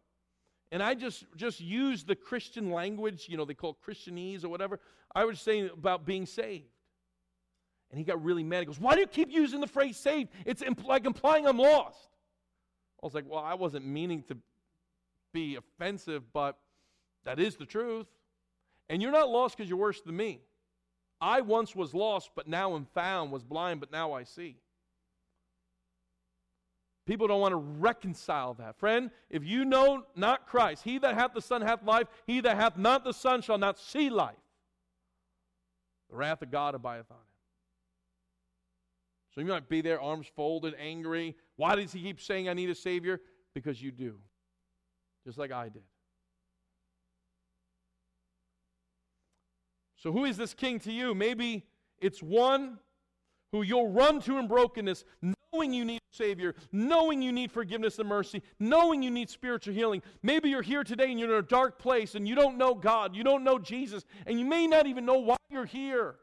And 0.72 0.82
I 0.82 0.94
just, 0.94 1.26
just 1.36 1.60
used 1.60 2.08
the 2.08 2.16
Christian 2.16 2.72
language, 2.72 3.28
you 3.28 3.38
know, 3.38 3.46
they 3.46 3.54
call 3.54 3.72
it 3.72 3.92
Christianese 3.92 4.44
or 4.44 4.50
whatever. 4.50 4.80
I 5.14 5.26
was 5.26 5.40
saying 5.40 5.70
about 5.74 6.06
being 6.06 6.26
saved. 6.26 6.66
And 7.92 8.00
he 8.00 8.06
got 8.06 8.24
really 8.24 8.44
mad. 8.44 8.62
He 8.62 8.66
goes, 8.66 8.80
Why 8.80 8.96
do 8.96 9.02
you 9.02 9.08
keep 9.08 9.32
using 9.32 9.60
the 9.60 9.68
phrase 9.68 9.98
saved? 9.98 10.32
It's 10.46 10.64
impl- 10.64 10.88
like 10.88 11.06
implying 11.06 11.46
I'm 11.46 11.60
lost. 11.60 12.10
I 13.04 13.06
was 13.06 13.14
like, 13.14 13.26
well, 13.28 13.44
I 13.44 13.54
wasn't 13.56 13.86
meaning 13.86 14.24
to 14.30 14.38
be 15.34 15.56
offensive, 15.56 16.24
but 16.32 16.58
that 17.26 17.40
is 17.40 17.56
the 17.56 17.66
truth. 17.66 18.08
And 18.90 19.02
you're 19.02 19.12
not 19.12 19.30
lost 19.30 19.58
because 19.58 19.70
you're 19.70 19.78
worse 19.78 20.02
than 20.02 20.16
me. 20.16 20.42
I 21.20 21.42
once 21.42 21.76
was 21.76 21.94
lost, 21.94 22.32
but 22.36 22.48
now 22.48 22.76
am 22.76 22.86
found, 22.94 23.32
was 23.32 23.44
blind, 23.44 23.80
but 23.80 23.92
now 23.92 24.14
I 24.14 24.24
see. 24.24 24.58
People 27.06 27.28
don't 27.28 27.42
want 27.42 27.52
to 27.52 27.58
reconcile 27.58 28.54
that. 28.56 28.78
Friend, 28.78 29.12
if 29.30 29.44
you 29.44 29.66
know 29.66 30.04
not 30.16 30.48
Christ, 30.48 30.84
he 30.84 30.98
that 31.00 31.16
hath 31.16 31.34
the 31.34 31.42
Son 31.42 31.62
hath 31.62 31.84
life, 31.84 32.08
he 32.28 32.40
that 32.42 32.56
hath 32.56 32.78
not 32.78 33.04
the 33.04 33.12
Son 33.12 33.42
shall 33.42 33.58
not 33.58 33.78
see 33.78 34.10
life. 34.10 34.36
The 36.10 36.16
wrath 36.16 36.42
of 36.42 36.52
God 36.52 36.76
abideth 36.76 37.12
on 37.12 37.18
him. 37.18 37.24
So 39.36 39.42
you 39.42 39.48
might 39.48 39.68
be 39.68 39.82
there, 39.82 40.00
arms 40.00 40.28
folded, 40.36 40.76
angry. 40.80 41.36
Why 41.56 41.76
does 41.76 41.92
he 41.92 42.02
keep 42.02 42.22
saying, 42.22 42.48
I 42.48 42.54
need 42.54 42.70
a 42.70 42.76
Savior? 42.76 43.20
Because 43.54 43.82
you 43.82 43.92
do, 43.92 44.18
just 45.26 45.38
like 45.38 45.52
I 45.52 45.70
did. 45.70 45.84
So, 49.96 50.12
who 50.12 50.26
is 50.26 50.36
this 50.36 50.54
king 50.54 50.80
to 50.82 50.92
you? 50.92 51.16
Maybe 51.16 51.66
it's 52.00 52.22
one 52.22 52.78
who 53.54 53.62
you'll 53.62 53.92
run 53.92 54.20
to 54.22 54.38
in 54.38 54.48
brokenness, 54.48 55.06
knowing 55.22 55.72
you 55.72 55.86
need 55.86 56.02
a 56.12 56.16
Savior, 56.16 56.56
knowing 56.72 57.22
you 57.22 57.32
need 57.32 57.52
forgiveness 57.52 58.00
and 58.00 58.10
mercy, 58.10 58.42
knowing 58.60 59.02
you 59.02 59.12
need 59.12 59.30
spiritual 59.30 59.74
healing. 59.74 60.02
Maybe 60.22 60.50
you're 60.50 60.62
here 60.62 60.84
today 60.84 61.10
and 61.10 61.20
you're 61.20 61.32
in 61.32 61.40
a 61.40 61.48
dark 61.48 61.80
place 61.80 62.16
and 62.16 62.28
you 62.28 62.36
don't 62.36 62.58
know 62.58 62.76
God, 62.76 63.16
you 63.16 63.24
don't 63.24 63.44
know 63.44 63.60
Jesus, 63.60 64.04
and 64.26 64.40
you 64.40 64.46
may 64.46 64.68
not 64.68 64.88
even 64.88 65.06
know 65.06 65.20
why 65.20 65.38
you're 65.50 65.66
here. 65.66 66.16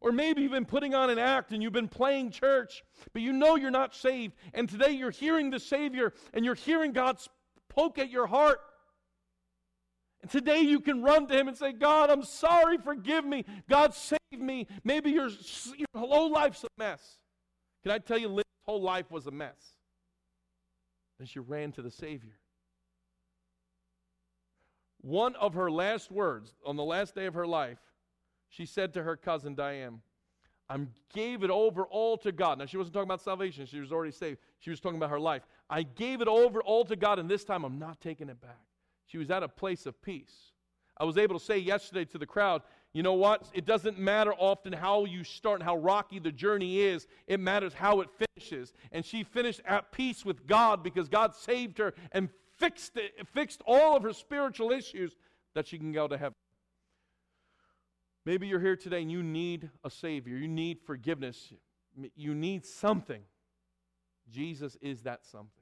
Or 0.00 0.12
maybe 0.12 0.42
you've 0.42 0.52
been 0.52 0.64
putting 0.64 0.94
on 0.94 1.10
an 1.10 1.18
act 1.18 1.50
and 1.50 1.60
you've 1.62 1.72
been 1.72 1.88
playing 1.88 2.30
church, 2.30 2.84
but 3.12 3.20
you 3.20 3.32
know 3.32 3.56
you're 3.56 3.70
not 3.70 3.94
saved. 3.94 4.34
And 4.54 4.68
today 4.68 4.92
you're 4.92 5.10
hearing 5.10 5.50
the 5.50 5.58
Savior 5.58 6.14
and 6.32 6.44
you're 6.44 6.54
hearing 6.54 6.92
God 6.92 7.18
poke 7.68 7.98
at 7.98 8.10
your 8.10 8.26
heart. 8.26 8.60
And 10.22 10.30
today 10.30 10.60
you 10.60 10.80
can 10.80 11.02
run 11.02 11.26
to 11.28 11.38
Him 11.38 11.48
and 11.48 11.56
say, 11.56 11.72
God, 11.72 12.10
I'm 12.10 12.24
sorry, 12.24 12.78
forgive 12.78 13.24
me. 13.24 13.44
God, 13.68 13.94
save 13.94 14.18
me. 14.32 14.66
Maybe 14.84 15.10
your, 15.10 15.28
your 15.76 15.86
whole 15.94 16.30
life's 16.32 16.64
a 16.64 16.68
mess. 16.76 17.18
Can 17.82 17.92
I 17.92 17.98
tell 17.98 18.18
you, 18.18 18.28
Lynn's 18.28 18.44
whole 18.66 18.82
life 18.82 19.10
was 19.10 19.26
a 19.26 19.30
mess? 19.30 19.74
And 21.20 21.28
she 21.28 21.38
ran 21.38 21.72
to 21.72 21.82
the 21.82 21.90
Savior. 21.90 22.38
One 25.00 25.36
of 25.36 25.54
her 25.54 25.70
last 25.70 26.10
words 26.10 26.54
on 26.66 26.76
the 26.76 26.84
last 26.84 27.14
day 27.14 27.26
of 27.26 27.34
her 27.34 27.46
life 27.46 27.78
she 28.48 28.66
said 28.66 28.94
to 28.94 29.02
her 29.02 29.16
cousin 29.16 29.54
Diane, 29.54 30.00
I 30.68 30.78
gave 31.14 31.42
it 31.44 31.50
over 31.50 31.84
all 31.84 32.18
to 32.18 32.32
God. 32.32 32.58
Now, 32.58 32.66
she 32.66 32.76
wasn't 32.76 32.94
talking 32.94 33.08
about 33.08 33.20
salvation, 33.20 33.66
she 33.66 33.80
was 33.80 33.92
already 33.92 34.12
saved. 34.12 34.38
She 34.58 34.70
was 34.70 34.80
talking 34.80 34.96
about 34.96 35.10
her 35.10 35.20
life. 35.20 35.42
I 35.70 35.82
gave 35.82 36.20
it 36.20 36.28
over 36.28 36.62
all 36.62 36.84
to 36.86 36.96
God, 36.96 37.18
and 37.18 37.28
this 37.28 37.44
time 37.44 37.64
I'm 37.64 37.78
not 37.78 38.00
taking 38.00 38.28
it 38.28 38.40
back. 38.40 38.60
She 39.06 39.18
was 39.18 39.30
at 39.30 39.42
a 39.42 39.48
place 39.48 39.86
of 39.86 40.00
peace. 40.02 40.52
I 40.96 41.04
was 41.04 41.16
able 41.16 41.38
to 41.38 41.44
say 41.44 41.58
yesterday 41.58 42.04
to 42.06 42.18
the 42.18 42.26
crowd, 42.26 42.62
you 42.92 43.02
know 43.02 43.14
what? 43.14 43.48
It 43.52 43.66
doesn't 43.66 43.98
matter 43.98 44.32
often 44.32 44.72
how 44.72 45.04
you 45.04 45.22
start 45.22 45.60
and 45.60 45.64
how 45.64 45.76
rocky 45.76 46.18
the 46.18 46.32
journey 46.32 46.80
is. 46.80 47.06
It 47.26 47.38
matters 47.38 47.74
how 47.74 48.00
it 48.00 48.08
finishes. 48.10 48.72
And 48.92 49.04
she 49.04 49.22
finished 49.22 49.60
at 49.66 49.92
peace 49.92 50.24
with 50.24 50.46
God 50.46 50.82
because 50.82 51.08
God 51.08 51.34
saved 51.34 51.78
her 51.78 51.94
and 52.12 52.30
fixed 52.56 52.96
it, 52.96 53.26
fixed 53.34 53.62
all 53.66 53.96
of 53.96 54.02
her 54.02 54.12
spiritual 54.12 54.72
issues 54.72 55.14
that 55.54 55.66
she 55.66 55.78
can 55.78 55.92
go 55.92 56.08
to 56.08 56.16
heaven. 56.16 56.34
Maybe 58.24 58.46
you're 58.46 58.60
here 58.60 58.76
today 58.76 59.02
and 59.02 59.12
you 59.12 59.22
need 59.22 59.70
a 59.84 59.90
Savior. 59.90 60.36
You 60.36 60.48
need 60.48 60.80
forgiveness. 60.80 61.52
You 62.16 62.34
need 62.34 62.64
something. 62.66 63.22
Jesus 64.30 64.76
is 64.80 65.02
that 65.02 65.24
something. 65.24 65.57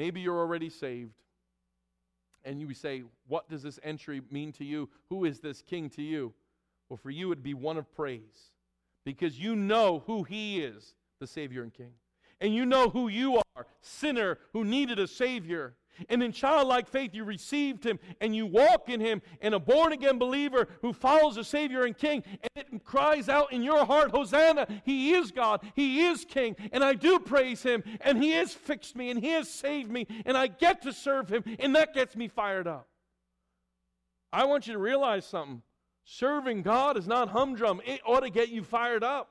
Maybe 0.00 0.22
you're 0.22 0.38
already 0.38 0.70
saved 0.70 1.12
and 2.42 2.58
you 2.58 2.72
say, 2.72 3.02
What 3.28 3.50
does 3.50 3.62
this 3.62 3.78
entry 3.82 4.22
mean 4.30 4.50
to 4.52 4.64
you? 4.64 4.88
Who 5.10 5.26
is 5.26 5.40
this 5.40 5.60
king 5.60 5.90
to 5.90 6.00
you? 6.00 6.32
Well, 6.88 6.96
for 6.96 7.10
you, 7.10 7.30
it'd 7.30 7.44
be 7.44 7.52
one 7.52 7.76
of 7.76 7.94
praise 7.94 8.50
because 9.04 9.38
you 9.38 9.54
know 9.54 10.02
who 10.06 10.22
he 10.22 10.62
is, 10.62 10.94
the 11.18 11.26
Savior 11.26 11.62
and 11.62 11.74
King. 11.74 11.92
And 12.40 12.54
you 12.54 12.64
know 12.64 12.88
who 12.88 13.08
you 13.08 13.42
are, 13.54 13.66
sinner 13.82 14.38
who 14.54 14.64
needed 14.64 14.98
a 14.98 15.06
Savior. 15.06 15.74
And 16.08 16.22
in 16.22 16.32
childlike 16.32 16.88
faith, 16.88 17.14
you 17.14 17.24
received 17.24 17.84
him 17.84 17.98
and 18.20 18.34
you 18.34 18.46
walk 18.46 18.88
in 18.88 19.00
him, 19.00 19.22
and 19.40 19.54
a 19.54 19.58
born 19.58 19.92
again 19.92 20.18
believer 20.18 20.68
who 20.82 20.92
follows 20.92 21.36
the 21.36 21.44
Savior 21.44 21.84
and 21.84 21.96
King, 21.96 22.22
and 22.42 22.50
it 22.54 22.84
cries 22.84 23.28
out 23.28 23.52
in 23.52 23.62
your 23.62 23.84
heart, 23.84 24.10
Hosanna, 24.10 24.66
he 24.84 25.12
is 25.14 25.30
God, 25.30 25.60
he 25.74 26.02
is 26.02 26.24
King, 26.24 26.56
and 26.72 26.82
I 26.82 26.94
do 26.94 27.18
praise 27.18 27.62
him, 27.62 27.82
and 28.00 28.22
he 28.22 28.30
has 28.32 28.52
fixed 28.52 28.96
me, 28.96 29.10
and 29.10 29.20
he 29.20 29.28
has 29.30 29.48
saved 29.48 29.90
me, 29.90 30.06
and 30.24 30.36
I 30.36 30.46
get 30.46 30.82
to 30.82 30.92
serve 30.92 31.28
him, 31.28 31.44
and 31.58 31.74
that 31.76 31.94
gets 31.94 32.16
me 32.16 32.28
fired 32.28 32.66
up. 32.66 32.88
I 34.32 34.44
want 34.44 34.66
you 34.66 34.74
to 34.74 34.78
realize 34.78 35.26
something. 35.26 35.62
Serving 36.04 36.62
God 36.62 36.96
is 36.96 37.06
not 37.06 37.28
humdrum, 37.28 37.80
it 37.84 38.00
ought 38.06 38.20
to 38.20 38.30
get 38.30 38.48
you 38.48 38.64
fired 38.64 39.04
up. 39.04 39.30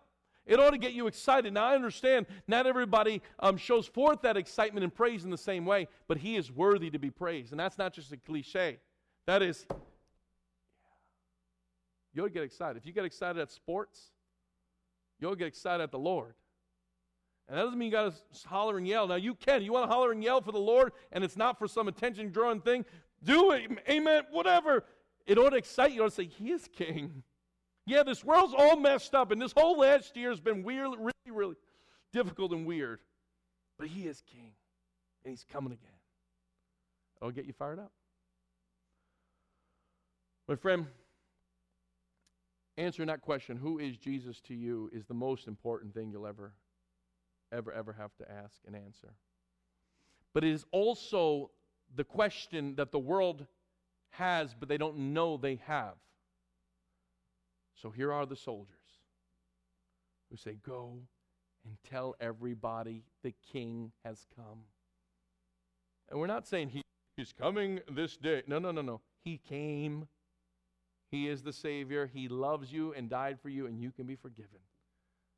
It 0.50 0.60
ought 0.60 0.72
to 0.72 0.80
get 0.80 0.94
you 0.94 1.06
excited. 1.06 1.54
Now, 1.54 1.68
I 1.68 1.76
understand 1.76 2.26
not 2.48 2.66
everybody 2.66 3.22
um, 3.40 3.56
shows 3.56 3.86
forth 3.86 4.24
that 4.24 4.36
excitement 4.36 4.84
and 4.84 4.94
praise 4.94 5.24
in 5.24 5.30
the 5.30 5.38
same 5.38 5.64
way, 5.64 5.88
but 6.08 6.18
He 6.18 6.36
is 6.38 6.52
worthy 6.52 6.90
to 6.90 6.98
be 6.98 7.12
praised. 7.12 7.52
And 7.52 7.60
that's 7.60 7.78
not 7.78 7.94
just 7.94 8.12
a 8.12 8.18
cliche. 8.18 8.80
That 9.28 9.44
is, 9.44 9.68
you 12.16 12.24
ought 12.24 12.30
to 12.30 12.34
get 12.34 12.42
excited. 12.42 12.78
If 12.78 12.88
you 12.88 12.94
get 12.94 13.06
excited 13.06 13.40
at 13.40 13.52
sports, 13.52 14.10
you'll 15.20 15.36
get 15.36 15.48
excited 15.48 15.84
at 15.84 15.92
the 15.92 16.00
Lord. 16.00 16.34
And 17.48 17.56
that 17.56 17.62
doesn't 17.62 17.78
mean 17.78 17.86
you 17.86 17.92
got 17.92 18.12
to 18.12 18.48
holler 18.48 18.80
and 18.80 18.88
yell. 18.88 19.08
Now, 19.08 19.16
you 19.16 19.36
can. 19.36 19.62
You 19.62 19.72
want 19.72 19.88
to 19.88 19.94
holler 19.94 20.12
and 20.12 20.24
yell 20.24 20.42
for 20.42 20.52
the 20.52 20.58
Lord, 20.58 20.94
and 21.12 21.24
it's 21.24 21.38
not 21.38 21.60
for 21.60 21.68
some 21.68 21.88
attention 21.88 22.32
drawing 22.32 22.62
thing. 22.62 22.86
Do 23.24 23.52
it. 23.52 23.70
Amen. 23.88 24.24
Whatever. 24.32 24.84
It 25.28 25.38
ought 25.38 25.52
to 25.52 25.58
excite 25.58 25.92
you. 25.92 25.98
You 25.98 26.04
ought 26.06 26.10
to 26.10 26.16
say, 26.16 26.26
He 26.26 26.50
is 26.50 26.68
King. 26.76 27.22
Yeah, 27.90 28.04
this 28.04 28.24
world's 28.24 28.54
all 28.56 28.76
messed 28.76 29.16
up, 29.16 29.32
and 29.32 29.42
this 29.42 29.52
whole 29.52 29.80
last 29.80 30.16
year 30.16 30.30
has 30.30 30.40
been 30.40 30.62
weird, 30.62 30.90
really, 31.00 31.12
really 31.26 31.56
difficult 32.14 32.52
and 32.52 32.64
weird. 32.64 33.00
But 33.80 33.88
He 33.88 34.06
is 34.06 34.22
King, 34.32 34.52
and 35.26 35.32
He's 35.32 35.44
coming 35.52 35.74
again. 35.74 35.90
It'll 37.20 37.32
get 37.32 37.46
you 37.46 37.54
fired 37.54 37.80
up. 37.80 37.92
My 40.48 40.56
friend, 40.56 40.86
answering 42.78 43.08
that 43.08 43.22
question, 43.22 43.58
who 43.58 43.80
is 43.80 43.98
Jesus 43.98 44.40
to 44.42 44.54
you, 44.54 44.92
is 44.94 45.08
the 45.08 45.16
most 45.16 45.48
important 45.48 45.96
thing 45.96 46.12
you'll 46.12 46.28
ever, 46.28 46.54
ever, 47.52 47.74
ever 47.74 47.94
have 47.94 48.16
to 48.18 48.32
ask 48.32 48.54
and 48.68 48.76
answer. 48.76 49.16
But 50.36 50.44
it 50.44 50.52
is 50.52 50.64
also 50.72 51.50
the 51.96 52.04
question 52.04 52.76
that 52.76 52.92
the 52.92 53.00
world 53.00 53.48
has, 54.12 54.54
but 54.54 54.70
they 54.70 54.78
don't 54.78 55.12
know 55.12 55.38
they 55.38 55.60
have. 55.66 55.96
So 57.82 57.90
here 57.90 58.12
are 58.12 58.26
the 58.26 58.36
soldiers 58.36 59.00
who 60.30 60.38
say, 60.38 60.58
Go 60.66 61.00
and 61.66 61.78
tell 61.90 62.16
everybody 62.20 63.04
the 63.24 63.34
king 63.52 63.92
has 64.04 64.26
come. 64.36 64.64
And 66.10 66.20
we're 66.20 66.28
not 66.28 66.48
saying 66.48 66.70
he, 66.70 66.82
he's 67.16 67.34
coming 67.34 67.80
this 67.90 68.18
day. 68.18 68.44
No, 68.48 68.60
no, 68.60 68.72
no, 68.72 68.82
no. 68.82 69.02
He 69.24 69.38
came. 69.38 70.08
He 71.12 71.28
is 71.28 71.42
the 71.42 71.54
Savior. 71.54 72.10
He 72.12 72.28
loves 72.28 72.72
you 72.72 72.94
and 72.94 73.10
died 73.10 73.40
for 73.42 73.50
you, 73.50 73.66
and 73.66 73.80
you 73.80 73.92
can 73.92 74.06
be 74.06 74.16
forgiven. 74.16 74.60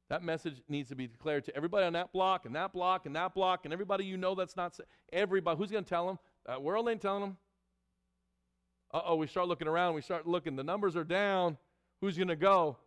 That 0.09 0.23
message 0.23 0.61
needs 0.67 0.89
to 0.89 0.95
be 0.95 1.07
declared 1.07 1.45
to 1.45 1.55
everybody 1.55 1.85
on 1.85 1.93
that 1.93 2.11
block 2.11 2.45
and 2.45 2.55
that 2.55 2.73
block 2.73 3.05
and 3.05 3.15
that 3.15 3.33
block 3.33 3.61
and 3.63 3.73
everybody 3.73 4.03
you 4.03 4.17
know 4.17 4.35
that's 4.35 4.57
not 4.57 4.77
everybody. 5.13 5.57
Who's 5.57 5.71
going 5.71 5.85
to 5.85 5.89
tell 5.89 6.07
them? 6.07 6.19
That 6.45 6.61
world 6.61 6.89
ain't 6.89 7.01
telling 7.01 7.21
them. 7.21 7.37
Uh 8.93 9.01
oh, 9.05 9.15
we 9.15 9.27
start 9.27 9.47
looking 9.47 9.69
around. 9.69 9.93
We 9.93 10.01
start 10.01 10.27
looking. 10.27 10.57
The 10.57 10.65
numbers 10.65 10.97
are 10.97 11.05
down. 11.05 11.57
Who's 12.01 12.17
going 12.17 12.29
to 12.29 12.35
go? 12.35 12.77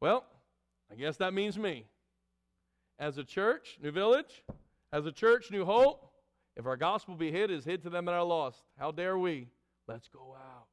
Well, 0.00 0.24
I 0.92 0.94
guess 0.94 1.16
that 1.16 1.32
means 1.32 1.58
me. 1.58 1.86
As 2.98 3.16
a 3.16 3.24
church, 3.24 3.78
New 3.82 3.90
Village, 3.90 4.44
as 4.92 5.06
a 5.06 5.12
church, 5.12 5.50
New 5.50 5.64
Hope, 5.64 6.12
if 6.56 6.66
our 6.66 6.76
gospel 6.76 7.14
be 7.14 7.32
hid, 7.32 7.50
is 7.50 7.64
hid 7.64 7.82
to 7.82 7.90
them 7.90 8.04
that 8.04 8.14
are 8.14 8.24
lost. 8.24 8.62
How 8.78 8.90
dare 8.90 9.16
we? 9.16 9.48
Let's 9.86 10.08
go 10.08 10.36
out. 10.36 10.66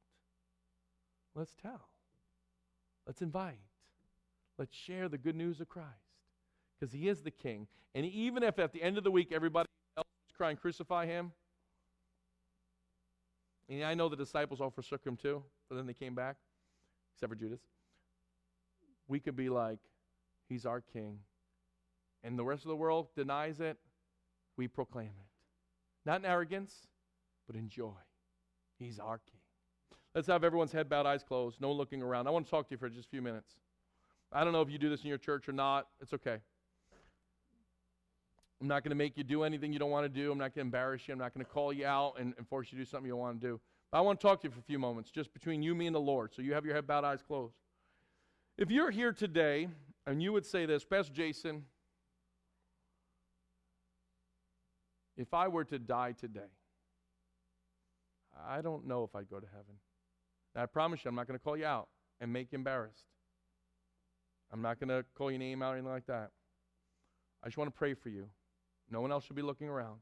Let's 1.36 1.56
tell. 1.62 1.88
Let's 3.08 3.22
invite. 3.22 3.60
Let's 4.58 4.76
share 4.76 5.08
the 5.08 5.18
good 5.18 5.36
news 5.36 5.62
of 5.62 5.70
Christ. 5.70 5.88
Because 6.78 6.94
he 6.94 7.08
is 7.08 7.22
the 7.22 7.32
king. 7.32 7.68
And 7.94 8.06
even 8.06 8.44
if 8.44 8.60
at 8.60 8.74
the 8.74 8.82
end 8.82 8.98
of 8.98 9.04
the 9.04 9.12
week 9.12 9.32
everybody 9.32 9.68
else 9.98 10.08
is 10.28 10.36
crying, 10.36 10.58
crucify 10.58 11.06
him. 11.06 11.32
And 13.70 13.84
I 13.84 13.94
know 13.94 14.10
the 14.10 14.18
disciples 14.18 14.60
all 14.60 14.70
forsook 14.70 15.06
him 15.06 15.16
too, 15.16 15.44
but 15.70 15.76
then 15.76 15.86
they 15.88 15.94
came 15.94 16.14
back, 16.14 16.36
except 17.16 17.32
for 17.32 17.36
Judas 17.36 17.62
we 19.08 19.20
could 19.20 19.36
be 19.36 19.50
like, 19.50 19.80
He's 20.48 20.66
our 20.66 20.82
King. 20.82 21.20
And 22.24 22.38
the 22.38 22.44
rest 22.44 22.64
of 22.64 22.70
the 22.70 22.76
world 22.76 23.08
denies 23.16 23.60
it, 23.60 23.78
we 24.58 24.68
proclaim 24.68 25.08
it. 25.08 25.28
Not 26.06 26.20
in 26.20 26.26
arrogance, 26.26 26.88
but 27.48 27.56
in 27.56 27.70
joy. 27.70 27.94
He's 28.78 29.00
our 29.00 29.20
King. 29.20 29.40
Let's 30.14 30.28
have 30.28 30.44
everyone's 30.44 30.72
head 30.72 30.88
bowed, 30.88 31.06
eyes 31.06 31.24
closed, 31.24 31.60
no 31.60 31.72
looking 31.72 32.02
around. 32.02 32.28
I 32.28 32.32
want 32.32 32.46
to 32.46 32.50
talk 32.50 32.68
to 32.70 32.74
you 32.74 32.78
for 32.78 32.90
just 32.90 33.08
a 33.08 33.10
few 33.10 33.22
minutes. 33.22 33.54
I 34.32 34.44
don't 34.44 34.54
know 34.54 34.62
if 34.62 34.70
you 34.70 34.78
do 34.78 34.90
this 34.90 35.02
in 35.02 35.10
your 35.10 35.18
church 35.18 35.48
or 35.50 35.52
not. 35.52 35.88
It's 36.02 36.14
okay. 36.14 36.38
I'm 38.62 38.68
not 38.68 38.84
going 38.84 38.92
to 38.92 38.96
make 38.96 39.18
you 39.18 39.24
do 39.24 39.44
anything 39.44 39.74
you 39.74 39.80
don't 39.80 39.92
want 39.92 40.06
to 40.06 40.10
do. 40.10 40.32
I'm 40.32 40.38
not 40.38 40.56
going 40.56 40.66
to 40.66 40.68
embarrass 40.68 41.08
you. 41.08 41.14
I'm 41.14 41.20
not 41.20 41.34
going 41.34 41.46
to 41.46 41.52
call 41.52 41.74
you 41.74 41.86
out 41.86 42.14
and, 42.20 42.34
and 42.38 42.48
force 42.48 42.72
you 42.72 42.78
to 42.78 42.86
do 42.86 42.90
something 42.90 43.08
you 43.08 43.14
don't 43.14 43.20
want 43.20 43.42
to 43.42 43.48
do. 43.48 43.60
But 43.92 43.98
I 43.98 44.02
want 44.02 44.20
to 44.20 44.26
talk 44.26 44.42
to 44.42 44.48
you 44.48 44.52
for 44.52 44.60
a 44.60 44.64
few 44.64 44.80
moments, 44.80 45.12
just 45.12 45.34
between 45.34 45.62
you, 45.62 45.76
me, 45.76 45.88
and 45.88 45.96
the 45.96 46.00
Lord. 46.00 46.34
So 46.34 46.42
you 46.42 46.54
have 46.54 46.66
your 46.66 46.74
head 46.74 46.88
bowed, 46.88 47.04
eyes 47.04 47.22
closed. 47.22 47.56
If 48.58 48.72
you're 48.72 48.92
here 48.92 49.12
today 49.12 49.68
and 50.08 50.24
you 50.24 50.32
would 50.32 50.46
say 50.46 50.66
this, 50.66 50.86
Pastor 50.86 51.14
Jason, 51.14 51.64
if 55.18 55.34
I 55.34 55.50
were 55.50 55.66
to 55.66 55.78
die 55.78 56.14
today, 56.14 56.52
I 58.48 58.62
don't 58.62 58.88
know 58.88 59.04
if 59.04 59.14
I'd 59.14 59.30
go 59.30 59.42
to 59.42 59.48
heaven. 59.48 59.76
I 60.56 60.68
promise 60.68 61.04
you, 61.04 61.10
I'm 61.10 61.16
not 61.16 61.28
going 61.28 61.38
to 61.38 61.44
call 61.44 61.58
you 61.58 61.66
out 61.66 61.90
and 62.22 62.32
make 62.32 62.54
you 62.54 62.58
embarrassed. 62.58 63.04
I'm 64.54 64.62
not 64.62 64.80
going 64.80 64.88
to 64.88 65.04
call 65.16 65.32
your 65.32 65.40
name 65.40 65.62
out 65.62 65.74
or 65.74 65.74
anything 65.74 65.92
like 65.92 66.06
that. 66.06 66.32
I 67.44 67.48
just 67.48 67.58
want 67.58 67.74
to 67.74 67.78
pray 67.78 67.94
for 67.94 68.08
you. 68.08 68.30
No 68.90 69.02
one 69.02 69.12
else 69.12 69.26
should 69.26 69.36
be 69.36 69.42
looking 69.42 69.68
around. 69.68 69.98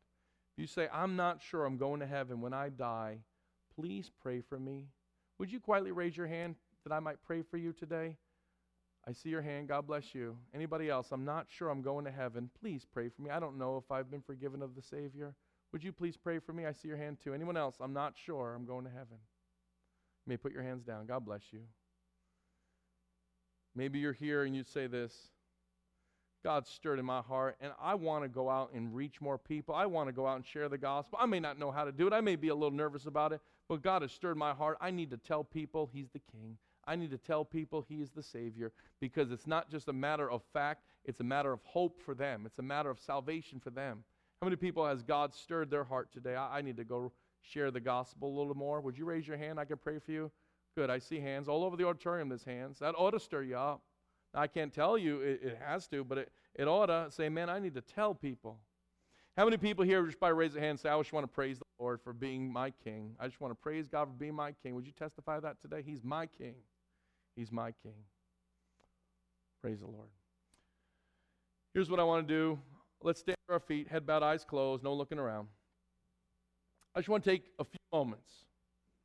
If 0.56 0.62
you 0.62 0.68
say, 0.68 0.88
I'm 0.94 1.16
not 1.16 1.42
sure 1.42 1.66
I'm 1.66 1.78
going 1.78 2.02
to 2.02 2.06
heaven 2.06 2.40
when 2.40 2.54
I 2.54 2.70
die, 2.70 3.18
please 3.76 4.12
pray 4.22 4.42
for 4.42 4.60
me. 4.60 4.90
Would 5.40 5.52
you 5.52 5.60
quietly 5.60 5.92
raise 5.92 6.16
your 6.16 6.28
hand 6.28 6.56
that 6.86 6.94
I 6.94 7.00
might 7.00 7.24
pray 7.24 7.42
for 7.42 7.58
you 7.58 7.74
today? 7.74 8.18
I 9.08 9.12
see 9.12 9.30
your 9.30 9.42
hand. 9.42 9.68
God 9.68 9.86
bless 9.86 10.16
you. 10.16 10.38
Anybody 10.54 10.90
else? 10.90 11.12
I'm 11.12 11.26
not 11.26 11.48
sure 11.50 11.70
I'm 11.70 11.82
going 11.82 12.06
to 12.06 12.12
heaven. 12.12 12.50
Please 12.62 12.86
pray 12.92 13.10
for 13.10 13.22
me. 13.22 13.30
I 13.30 13.40
don't 13.40 13.58
know 13.58 13.78
if 13.78 13.92
I've 13.92 14.10
been 14.10 14.22
forgiven 14.22 14.62
of 14.62 14.76
the 14.76 14.82
Savior. 14.82 15.36
Would 15.74 15.84
you 15.84 15.92
please 15.92 16.16
pray 16.16 16.40
for 16.40 16.54
me? 16.54 16.66
I 16.66 16.72
see 16.72 16.88
your 16.88 16.98
hand 16.98 17.18
too. 17.22 17.34
Anyone 17.34 17.58
else? 17.58 17.76
I'm 17.82 17.94
not 17.94 18.14
sure 18.16 18.54
I'm 18.54 18.66
going 18.66 18.86
to 18.86 18.92
heaven. 18.92 19.18
You 20.26 20.30
may 20.30 20.38
put 20.38 20.54
your 20.54 20.64
hands 20.64 20.84
down. 20.84 21.06
God 21.06 21.26
bless 21.26 21.42
you. 21.52 21.62
Maybe 23.76 24.00
you're 24.00 24.14
here 24.14 24.44
and 24.44 24.56
you 24.56 24.64
say 24.64 24.88
this 24.88 25.14
God 26.44 26.68
stirred 26.68 27.00
in 27.00 27.06
my 27.06 27.22
heart, 27.22 27.56
and 27.62 27.72
I 27.82 27.96
want 27.96 28.24
to 28.24 28.30
go 28.30 28.50
out 28.50 28.72
and 28.74 28.94
reach 28.94 29.22
more 29.22 29.38
people. 29.38 29.74
I 29.74 29.86
want 29.86 30.10
to 30.10 30.14
go 30.14 30.28
out 30.28 30.36
and 30.36 30.46
share 30.46 30.68
the 30.68 30.78
gospel. 30.78 31.18
I 31.22 31.26
may 31.26 31.40
not 31.40 31.58
know 31.58 31.72
how 31.72 31.86
to 31.86 31.92
do 31.92 32.06
it. 32.06 32.14
I 32.14 32.22
may 32.22 32.36
be 32.36 32.50
a 32.50 32.56
little 32.56 32.72
nervous 32.72 33.06
about 33.06 33.32
it, 33.32 33.42
but 33.70 33.82
God 33.82 34.02
has 34.02 34.12
stirred 34.12 34.38
my 34.38 34.54
heart. 34.54 34.78
I 34.82 34.92
need 34.92 35.10
to 35.12 35.18
tell 35.18 35.44
people 35.44 35.90
He's 35.92 36.10
the 36.12 36.22
King. 36.32 36.58
I 36.86 36.96
need 36.96 37.12
to 37.12 37.18
tell 37.18 37.46
people 37.46 37.86
He 37.88 38.02
is 38.02 38.12
the 38.12 38.24
Savior 38.24 38.72
because 39.00 39.32
it's 39.32 39.48
not 39.48 39.70
just 39.70 39.88
a 39.88 39.94
matter 39.94 40.30
of 40.30 40.42
fact, 40.54 40.84
it's 41.06 41.20
a 41.20 41.24
matter 41.24 41.52
of 41.52 41.62
hope 41.64 42.00
for 42.02 42.14
them. 42.14 42.46
It's 42.46 42.60
a 42.60 42.64
matter 42.64 42.90
of 42.90 43.00
salvation 43.00 43.60
for 43.60 43.70
them. 43.70 44.04
How 44.42 44.46
many 44.46 44.56
people 44.56 44.86
has 44.86 45.04
God 45.04 45.34
stirred 45.34 45.70
their 45.70 45.84
heart 45.84 46.12
today? 46.12 46.36
I, 46.36 46.60
I 46.60 46.62
need 46.62 46.78
to 46.78 46.84
go 46.84 47.12
share 47.42 47.72
the 47.72 47.80
gospel 47.80 48.30
a 48.30 48.36
little 48.38 48.56
more. 48.56 48.82
Would 48.82 48.98
you 48.98 49.06
raise 49.06 49.28
your 49.28 49.38
hand? 49.38 49.60
I 49.60 49.66
can 49.66 49.78
pray 49.78 50.00
for 50.00 50.12
you. 50.12 50.32
Good. 50.76 50.90
I 50.90 51.00
see 51.00 51.20
hands 51.20 51.48
all 51.48 51.64
over 51.64 51.78
the 51.78 51.88
auditorium. 51.88 52.30
There's 52.30 52.44
hands. 52.44 52.80
That 52.80 52.96
ought 52.98 53.12
to 53.12 53.20
stir 53.20 53.44
you 53.44 53.58
up. 53.58 53.82
I 54.34 54.48
can't 54.48 54.74
tell 54.74 54.98
you 54.98 55.22
it, 55.22 55.42
it 55.44 55.60
has 55.64 55.88
to, 55.90 56.04
but 56.04 56.18
it, 56.18 56.32
it 56.56 56.68
ought 56.68 56.88
to 56.88 57.08
say, 57.12 57.30
man, 57.30 57.50
I 57.50 57.60
need 57.60 57.76
to 57.76 57.82
tell 57.82 58.16
people. 58.16 58.58
How 59.38 59.46
many 59.46 59.58
people 59.58 59.84
here 59.84 60.06
just 60.06 60.20
by 60.20 60.30
raising 60.30 60.62
a 60.62 60.66
hand 60.66 60.80
say, 60.80 60.90
I 60.90 60.98
just 60.98 61.14
want 61.14 61.24
to 61.24 61.32
praise 61.32 61.58
the 61.58 61.66
Lord 61.80 62.02
for 62.04 62.14
being 62.14 62.52
my 62.52 62.72
king? 62.84 63.16
I 63.20 63.28
just 63.28 63.42
want 63.42 63.52
to 63.52 63.56
praise 63.56 63.88
God 63.88 64.06
for 64.08 64.14
being 64.14 64.36
my 64.36 64.52
king. 64.52 64.76
Would 64.76 64.86
you 64.86 64.92
testify 64.92 65.40
that 65.40 65.62
today? 65.62 65.84
He's 65.86 66.04
my 66.04 66.28
king. 66.28 66.56
He's 67.36 67.52
my 67.52 67.72
king. 67.84 67.94
Praise 69.62 69.80
the 69.80 69.88
Lord. 69.88 70.10
Here's 71.74 71.90
what 71.90 72.00
I 72.00 72.04
want 72.04 72.28
to 72.28 72.34
do. 72.34 72.60
Let's 73.02 73.20
stand 73.20 73.38
on 73.50 73.54
our 73.54 73.60
feet, 73.60 73.88
head 73.88 74.06
bowed, 74.06 74.24
eyes 74.24 74.46
closed, 74.46 74.84
no 74.84 74.94
looking 74.94 75.20
around. 75.20 75.48
I 76.96 77.00
just 77.00 77.10
want 77.10 77.24
to 77.24 77.30
take 77.30 77.46
a 77.60 77.64
few 77.64 77.80
moments. 77.92 78.32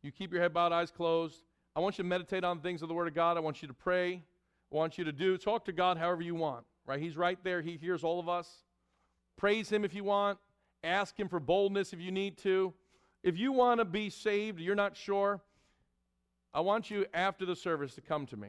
You 0.03 0.13
keep 0.13 0.33
your 0.33 0.43
head 0.43 0.53
bowed, 0.53 0.73
eyes 0.73 0.91
closed. 0.91 1.43
I 1.75 1.81
want 1.81 1.97
you 1.97 2.05
to 2.05 2.09
meditate 2.09 2.45
on 2.45 2.61
things 2.61 2.83
of 2.83 2.89
the 2.89 2.95
Word 2.95 3.09
of 3.09 3.15
God. 3.15 3.37
I 3.37 3.41
want 3.41 3.63
you 3.63 3.69
to 3.69 3.75
pray. 3.75 4.23
I 4.71 4.77
want 4.77 4.99
you 4.99 5.05
to 5.05 5.13
do 5.13 5.39
talk 5.39 5.65
to 5.65 5.73
God 5.73 5.97
however 5.97 6.23
you 6.23 6.35
want. 6.35 6.65
Right? 6.87 7.01
He's 7.01 7.17
right 7.17 7.39
there. 7.43 7.63
He 7.63 7.77
hears 7.77 8.05
all 8.05 8.21
of 8.21 8.29
us. 8.29 8.49
Praise 9.37 9.71
Him 9.71 9.85
if 9.85 9.95
you 9.95 10.05
want. 10.05 10.39
Ask 10.85 11.19
Him 11.19 11.29
for 11.29 11.41
boldness 11.41 11.93
if 11.93 12.01
you 12.01 12.11
need 12.11 12.37
to. 12.39 12.75
If 13.23 13.39
you 13.39 13.53
want 13.53 13.81
to 13.81 13.85
be 13.85 14.11
saved, 14.11 14.61
you're 14.61 14.75
not 14.75 14.97
sure, 14.97 15.41
I 16.55 16.61
want 16.61 16.91
you 16.91 17.07
after 17.13 17.45
the 17.45 17.57
service 17.57 17.95
to 17.95 18.01
come 18.01 18.27
to 18.27 18.37
me 18.37 18.49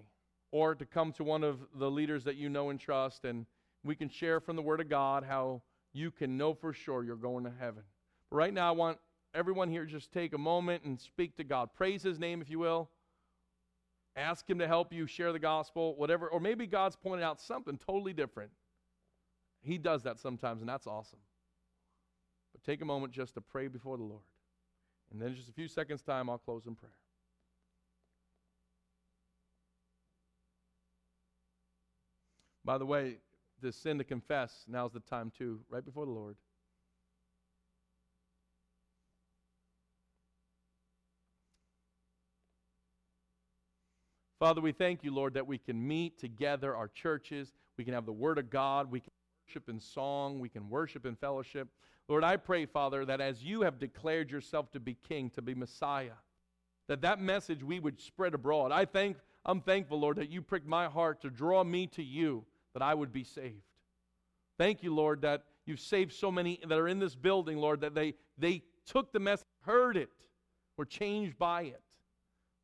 or 0.52 0.74
to 0.76 0.86
come 0.86 1.12
to 1.14 1.24
one 1.24 1.44
of 1.44 1.60
the 1.76 1.92
leaders 1.92 2.24
that 2.24 2.36
you 2.36 2.50
know 2.50 2.70
and 2.70 2.80
trust, 2.80 3.26
and 3.26 3.46
we 3.84 3.96
can 3.96 4.10
share 4.10 4.40
from 4.40 4.56
the 4.56 4.62
Word 4.62 4.82
of 4.82 4.90
God 4.90 5.24
how 5.24 5.62
you 5.94 6.12
can 6.12 6.38
know 6.38 6.54
for 6.54 6.74
sure 6.74 7.04
you're 7.04 7.16
going 7.16 7.44
to 7.44 7.52
heaven. 7.60 7.84
But 8.30 8.38
right 8.38 8.54
now, 8.54 8.70
I 8.70 8.72
want 8.72 8.98
everyone 9.34 9.70
here 9.70 9.86
just 9.86 10.12
take 10.12 10.34
a 10.34 10.38
moment 10.38 10.84
and 10.84 11.00
speak 11.00 11.36
to 11.38 11.44
God. 11.44 11.70
Praise 11.76 12.02
His 12.02 12.20
name, 12.20 12.42
if 12.42 12.50
you 12.50 12.60
will. 12.60 12.90
Ask 14.16 14.50
Him 14.50 14.60
to 14.60 14.68
help 14.68 14.92
you 14.92 15.06
share 15.06 15.32
the 15.32 15.40
gospel, 15.40 15.96
whatever. 15.96 16.28
Or 16.28 16.40
maybe 16.40 16.68
God's 16.68 16.96
pointed 16.96 17.24
out 17.24 17.40
something 17.40 17.78
totally 17.78 18.14
different. 18.14 18.52
He 19.62 19.78
does 19.78 20.04
that 20.04 20.20
sometimes, 20.20 20.62
and 20.62 20.70
that's 20.70 20.88
awesome. 20.88 21.20
But 22.54 22.64
take 22.64 22.82
a 22.82 22.86
moment 22.86 23.14
just 23.14 23.36
to 23.36 23.42
pray 23.42 23.68
before 23.68 23.98
the 23.98 24.04
Lord. 24.04 24.24
And 25.12 25.22
then, 25.22 25.36
just 25.36 25.50
a 25.50 25.54
few 25.54 25.68
seconds' 25.68 26.02
time, 26.02 26.30
I'll 26.30 26.38
close 26.38 26.66
in 26.66 26.76
prayer. 26.76 26.92
By 32.70 32.78
the 32.78 32.86
way, 32.86 33.16
the 33.64 33.72
sin 33.72 33.98
to 33.98 34.04
confess, 34.04 34.64
now's 34.68 34.94
the 34.94 35.00
time 35.00 35.32
too, 35.36 35.60
right 35.72 35.84
before 35.84 36.06
the 36.06 36.12
Lord. 36.12 36.36
Father, 44.40 44.62
we 44.62 44.72
thank 44.72 45.04
you, 45.04 45.12
Lord, 45.12 45.34
that 45.34 45.48
we 45.48 45.58
can 45.58 45.88
meet 45.88 46.20
together 46.20 46.76
our 46.76 46.88
churches. 46.88 47.54
We 47.80 47.86
can 47.86 47.96
have 47.96 48.06
the 48.06 48.14
Word 48.14 48.38
of 48.38 48.52
God. 48.52 48.92
We 48.92 49.00
can 49.00 49.14
worship 49.48 49.68
in 49.68 49.80
song. 49.80 50.40
We 50.40 50.48
can 50.48 50.70
worship 50.70 51.08
in 51.08 51.16
fellowship. 51.16 51.70
Lord, 52.08 52.24
I 52.24 52.38
pray, 52.38 52.68
Father, 52.68 53.04
that 53.04 53.20
as 53.20 53.44
you 53.44 53.62
have 53.62 53.80
declared 53.80 54.30
yourself 54.30 54.72
to 54.74 54.80
be 54.80 54.94
King, 54.94 55.32
to 55.32 55.42
be 55.42 55.56
Messiah, 55.56 56.20
that 56.88 57.02
that 57.02 57.20
message 57.20 57.64
we 57.64 57.80
would 57.80 58.00
spread 58.00 58.36
abroad. 58.36 58.72
I 58.72 58.86
thank, 58.86 59.18
I'm 59.44 59.60
thankful, 59.60 60.00
Lord, 60.00 60.18
that 60.18 60.30
you 60.30 60.44
pricked 60.44 60.68
my 60.68 60.86
heart 60.86 61.22
to 61.22 61.32
draw 61.32 61.64
me 61.64 61.88
to 61.88 62.04
you, 62.04 62.46
that 62.80 62.86
I 62.86 62.94
would 62.94 63.12
be 63.12 63.24
saved. 63.24 63.62
Thank 64.58 64.84
you, 64.84 64.94
Lord, 64.94 65.22
that 65.22 65.44
you've 65.66 65.80
saved 65.80 66.14
so 66.14 66.32
many 66.32 66.60
that 66.66 66.78
are 66.78 66.88
in 66.88 67.00
this 67.00 67.16
building, 67.16 67.58
Lord, 67.58 67.82
that 67.82 67.94
they, 67.94 68.16
they 68.38 68.64
took 68.86 69.12
the 69.12 69.20
message, 69.20 69.46
heard 69.62 69.98
it, 69.98 70.10
were 70.78 70.86
changed 70.86 71.38
by 71.38 71.64
it. 71.64 71.82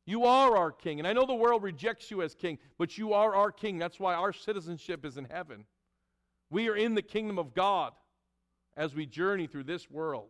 You 0.06 0.24
are 0.24 0.56
our 0.56 0.72
king. 0.72 0.98
And 0.98 1.06
I 1.06 1.12
know 1.12 1.26
the 1.26 1.34
world 1.34 1.62
rejects 1.62 2.10
you 2.10 2.22
as 2.22 2.34
king, 2.34 2.58
but 2.78 2.96
you 2.96 3.12
are 3.12 3.34
our 3.34 3.50
king. 3.50 3.78
That's 3.78 4.00
why 4.00 4.14
our 4.14 4.32
citizenship 4.32 5.04
is 5.04 5.16
in 5.16 5.24
heaven. 5.24 5.64
We 6.50 6.68
are 6.68 6.76
in 6.76 6.94
the 6.94 7.02
kingdom 7.02 7.38
of 7.38 7.54
God 7.54 7.92
as 8.76 8.94
we 8.94 9.04
journey 9.04 9.46
through 9.46 9.64
this 9.64 9.90
world. 9.90 10.28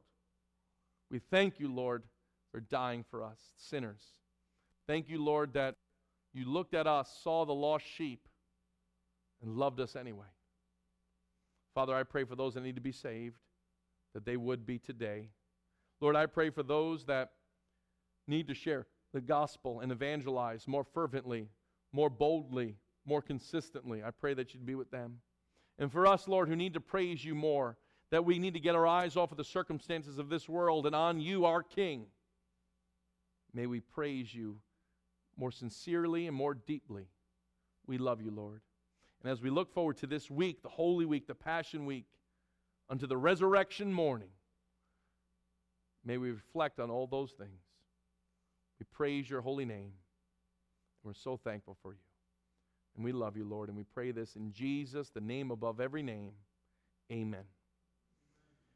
We 1.10 1.18
thank 1.18 1.60
you, 1.60 1.72
Lord, 1.72 2.02
for 2.52 2.60
dying 2.60 3.04
for 3.10 3.22
us, 3.22 3.38
sinners. 3.56 4.02
Thank 4.88 5.08
you, 5.08 5.22
Lord, 5.22 5.52
that 5.52 5.76
you 6.32 6.46
looked 6.46 6.74
at 6.74 6.86
us, 6.86 7.20
saw 7.22 7.44
the 7.44 7.54
lost 7.54 7.84
sheep, 7.86 8.26
and 9.46 9.56
loved 9.56 9.80
us 9.80 9.96
anyway. 9.96 10.26
Father, 11.74 11.94
I 11.94 12.02
pray 12.02 12.24
for 12.24 12.34
those 12.34 12.54
that 12.54 12.62
need 12.62 12.74
to 12.74 12.80
be 12.80 12.92
saved, 12.92 13.38
that 14.12 14.26
they 14.26 14.36
would 14.36 14.66
be 14.66 14.78
today. 14.78 15.28
Lord, 16.00 16.16
I 16.16 16.26
pray 16.26 16.50
for 16.50 16.62
those 16.62 17.04
that 17.04 17.30
need 18.26 18.48
to 18.48 18.54
share 18.54 18.86
the 19.14 19.20
gospel 19.20 19.80
and 19.80 19.92
evangelize 19.92 20.66
more 20.66 20.84
fervently, 20.84 21.48
more 21.92 22.10
boldly, 22.10 22.76
more 23.06 23.22
consistently. 23.22 24.02
I 24.02 24.10
pray 24.10 24.34
that 24.34 24.52
you'd 24.52 24.66
be 24.66 24.74
with 24.74 24.90
them. 24.90 25.20
And 25.78 25.92
for 25.92 26.06
us, 26.06 26.26
Lord, 26.26 26.48
who 26.48 26.56
need 26.56 26.74
to 26.74 26.80
praise 26.80 27.24
you 27.24 27.34
more, 27.34 27.76
that 28.10 28.24
we 28.24 28.38
need 28.38 28.54
to 28.54 28.60
get 28.60 28.74
our 28.74 28.86
eyes 28.86 29.16
off 29.16 29.30
of 29.30 29.36
the 29.36 29.44
circumstances 29.44 30.18
of 30.18 30.28
this 30.28 30.48
world 30.48 30.86
and 30.86 30.94
on 30.94 31.20
you, 31.20 31.44
our 31.44 31.62
King, 31.62 32.06
may 33.54 33.66
we 33.66 33.80
praise 33.80 34.34
you 34.34 34.58
more 35.36 35.52
sincerely 35.52 36.26
and 36.26 36.36
more 36.36 36.54
deeply. 36.54 37.06
We 37.86 37.98
love 37.98 38.20
you, 38.20 38.30
Lord. 38.30 38.60
And 39.22 39.32
as 39.32 39.40
we 39.40 39.50
look 39.50 39.72
forward 39.72 39.96
to 39.98 40.06
this 40.06 40.30
week, 40.30 40.62
the 40.62 40.68
Holy 40.68 41.04
Week, 41.04 41.26
the 41.26 41.34
Passion 41.34 41.86
Week, 41.86 42.06
unto 42.88 43.06
the 43.06 43.16
resurrection 43.16 43.92
morning, 43.92 44.28
may 46.04 46.18
we 46.18 46.30
reflect 46.30 46.78
on 46.78 46.90
all 46.90 47.06
those 47.06 47.32
things. 47.32 47.60
We 48.78 48.86
praise 48.92 49.28
your 49.28 49.40
holy 49.40 49.64
name. 49.64 49.92
We're 51.02 51.14
so 51.14 51.36
thankful 51.36 51.76
for 51.82 51.92
you. 51.92 51.98
And 52.94 53.04
we 53.04 53.12
love 53.12 53.36
you, 53.36 53.44
Lord. 53.44 53.68
And 53.68 53.76
we 53.76 53.84
pray 53.84 54.10
this 54.10 54.36
in 54.36 54.52
Jesus, 54.52 55.10
the 55.10 55.20
name 55.20 55.50
above 55.50 55.80
every 55.80 56.02
name. 56.02 56.32
Amen. 57.10 57.44